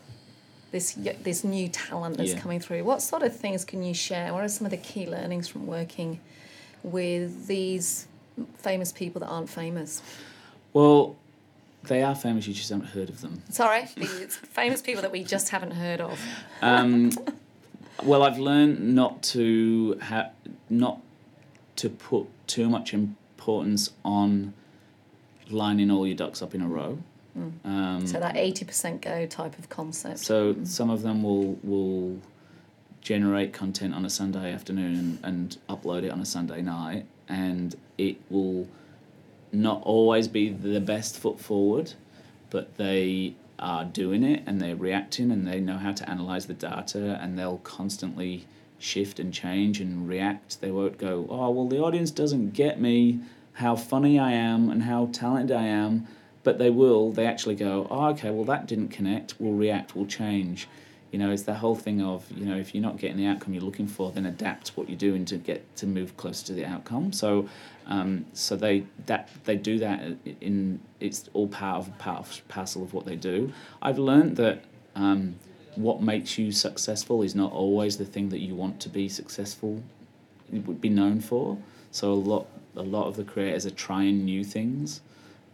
this 0.72 0.94
this 1.24 1.44
new 1.44 1.68
talent 1.68 2.18
that's 2.18 2.32
yeah. 2.32 2.40
coming 2.40 2.60
through. 2.60 2.84
What 2.86 3.02
sort 3.02 3.24
of 3.24 3.36
things 3.36 3.66
can 3.66 3.84
you 3.84 3.94
share? 3.94 4.34
What 4.34 4.44
are 4.44 4.50
some 4.50 4.66
of 4.66 4.72
the 4.72 4.78
key 4.78 5.06
learnings 5.06 5.48
from 5.50 5.68
working 5.68 6.20
with 6.84 7.48
these 7.48 8.08
famous 8.56 8.92
people 8.92 9.20
that 9.20 9.28
aren't 9.28 9.50
famous? 9.50 10.02
Well, 10.74 11.18
they 11.86 12.04
are 12.04 12.16
famous. 12.16 12.48
You 12.48 12.54
just 12.54 12.70
haven't 12.70 12.88
heard 12.88 13.10
of 13.10 13.22
them. 13.22 13.42
Sorry, 13.50 13.88
it's 13.98 14.36
famous 14.36 14.82
people 14.82 15.02
that 15.02 15.12
we 15.12 15.24
just 15.24 15.50
haven't 15.50 15.72
heard 15.72 16.02
of. 16.02 16.20
Um, 16.62 17.12
well, 18.04 18.24
I've 18.24 18.40
learned 18.40 18.96
not 18.96 19.24
to 19.24 19.98
have 20.02 20.32
not 20.70 21.02
to 21.78 21.90
put 21.90 22.28
too 22.48 22.70
much 22.70 22.94
importance 22.94 23.92
on 24.04 24.54
lining 25.50 25.92
all 25.92 26.06
your 26.06 26.16
ducks 26.16 26.42
up 26.42 26.54
in 26.56 26.62
a 26.62 26.68
row. 26.68 27.00
Mm. 27.38 27.66
Um, 27.66 28.08
so 28.08 28.20
that 28.20 28.36
eighty 28.36 28.66
percent 28.66 29.02
go 29.02 29.26
type 29.26 29.58
of 29.58 29.70
concept. 29.70 30.20
So 30.20 30.54
mm. 30.54 30.68
some 30.68 30.90
of 30.90 31.02
them 31.02 31.24
will 31.24 31.58
will 31.64 32.20
generate 33.02 33.52
content 33.52 33.96
on 33.96 34.06
a 34.06 34.10
Sunday 34.10 34.54
afternoon 34.54 34.96
and, 34.96 35.20
and 35.24 35.58
upload 35.68 36.04
it 36.04 36.12
on 36.12 36.22
a 36.22 36.26
Sunday 36.26 36.62
night, 36.62 37.06
and 37.28 37.76
it 37.98 38.18
will 38.30 38.68
not 39.52 39.82
always 39.84 40.28
be 40.28 40.50
the 40.50 40.80
best 40.80 41.18
foot 41.18 41.40
forward, 41.40 41.94
but 42.50 42.78
they 42.78 43.36
are 43.60 43.86
doing 43.86 44.24
it 44.24 44.44
and 44.46 44.60
they're 44.60 44.76
reacting 44.76 45.32
and 45.32 45.48
they 45.48 45.60
know 45.60 45.78
how 45.78 45.92
to 45.92 46.10
analyze 46.10 46.48
the 46.48 46.54
data 46.54 47.20
and 47.22 47.38
they'll 47.38 47.60
constantly 47.60 48.46
shift 48.80 49.20
and 49.20 49.34
change 49.34 49.80
and 49.80 50.08
react. 50.08 50.60
They 50.62 50.72
won't 50.72 50.98
go, 50.98 51.28
oh, 51.30 51.52
well, 51.52 51.68
the 51.68 51.80
audience 51.80 52.12
doesn't 52.12 52.54
get 52.54 52.82
me 52.82 53.20
how 53.54 53.76
funny 53.76 54.18
I 54.18 54.32
am 54.32 54.70
and 54.70 54.84
how 54.84 55.10
talented 55.12 55.56
I 55.56 55.66
am 55.66 56.08
but 56.44 56.58
they 56.58 56.70
will 56.70 57.12
they 57.12 57.26
actually 57.26 57.56
go 57.56 57.88
oh 57.90 58.08
okay 58.10 58.32
well 58.32 58.46
that 58.46 58.68
didn't 58.68 58.90
connect 58.90 59.36
we'll 59.40 59.54
react 59.54 59.96
we'll 59.96 60.06
change 60.06 60.68
you 61.12 61.20
know 61.20 61.30
it's 61.30 61.44
the 61.44 61.56
whole 61.56 61.76
thing 61.76 62.02
of 62.02 62.26
you 62.32 62.46
know 62.46 62.56
if 62.56 62.74
you're 62.74 62.82
not 62.82 62.98
getting 62.98 63.18
the 63.18 63.26
outcome 63.26 63.54
you're 63.54 63.64
looking 63.64 63.88
for 63.88 64.12
then 64.12 64.26
adapt 64.26 64.70
what 64.70 64.90
you're 64.90 64.98
doing 64.98 65.26
to 65.26 65.38
get 65.38 65.76
to 65.76 65.86
move 65.86 66.16
closer 66.18 66.46
to 66.48 66.54
the 66.54 66.66
outcome. 66.66 67.12
So 67.12 67.50
um, 67.88 68.26
so 68.34 68.56
they 68.56 68.86
that 69.06 69.30
they 69.44 69.58
do 69.58 69.78
that 69.80 70.02
in 70.40 70.80
it's 71.00 71.30
all 71.34 71.48
part 71.48 71.88
of 71.88 71.98
part 71.98 72.20
of, 72.20 72.48
parcel 72.48 72.84
of 72.84 72.94
what 72.94 73.06
they 73.06 73.16
do. 73.16 73.52
I've 73.82 74.00
learned 74.00 74.38
that 74.38 74.64
um, 74.96 75.36
what 75.76 76.02
makes 76.02 76.38
you 76.38 76.52
successful 76.52 77.22
is 77.22 77.36
not 77.36 77.52
always 77.52 77.98
the 77.98 78.06
thing 78.06 78.30
that 78.30 78.40
you 78.40 78.56
want 78.56 78.80
to 78.82 78.90
be 78.90 79.10
successful 79.10 79.84
would 80.52 80.82
be 80.82 80.90
known 80.90 81.20
for. 81.20 81.58
So 81.92 82.12
a 82.12 82.14
lot 82.14 82.48
a 82.76 82.84
lot 82.84 83.08
of 83.08 83.18
the 83.18 83.26
creators 83.26 83.66
are 83.66 83.72
trying 83.72 84.24
new 84.24 84.46
things 84.46 85.02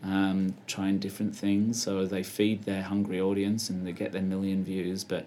um, 0.03 0.53
trying 0.67 0.99
different 0.99 1.35
things. 1.35 1.81
So 1.81 2.05
they 2.05 2.23
feed 2.23 2.63
their 2.63 2.83
hungry 2.83 3.19
audience 3.19 3.69
and 3.69 3.85
they 3.85 3.91
get 3.91 4.11
their 4.11 4.21
million 4.21 4.63
views, 4.63 5.03
but 5.03 5.25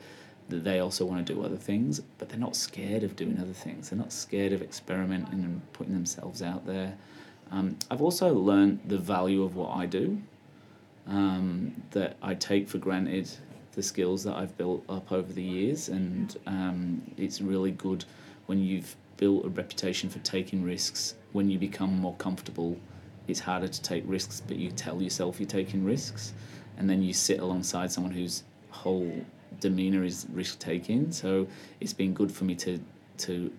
they 0.59 0.81
also 0.81 1.05
want 1.05 1.27
to 1.27 1.35
do 1.35 1.43
other 1.45 1.57
things. 1.57 2.01
But 2.19 2.29
they're 2.29 2.39
not 2.39 2.57
scared 2.57 3.03
of 3.05 3.17
doing 3.17 3.39
other 3.41 3.53
things. 3.53 3.91
They're 3.91 3.99
not 3.99 4.13
scared 4.13 4.53
of 4.53 4.63
experimenting 4.63 5.45
and 5.45 5.73
putting 5.73 5.93
themselves 5.95 6.43
out 6.43 6.67
there. 6.67 6.97
Um, 7.51 7.77
I've 7.91 8.03
also 8.03 8.33
learned 8.35 8.81
the 8.87 8.99
value 8.99 9.43
of 9.43 9.57
what 9.57 9.77
I 9.77 9.87
do. 9.87 10.21
Um, 11.07 11.83
that 11.91 12.17
I 12.23 12.35
take 12.35 12.69
for 12.69 12.79
granted 12.79 13.29
the 13.73 13.83
skills 13.83 14.23
that 14.25 14.37
I've 14.37 14.57
built 14.57 14.85
up 14.89 15.11
over 15.11 15.33
the 15.33 15.43
years, 15.43 15.89
and 15.89 16.37
um, 16.47 17.03
it's 17.17 17.41
really 17.41 17.73
good 17.73 18.05
when 18.47 18.63
you've 18.63 18.95
built 19.17 19.45
a 19.45 19.49
reputation 19.49 20.09
for 20.09 20.19
taking 20.21 20.63
risks. 20.63 21.15
When 21.33 21.51
you 21.51 21.59
become 21.59 21.99
more 21.99 22.15
comfortable 22.17 22.77
it's 23.31 23.41
harder 23.41 23.69
to 23.69 23.83
take 23.83 24.03
risks, 24.07 24.43
but 24.47 24.57
you 24.57 24.71
tell 24.71 25.01
yourself 25.01 25.39
you're 25.39 25.49
taking 25.49 25.85
risks, 25.85 26.33
and 26.77 26.89
then 26.89 27.03
you 27.03 27.13
sit 27.13 27.41
alongside 27.41 27.93
someone 27.93 28.13
whose 28.13 28.43
whole 28.71 29.25
demeanor 29.59 30.05
is 30.05 30.27
risk 30.33 30.59
taking. 30.59 31.13
So 31.13 31.47
it's 31.81 31.93
been 31.93 32.15
good 32.15 32.31
for 32.31 32.45
me 32.45 32.55
to 32.57 32.81
to 33.19 33.53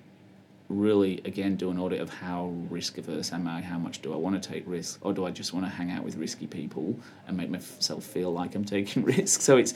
really 0.69 1.21
again 1.25 1.57
do 1.57 1.69
an 1.69 1.77
audit 1.77 1.99
of 1.99 2.09
how 2.09 2.45
risk 2.69 2.97
averse 2.97 3.33
am 3.33 3.47
I, 3.47 3.61
how 3.61 3.77
much 3.77 4.01
do 4.01 4.13
I 4.13 4.15
want 4.15 4.41
to 4.41 4.49
take 4.49 4.63
risks, 4.65 4.97
or 5.01 5.13
do 5.13 5.25
I 5.25 5.31
just 5.31 5.53
want 5.53 5.65
to 5.65 5.69
hang 5.69 5.91
out 5.91 6.03
with 6.03 6.15
risky 6.15 6.47
people 6.47 6.97
and 7.27 7.35
make 7.35 7.49
myself 7.49 8.03
feel 8.03 8.31
like 8.31 8.55
I'm 8.55 8.65
taking 8.77 9.03
risks. 9.03 9.43
So 9.43 9.57
it's 9.57 9.73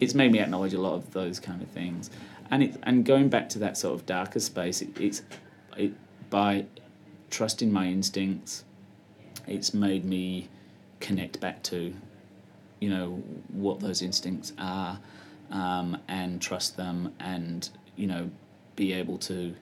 it's 0.00 0.14
made 0.14 0.32
me 0.32 0.40
acknowledge 0.40 0.74
a 0.74 0.80
lot 0.80 0.94
of 0.94 1.12
those 1.12 1.38
kind 1.38 1.62
of 1.62 1.68
things, 1.68 2.10
and 2.50 2.62
it 2.62 2.76
and 2.84 3.04
going 3.04 3.28
back 3.28 3.48
to 3.50 3.58
that 3.60 3.76
sort 3.76 3.94
of 3.94 4.06
darker 4.06 4.40
space, 4.40 4.82
it, 4.82 4.88
it's 4.98 5.22
it 5.76 5.92
by 6.30 6.66
trusting 7.30 7.70
my 7.70 7.86
instincts 7.86 8.64
it's 9.48 9.74
made 9.74 10.04
me 10.04 10.48
connect 11.00 11.40
back 11.40 11.62
to, 11.64 11.94
you 12.80 12.90
know, 12.90 13.22
what 13.48 13.80
those 13.80 14.02
instincts 14.02 14.52
are. 14.58 15.00
Um, 15.50 15.98
and 16.08 16.40
trust 16.40 16.76
them 16.76 17.14
and 17.20 17.70
you 17.96 18.06
know 18.06 18.30
be 18.76 18.92
able 18.92 19.18
to 19.18 19.54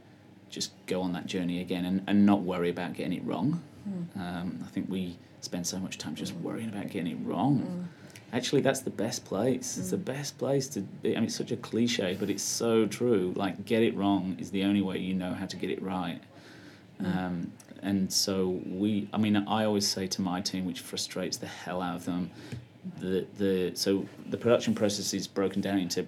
just 0.51 0.73
go 0.87 1.03
on 1.03 1.13
that 1.13 1.27
journey 1.27 1.61
again 1.61 1.85
and, 1.85 2.03
and 2.07 2.25
not 2.25 2.43
worry 2.43 2.71
about 2.71 2.93
getting 2.93 3.15
it 3.15 3.25
wrong. 3.25 3.63
Mm. 3.89 4.21
Um, 4.21 4.59
I 4.65 4.69
think 4.69 4.89
we 4.89 5.17
spend 5.41 5.67
so 5.67 5.79
much 5.79 5.99
time 5.99 6.15
just 6.15 6.35
worrying 6.35 6.69
about 6.69 6.91
getting 6.91 7.13
it 7.13 7.19
wrong. 7.23 7.89
Actually, 8.33 8.61
that's 8.61 8.81
the 8.81 8.91
best 8.91 9.25
place. 9.25 9.79
It's 9.79 9.91
the 9.91 9.97
best 9.97 10.37
place 10.37 10.69
to 10.69 10.81
be. 10.81 11.13
I 11.13 11.21
mean, 11.21 11.25
it's 11.25 11.37
such 11.37 11.53
a 11.53 11.57
cliche, 11.57 12.17
but 12.19 12.29
it's 12.29 12.43
so 12.43 12.87
true. 12.87 13.33
Like, 13.37 13.65
get 13.65 13.83
it 13.83 13.95
wrong 13.97 14.37
is 14.39 14.51
the 14.51 14.65
only 14.65 14.83
way 14.83 14.99
you 14.99 15.15
know 15.15 15.33
how 15.33 15.47
to 15.47 15.57
get 15.57 15.71
it 15.71 15.81
right. 15.81 16.21
Um, 16.99 17.53
and 17.83 18.13
so 18.13 18.61
we, 18.67 19.09
I 19.13 19.19
mean, 19.19 19.37
I 19.37 19.65
always 19.65 19.87
say 19.87 20.07
to 20.09 20.23
my 20.23 20.41
team, 20.41 20.67
which 20.67 20.81
frustrates 20.81 21.37
the 21.37 21.47
hell 21.47 21.81
out 21.81 21.97
of 21.97 22.05
them, 22.05 22.31
the 23.01 23.27
the 23.39 23.73
so 23.75 24.07
the 24.29 24.37
production 24.37 24.75
process 24.75 25.13
is 25.15 25.27
broken 25.27 25.61
down 25.61 25.79
into 25.79 26.07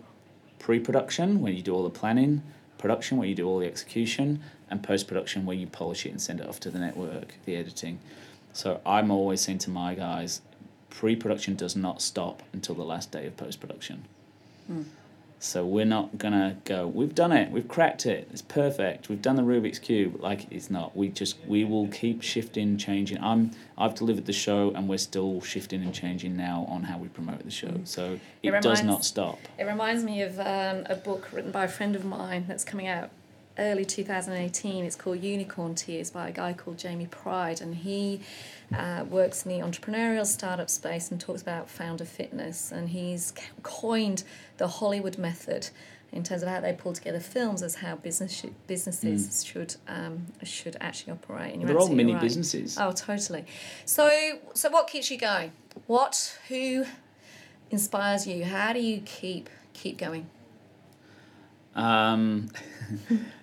pre-production 0.58 1.40
where 1.40 1.52
you 1.52 1.62
do 1.62 1.74
all 1.74 1.84
the 1.84 1.90
planning, 1.90 2.42
production 2.76 3.16
where 3.16 3.28
you 3.28 3.34
do 3.34 3.46
all 3.46 3.58
the 3.58 3.66
execution, 3.66 4.40
and 4.70 4.82
post-production 4.82 5.46
where 5.46 5.56
you 5.56 5.66
polish 5.66 6.04
it 6.06 6.10
and 6.10 6.20
send 6.20 6.40
it 6.40 6.48
off 6.48 6.60
to 6.60 6.70
the 6.70 6.78
network, 6.78 7.34
the 7.44 7.56
editing. 7.56 7.98
So 8.52 8.80
I'm 8.84 9.10
always 9.10 9.40
saying 9.40 9.58
to 9.58 9.70
my 9.70 9.94
guys, 9.94 10.40
pre-production 10.90 11.54
does 11.54 11.76
not 11.76 12.02
stop 12.02 12.42
until 12.52 12.74
the 12.74 12.84
last 12.84 13.12
day 13.12 13.26
of 13.26 13.36
post-production. 13.36 14.04
Hmm. 14.66 14.82
So 15.40 15.64
we're 15.64 15.84
not 15.84 16.18
gonna 16.18 16.56
go. 16.64 16.86
We've 16.86 17.14
done 17.14 17.32
it. 17.32 17.50
We've 17.50 17.68
cracked 17.68 18.06
it. 18.06 18.28
It's 18.32 18.42
perfect. 18.42 19.08
We've 19.08 19.22
done 19.22 19.36
the 19.36 19.42
Rubik's 19.42 19.78
cube. 19.78 20.20
Like 20.20 20.46
it's 20.50 20.70
not. 20.70 20.96
We 20.96 21.08
just 21.08 21.36
we 21.46 21.64
will 21.64 21.88
keep 21.88 22.22
shifting, 22.22 22.76
changing. 22.76 23.22
I'm 23.22 23.52
I've 23.76 23.94
delivered 23.94 24.26
the 24.26 24.32
show, 24.32 24.72
and 24.74 24.88
we're 24.88 24.98
still 24.98 25.40
shifting 25.40 25.82
and 25.82 25.94
changing 25.94 26.36
now 26.36 26.66
on 26.68 26.82
how 26.82 26.98
we 26.98 27.08
promote 27.08 27.44
the 27.44 27.50
show. 27.50 27.80
So 27.84 28.18
it, 28.42 28.52
It 28.52 28.62
does 28.62 28.82
not 28.82 29.04
stop. 29.04 29.38
It 29.58 29.64
reminds 29.64 30.02
me 30.02 30.22
of 30.22 30.38
um, 30.40 30.84
a 30.86 30.96
book 30.96 31.28
written 31.32 31.52
by 31.52 31.64
a 31.64 31.68
friend 31.68 31.94
of 31.94 32.04
mine 32.04 32.46
that's 32.48 32.64
coming 32.64 32.88
out 32.88 33.10
early 33.58 33.84
2018. 33.84 34.84
It's 34.84 34.96
called 34.96 35.22
Unicorn 35.22 35.74
Tears 35.74 36.10
by 36.10 36.28
a 36.28 36.32
guy 36.32 36.52
called 36.52 36.78
Jamie 36.78 37.06
Pride, 37.06 37.60
and 37.60 37.74
he 37.76 38.20
uh, 38.76 39.04
works 39.08 39.44
in 39.44 39.50
the 39.52 39.64
entrepreneurial 39.66 40.26
startup 40.26 40.70
space 40.70 41.10
and 41.10 41.20
talks 41.20 41.42
about 41.42 41.68
founder 41.68 42.04
fitness. 42.04 42.70
And 42.72 42.90
he's 42.90 43.32
coined 43.62 44.24
the 44.58 44.68
Hollywood 44.68 45.18
method 45.18 45.70
in 46.10 46.22
terms 46.22 46.42
of 46.42 46.48
how 46.48 46.58
they 46.60 46.72
pull 46.72 46.94
together 46.94 47.20
films 47.20 47.62
as 47.62 47.76
how 47.76 47.94
business 47.96 48.32
sh- 48.32 48.46
businesses 48.66 49.44
should 49.44 49.76
um, 49.88 50.26
should 50.42 50.74
actually 50.80 51.12
operate. 51.12 51.52
And 51.54 51.62
Mm. 51.62 51.66
They're 51.66 51.78
all 51.78 51.88
mini 51.88 52.12
right. 52.14 52.22
businesses. 52.22 52.78
Oh, 52.80 52.92
totally. 52.92 53.44
So, 53.84 54.10
so 54.54 54.70
what 54.70 54.86
keeps 54.88 55.10
you 55.10 55.18
going? 55.18 55.52
What, 55.86 56.38
who 56.48 56.86
inspires 57.70 58.26
you? 58.26 58.44
How 58.44 58.72
do 58.72 58.80
you 58.80 59.02
keep 59.04 59.50
keep 59.74 59.98
going? 59.98 60.28
Um, 61.74 62.48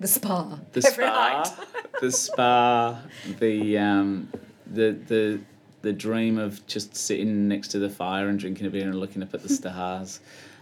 The 0.00 0.08
spa. 0.08 0.58
the 0.72 0.82
spa, 0.82 1.56
the 2.00 2.10
spa, 2.10 3.00
the 3.38 3.78
um, 3.78 4.28
the 4.66 4.92
the 5.06 5.40
the 5.82 5.92
dream 5.92 6.38
of 6.38 6.66
just 6.66 6.96
sitting 6.96 7.46
next 7.48 7.68
to 7.68 7.78
the 7.78 7.90
fire 7.90 8.28
and 8.28 8.38
drinking 8.38 8.66
a 8.66 8.70
beer 8.70 8.84
and 8.84 8.98
looking 8.98 9.22
up 9.22 9.34
at 9.34 9.42
the 9.42 9.48
stars. 9.60 10.20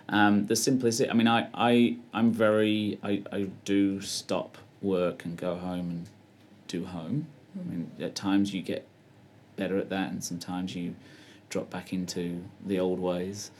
Um, 0.09 0.47
the 0.47 0.57
simplicity. 0.57 1.09
I 1.09 1.15
mean, 1.15 1.29
I 1.29 1.49
I 1.55 1.97
I'm 2.13 2.33
very 2.33 2.99
I 3.03 3.23
I 3.33 3.49
do 3.65 4.01
stop 4.01 4.59
work 4.83 5.25
and 5.25 5.37
go 5.37 5.57
home 5.57 5.91
and 5.91 6.07
do 6.69 6.85
home. 6.85 7.27
I 7.59 7.71
mean, 7.71 7.91
at 8.01 8.15
times 8.15 8.53
you 8.53 8.63
get 8.63 8.87
better 9.57 9.79
at 9.79 9.89
that, 9.91 10.11
and 10.11 10.23
sometimes 10.23 10.75
you 10.75 10.95
drop 11.49 11.71
back 11.71 11.93
into 11.93 12.43
the 12.65 12.81
old 12.81 12.99
ways. 12.99 13.51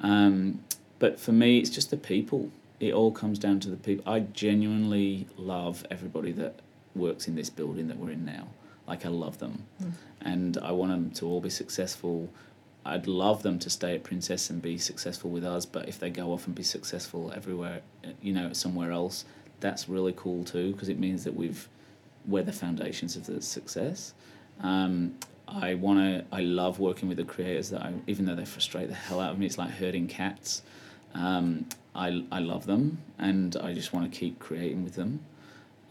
Um, 0.00 0.62
but 0.98 1.18
for 1.18 1.32
me, 1.32 1.58
it's 1.58 1.70
just 1.70 1.90
the 1.90 1.96
people. 1.96 2.50
It 2.80 2.92
all 2.92 3.10
comes 3.10 3.38
down 3.38 3.60
to 3.60 3.70
the 3.70 3.76
people. 3.76 4.10
I 4.10 4.20
genuinely 4.20 5.26
love 5.36 5.86
everybody 5.90 6.32
that 6.32 6.60
works 6.94 7.28
in 7.28 7.34
this 7.34 7.50
building 7.50 7.88
that 7.88 7.96
we're 7.98 8.10
in 8.10 8.24
now. 8.24 8.48
Like 8.86 9.04
I 9.04 9.08
love 9.08 9.38
them, 9.38 9.64
and 10.20 10.58
I 10.58 10.70
want 10.72 10.92
them 10.92 11.10
to 11.12 11.26
all 11.26 11.40
be 11.40 11.50
successful. 11.50 12.28
I'd 12.84 13.08
love 13.08 13.42
them 13.42 13.58
to 13.60 13.68
stay 13.70 13.96
at 13.96 14.04
Princess 14.04 14.48
and 14.48 14.62
be 14.62 14.78
successful 14.78 15.28
with 15.30 15.44
us, 15.44 15.66
but 15.66 15.88
if 15.88 15.98
they 15.98 16.08
go 16.08 16.32
off 16.32 16.46
and 16.46 16.54
be 16.54 16.62
successful 16.62 17.32
everywhere, 17.34 17.80
uh, 18.04 18.10
you 18.22 18.32
know, 18.32 18.52
somewhere 18.52 18.92
else, 18.92 19.24
that's 19.58 19.88
really 19.88 20.14
cool 20.16 20.44
too 20.44 20.72
because 20.72 20.88
it 20.88 20.98
means 20.98 21.24
that 21.24 21.34
we've 21.34 21.68
we're 22.26 22.42
the 22.42 22.52
foundations 22.52 23.16
of 23.16 23.26
the 23.26 23.40
success. 23.42 24.14
Um, 24.60 25.16
I 25.48 25.74
want 25.74 25.98
to. 26.00 26.24
I 26.32 26.40
love 26.40 26.78
working 26.80 27.08
with 27.08 27.18
the 27.18 27.24
creators 27.24 27.70
that 27.70 27.82
I, 27.82 27.92
even 28.06 28.24
though 28.24 28.34
they 28.34 28.44
frustrate 28.44 28.88
the 28.88 28.94
hell 28.94 29.20
out 29.20 29.32
of 29.32 29.38
me. 29.38 29.46
It's 29.46 29.58
like 29.58 29.70
herding 29.70 30.08
cats. 30.08 30.62
Um, 31.14 31.66
I 31.96 32.22
I 32.30 32.40
love 32.40 32.66
them, 32.66 33.02
and 33.18 33.56
I 33.56 33.72
just 33.72 33.92
want 33.92 34.12
to 34.12 34.18
keep 34.18 34.38
creating 34.38 34.84
with 34.84 34.94
them. 34.94 35.20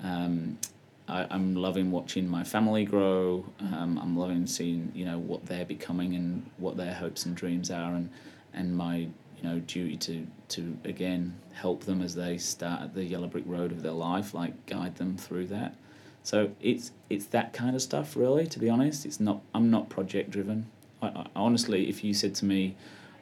Um, 0.04 0.60
I, 1.08 1.28
I'm 1.30 1.56
loving 1.56 1.92
watching 1.92 2.28
my 2.28 2.44
family 2.44 2.86
grow. 2.86 3.46
Um, 3.60 4.00
I'm 4.02 4.18
loving 4.18 4.48
seeing 4.48 4.92
you 4.96 5.06
know 5.06 5.18
what 5.18 5.46
they're 5.46 5.66
becoming 5.66 6.16
and 6.16 6.50
what 6.58 6.78
their 6.78 6.94
hopes 6.94 7.26
and 7.26 7.36
dreams 7.36 7.72
are, 7.72 7.94
and 7.94 8.10
and 8.54 8.76
my 8.78 8.98
you 8.98 9.44
know 9.44 9.60
duty 9.60 9.98
to 9.98 10.28
to 10.50 10.78
again 10.86 11.36
help 11.54 11.84
them 11.86 12.02
as 12.02 12.16
they 12.16 12.38
start 12.38 12.94
the 12.94 13.04
yellow 13.04 13.28
brick 13.28 13.44
road 13.48 13.72
of 13.72 13.82
their 13.82 13.92
life, 13.92 14.34
like 14.34 14.66
guide 14.66 14.96
them 14.96 15.18
through 15.18 15.48
that. 15.48 15.76
So 16.24 16.52
it's 16.60 16.92
it's 17.10 17.26
that 17.28 17.54
kind 17.54 17.76
of 17.76 17.82
stuff, 17.82 18.16
really. 18.16 18.48
To 18.48 18.60
be 18.60 18.70
honest, 18.70 19.06
it's 19.06 19.20
not. 19.20 19.42
I'm 19.54 19.70
not 19.70 19.90
project 19.90 20.32
driven. 20.32 20.68
I, 21.02 21.08
I, 21.08 21.28
honestly, 21.36 21.90
if 21.90 22.04
you 22.04 22.14
said 22.14 22.34
to 22.36 22.46
me, 22.46 22.76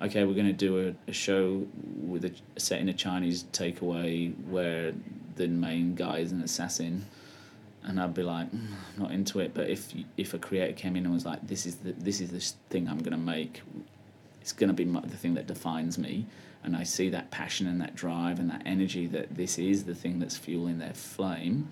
"Okay, 0.03 0.23
we're 0.25 0.33
going 0.33 0.47
to 0.47 0.53
do 0.53 0.89
a, 0.89 1.09
a 1.09 1.13
show 1.13 1.65
with 2.01 2.25
a 2.25 2.33
set 2.57 2.79
in 2.81 2.89
a 2.89 2.93
Chinese 2.93 3.45
takeaway 3.53 4.33
where 4.47 4.93
the 5.35 5.47
main 5.47 5.95
guy 5.95 6.19
is 6.19 6.31
an 6.31 6.41
assassin," 6.41 7.05
and 7.83 7.99
I'd 7.99 8.13
be 8.13 8.23
like, 8.23 8.51
mm, 8.51 8.59
"I'm 8.95 9.03
not 9.03 9.11
into 9.11 9.39
it." 9.39 9.53
But 9.53 9.69
if 9.69 9.93
if 10.17 10.33
a 10.33 10.39
creator 10.39 10.73
came 10.73 10.95
in 10.95 11.05
and 11.05 11.13
was 11.13 11.25
like, 11.25 11.47
"This 11.47 11.65
is 11.65 11.77
the 11.77 11.93
this 11.93 12.21
is 12.21 12.31
the 12.31 12.41
thing 12.69 12.87
I'm 12.87 12.99
going 12.99 13.11
to 13.11 13.17
make," 13.17 13.61
it's 14.41 14.53
going 14.53 14.69
to 14.69 14.73
be 14.73 14.85
my, 14.85 15.01
the 15.01 15.17
thing 15.17 15.35
that 15.35 15.47
defines 15.47 15.97
me, 15.97 16.25
and 16.63 16.75
I 16.75 16.83
see 16.83 17.09
that 17.09 17.31
passion 17.31 17.67
and 17.67 17.79
that 17.81 17.95
drive 17.95 18.39
and 18.39 18.49
that 18.49 18.61
energy 18.65 19.07
that 19.07 19.35
this 19.35 19.57
is 19.57 19.83
the 19.85 19.95
thing 19.95 20.19
that's 20.19 20.37
fueling 20.37 20.79
their 20.79 20.93
flame 20.93 21.69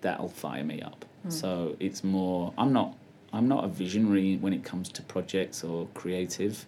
that'll 0.00 0.28
fire 0.28 0.64
me 0.64 0.80
up. 0.82 1.04
So 1.28 1.76
it's 1.80 2.04
more. 2.04 2.52
I'm 2.58 2.72
not. 2.72 2.96
I'm 3.32 3.48
not 3.48 3.64
a 3.64 3.68
visionary 3.68 4.36
when 4.36 4.52
it 4.52 4.62
comes 4.62 4.88
to 4.90 5.02
projects 5.02 5.64
or 5.64 5.88
creative, 5.94 6.66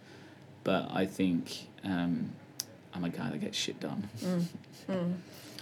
but 0.66 0.90
I 0.92 1.06
think 1.06 1.68
um, 1.84 2.28
I'm 2.92 3.04
a 3.04 3.08
guy 3.08 3.30
that 3.30 3.40
gets 3.40 3.56
shit 3.56 3.78
done. 3.78 4.08
Mm, 4.18 4.44
mm. 4.90 5.14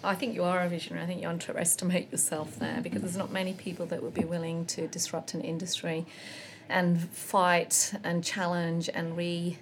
I 0.02 0.14
think 0.14 0.34
you 0.34 0.42
are 0.44 0.62
a 0.62 0.68
visionary. 0.68 1.04
I 1.04 1.06
think 1.06 1.20
you 1.20 1.28
underestimate 1.28 2.10
yourself 2.10 2.58
there 2.58 2.80
because 2.82 3.02
there's 3.02 3.16
not 3.16 3.30
many 3.30 3.52
people 3.52 3.84
that 3.86 4.02
would 4.02 4.14
be 4.14 4.24
willing 4.24 4.64
to 4.66 4.88
disrupt 4.88 5.34
an 5.34 5.42
industry 5.42 6.06
and 6.70 7.02
fight 7.10 7.92
and 8.02 8.24
challenge 8.24 8.88
and 8.92 9.14
re 9.14 9.58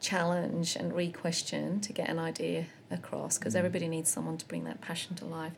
challenge 0.00 0.76
and 0.76 0.94
re 0.94 1.12
question 1.12 1.80
to 1.80 1.92
get 1.92 2.08
an 2.08 2.18
idea 2.18 2.64
across 2.90 3.36
because 3.36 3.52
mm. 3.52 3.58
everybody 3.58 3.88
needs 3.88 4.08
someone 4.08 4.38
to 4.38 4.46
bring 4.46 4.64
that 4.64 4.80
passion 4.80 5.14
to 5.16 5.26
life. 5.26 5.52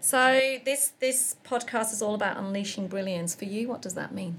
So 0.00 0.58
this 0.64 0.92
this 1.00 1.34
podcast 1.44 1.92
is 1.92 2.00
all 2.00 2.14
about 2.14 2.36
unleashing 2.36 2.86
brilliance. 2.86 3.34
For 3.34 3.44
you, 3.44 3.66
what 3.66 3.82
does 3.82 3.94
that 3.94 4.14
mean? 4.14 4.38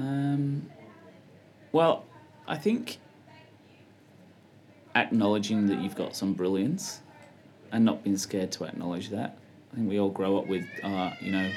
Um, 0.00 0.70
well, 1.72 2.04
I 2.48 2.56
think 2.56 2.98
acknowledging 4.96 5.66
that 5.68 5.78
you've 5.80 5.94
got 5.94 6.16
some 6.16 6.32
brilliance 6.32 7.00
and 7.70 7.84
not 7.84 8.02
being 8.02 8.16
scared 8.16 8.50
to 8.52 8.64
acknowledge 8.64 9.10
that. 9.10 9.36
I 9.72 9.76
think 9.76 9.88
we 9.88 10.00
all 10.00 10.08
grow 10.08 10.38
up 10.38 10.46
with, 10.46 10.64
uh, 10.82 11.12
you 11.20 11.32
know, 11.32 11.50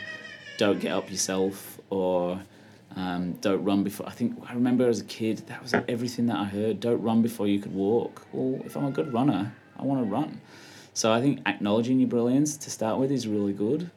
don't 0.57 0.79
get 0.79 0.91
up 0.91 1.09
yourself 1.09 1.79
or 1.89 2.39
um, 2.95 3.33
don't 3.41 3.63
run 3.63 3.83
before. 3.83 4.07
I 4.07 4.11
think 4.11 4.37
I 4.47 4.53
remember 4.53 4.87
as 4.87 4.99
a 4.99 5.05
kid 5.05 5.39
that 5.47 5.63
was 5.63 5.73
everything 5.87 6.27
that 6.27 6.35
I 6.35 6.45
heard. 6.45 6.79
Don't 6.79 7.01
run 7.01 7.21
before 7.21 7.47
you 7.47 7.59
could 7.59 7.73
walk. 7.73 8.27
Well, 8.33 8.61
if 8.65 8.75
I'm 8.75 8.85
a 8.85 8.91
good 8.91 9.13
runner, 9.13 9.55
I 9.77 9.83
want 9.83 10.01
to 10.01 10.05
run. 10.05 10.41
So 10.93 11.11
I 11.11 11.21
think 11.21 11.39
acknowledging 11.47 11.99
your 11.99 12.09
brilliance 12.09 12.55
to 12.57 12.69
start 12.69 12.99
with 12.99 13.11
is 13.11 13.27
really 13.27 13.53
good, 13.53 13.89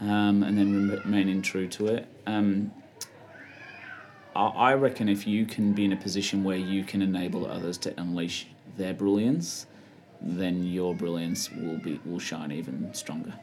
um, 0.00 0.44
and 0.44 0.56
then 0.56 1.00
remaining 1.04 1.42
true 1.42 1.66
to 1.68 1.88
it. 1.88 2.06
Um, 2.26 2.70
I 4.36 4.74
reckon 4.74 5.08
if 5.08 5.26
you 5.26 5.46
can 5.46 5.72
be 5.72 5.84
in 5.84 5.92
a 5.92 5.96
position 5.96 6.44
where 6.44 6.56
you 6.56 6.84
can 6.84 7.02
enable 7.02 7.46
others 7.46 7.78
to 7.78 8.00
unleash 8.00 8.46
their 8.76 8.94
brilliance, 8.94 9.66
then 10.20 10.64
your 10.64 10.94
brilliance 10.94 11.50
will 11.50 11.78
be 11.78 12.00
will 12.04 12.18
shine 12.18 12.52
even 12.52 12.92
stronger. 12.94 13.34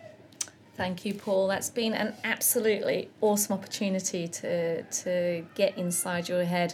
Thank 0.76 1.06
you, 1.06 1.14
Paul. 1.14 1.48
That's 1.48 1.70
been 1.70 1.94
an 1.94 2.16
absolutely 2.24 3.10
awesome 3.22 3.54
opportunity 3.54 4.28
to 4.28 4.84
to 4.84 5.46
get 5.56 5.78
inside 5.78 6.28
your 6.30 6.44
head. 6.44 6.74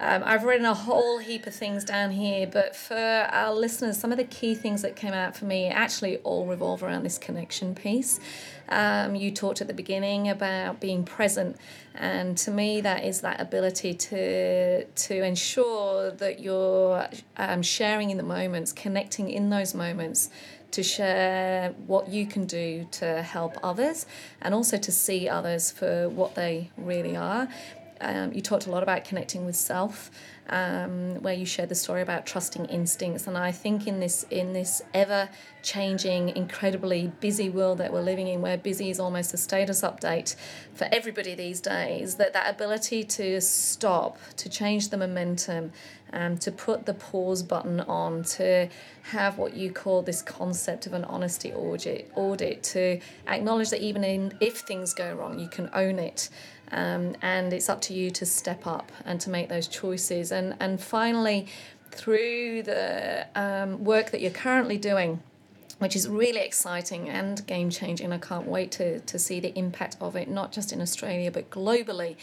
Um, 0.00 0.22
I've 0.24 0.44
written 0.44 0.64
a 0.64 0.74
whole 0.74 1.18
heap 1.18 1.46
of 1.46 1.54
things 1.54 1.82
down 1.82 2.12
here, 2.12 2.46
but 2.46 2.76
for 2.76 2.94
our 2.94 3.52
listeners, 3.52 3.98
some 3.98 4.12
of 4.12 4.18
the 4.18 4.24
key 4.24 4.54
things 4.54 4.82
that 4.82 4.94
came 4.94 5.12
out 5.12 5.36
for 5.36 5.44
me 5.44 5.66
actually 5.66 6.18
all 6.18 6.46
revolve 6.46 6.84
around 6.84 7.02
this 7.02 7.18
connection 7.18 7.74
piece. 7.74 8.20
Um, 8.68 9.16
you 9.16 9.32
talked 9.32 9.60
at 9.60 9.66
the 9.66 9.74
beginning 9.74 10.28
about 10.28 10.78
being 10.78 11.02
present, 11.04 11.56
and 11.96 12.38
to 12.38 12.52
me, 12.52 12.80
that 12.82 13.04
is 13.04 13.22
that 13.22 13.40
ability 13.40 13.94
to 13.94 14.84
to 14.84 15.22
ensure 15.24 16.12
that 16.12 16.38
you're 16.38 17.08
um, 17.36 17.62
sharing 17.62 18.10
in 18.10 18.18
the 18.18 18.22
moments, 18.22 18.72
connecting 18.72 19.28
in 19.30 19.50
those 19.50 19.74
moments 19.74 20.30
to 20.70 20.82
share 20.82 21.70
what 21.86 22.08
you 22.08 22.26
can 22.26 22.44
do 22.44 22.86
to 22.90 23.22
help 23.22 23.56
others 23.62 24.04
and 24.42 24.54
also 24.54 24.76
to 24.76 24.92
see 24.92 25.28
others 25.28 25.70
for 25.70 26.08
what 26.08 26.34
they 26.34 26.70
really 26.76 27.16
are. 27.16 27.48
Um, 28.00 28.32
you 28.32 28.40
talked 28.40 28.66
a 28.66 28.70
lot 28.70 28.82
about 28.82 29.04
connecting 29.04 29.44
with 29.44 29.56
self, 29.56 30.10
um, 30.48 31.22
where 31.22 31.34
you 31.34 31.44
shared 31.44 31.68
the 31.68 31.74
story 31.74 32.00
about 32.00 32.26
trusting 32.26 32.66
instincts, 32.66 33.26
and 33.26 33.36
I 33.36 33.52
think 33.52 33.86
in 33.86 34.00
this 34.00 34.24
in 34.30 34.52
this 34.52 34.82
ever 34.94 35.28
changing, 35.62 36.30
incredibly 36.30 37.12
busy 37.20 37.50
world 37.50 37.78
that 37.78 37.92
we're 37.92 38.02
living 38.02 38.28
in, 38.28 38.40
where 38.40 38.56
busy 38.56 38.90
is 38.90 39.00
almost 39.00 39.34
a 39.34 39.36
status 39.36 39.82
update 39.82 40.36
for 40.74 40.88
everybody 40.90 41.34
these 41.34 41.60
days, 41.60 42.14
that 42.16 42.32
that 42.32 42.48
ability 42.54 43.04
to 43.04 43.40
stop, 43.40 44.18
to 44.36 44.48
change 44.48 44.88
the 44.88 44.96
momentum, 44.96 45.72
um, 46.12 46.38
to 46.38 46.50
put 46.50 46.86
the 46.86 46.94
pause 46.94 47.42
button 47.42 47.80
on, 47.80 48.22
to 48.22 48.68
have 49.02 49.38
what 49.38 49.54
you 49.54 49.72
call 49.72 50.02
this 50.02 50.22
concept 50.22 50.86
of 50.86 50.92
an 50.92 51.04
honesty 51.04 51.52
audit, 51.52 52.10
audit 52.14 52.62
to 52.62 53.00
acknowledge 53.26 53.70
that 53.70 53.82
even 53.82 54.04
in, 54.04 54.32
if 54.40 54.60
things 54.60 54.94
go 54.94 55.14
wrong, 55.14 55.38
you 55.38 55.48
can 55.48 55.68
own 55.74 55.98
it. 55.98 56.28
Um, 56.70 57.16
and 57.22 57.52
it's 57.52 57.68
up 57.68 57.80
to 57.82 57.94
you 57.94 58.10
to 58.12 58.26
step 58.26 58.66
up 58.66 58.92
and 59.04 59.20
to 59.20 59.30
make 59.30 59.48
those 59.48 59.68
choices. 59.68 60.32
And, 60.32 60.54
and 60.60 60.80
finally, 60.80 61.46
through 61.90 62.62
the 62.62 63.26
um, 63.34 63.84
work 63.84 64.10
that 64.10 64.20
you're 64.20 64.30
currently 64.30 64.78
doing, 64.78 65.20
which 65.78 65.94
is 65.94 66.08
really 66.08 66.40
exciting 66.40 67.08
and 67.08 67.46
game 67.46 67.70
changing. 67.70 68.12
I 68.12 68.18
can't 68.18 68.46
wait 68.46 68.70
to, 68.72 69.00
to 69.00 69.18
see 69.18 69.40
the 69.40 69.56
impact 69.56 69.96
of 70.00 70.16
it, 70.16 70.28
not 70.28 70.52
just 70.52 70.72
in 70.72 70.80
Australia, 70.80 71.30
but 71.30 71.50
globally. 71.50 72.16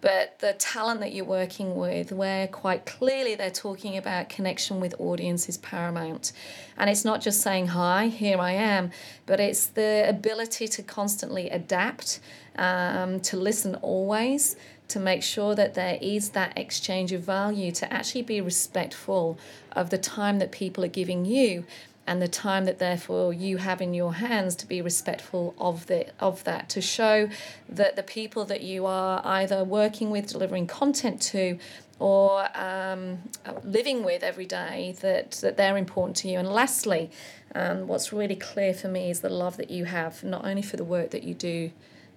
But 0.00 0.38
the 0.38 0.52
talent 0.52 1.00
that 1.00 1.12
you're 1.12 1.24
working 1.24 1.74
with, 1.74 2.12
where 2.12 2.46
quite 2.46 2.86
clearly 2.86 3.34
they're 3.34 3.50
talking 3.50 3.96
about 3.96 4.28
connection 4.28 4.80
with 4.80 4.94
audience, 5.00 5.48
is 5.48 5.58
paramount. 5.58 6.32
And 6.76 6.88
it's 6.88 7.04
not 7.04 7.20
just 7.20 7.40
saying, 7.40 7.68
Hi, 7.68 8.06
here 8.06 8.38
I 8.38 8.52
am, 8.52 8.92
but 9.26 9.40
it's 9.40 9.66
the 9.66 10.04
ability 10.08 10.68
to 10.68 10.82
constantly 10.82 11.50
adapt 11.50 12.20
um, 12.56 13.20
to 13.20 13.36
listen 13.36 13.74
always, 13.76 14.54
to 14.88 15.00
make 15.00 15.22
sure 15.22 15.54
that 15.54 15.74
there 15.74 15.98
is 16.00 16.30
that 16.30 16.56
exchange 16.56 17.12
of 17.12 17.22
value, 17.22 17.72
to 17.72 17.92
actually 17.92 18.22
be 18.22 18.40
respectful 18.40 19.38
of 19.72 19.90
the 19.90 19.98
time 19.98 20.38
that 20.38 20.52
people 20.52 20.84
are 20.84 20.88
giving 20.88 21.24
you 21.24 21.64
and 22.08 22.22
the 22.22 22.28
time 22.28 22.64
that 22.64 22.78
therefore 22.78 23.34
you 23.34 23.58
have 23.58 23.82
in 23.82 23.92
your 23.92 24.14
hands 24.14 24.56
to 24.56 24.66
be 24.66 24.80
respectful 24.80 25.54
of 25.58 25.86
the 25.88 26.06
of 26.18 26.42
that 26.44 26.68
to 26.70 26.80
show 26.80 27.28
that 27.68 27.96
the 27.96 28.02
people 28.02 28.46
that 28.46 28.62
you 28.62 28.86
are 28.86 29.20
either 29.24 29.62
working 29.62 30.10
with 30.10 30.26
delivering 30.26 30.66
content 30.66 31.20
to 31.20 31.58
or 31.98 32.48
um, 32.56 33.18
living 33.62 34.04
with 34.04 34.22
every 34.22 34.46
day 34.46 34.94
that, 35.02 35.32
that 35.42 35.56
they're 35.58 35.76
important 35.76 36.16
to 36.16 36.28
you 36.28 36.38
and 36.38 36.48
lastly 36.48 37.10
um, 37.54 37.86
what's 37.86 38.10
really 38.10 38.36
clear 38.36 38.72
for 38.72 38.88
me 38.88 39.10
is 39.10 39.20
the 39.20 39.28
love 39.28 39.58
that 39.58 39.70
you 39.70 39.84
have 39.84 40.24
not 40.24 40.44
only 40.46 40.62
for 40.62 40.78
the 40.78 40.84
work 40.84 41.10
that 41.10 41.24
you 41.24 41.34
do 41.34 41.70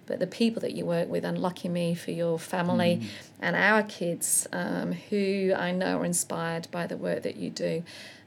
but 0.05 0.19
the 0.19 0.27
people 0.27 0.61
that 0.61 0.73
you 0.73 0.85
work 0.85 1.09
with, 1.09 1.23
and 1.23 1.37
lucky 1.37 1.69
me 1.69 1.95
for 1.95 2.11
your 2.11 2.37
family 2.37 2.99
mm. 3.01 3.07
and 3.39 3.55
our 3.55 3.81
kids 3.83 4.45
um, 4.51 4.91
who 4.91 5.53
I 5.55 5.71
know 5.71 5.99
are 5.99 6.05
inspired 6.05 6.67
by 6.69 6.85
the 6.85 6.97
work 6.97 7.23
that 7.23 7.37
you 7.37 7.49
do. 7.49 7.83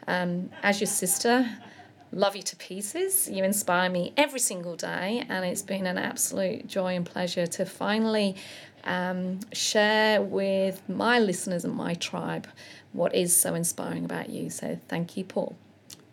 Um, 0.07 0.51
as 0.63 0.81
your 0.81 0.87
sister, 0.87 1.49
love 2.13 2.37
you 2.37 2.43
to 2.43 2.57
pieces. 2.57 3.29
You 3.29 3.45
inspire 3.45 3.91
me 3.91 4.13
every 4.17 4.41
single 4.41 4.77
day, 4.77 5.25
and 5.29 5.45
it's 5.45 5.63
been 5.63 5.87
an 5.87 5.99
absolute 5.99 6.67
joy 6.67 6.97
and 6.97 7.07
pleasure 7.07 7.47
to 7.47 7.65
finally 7.65 8.37
um, 8.85 9.41
share 9.53 10.23
with 10.23 10.83
my 10.89 11.19
listeners 11.19 11.65
and 11.65 11.75
my 11.75 11.95
tribe 11.95 12.47
what 12.93 13.13
is 13.15 13.35
so 13.35 13.55
inspiring 13.55 14.05
about 14.05 14.29
you. 14.29 14.51
So, 14.51 14.79
thank 14.89 15.17
you, 15.17 15.25
Paul. 15.25 15.57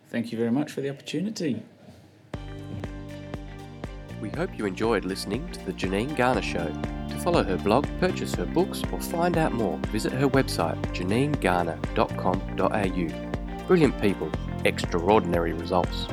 Thank 0.08 0.32
you 0.32 0.38
very 0.38 0.50
much 0.50 0.72
for 0.72 0.80
the 0.80 0.90
opportunity. 0.90 1.62
We 4.20 4.30
hope 4.30 4.56
you 4.56 4.66
enjoyed 4.66 5.04
listening 5.04 5.48
to 5.50 5.64
The 5.64 5.72
Janine 5.72 6.16
Garner 6.16 6.42
Show. 6.42 6.72
To 7.08 7.18
follow 7.18 7.42
her 7.42 7.56
blog, 7.56 7.86
purchase 7.98 8.36
her 8.36 8.46
books, 8.46 8.80
or 8.92 9.00
find 9.00 9.36
out 9.36 9.52
more, 9.52 9.76
visit 9.88 10.12
her 10.12 10.28
website 10.28 10.80
janinegarner.com.au. 10.94 13.31
Brilliant 13.66 14.00
people, 14.02 14.28
extraordinary 14.64 15.52
results. 15.52 16.06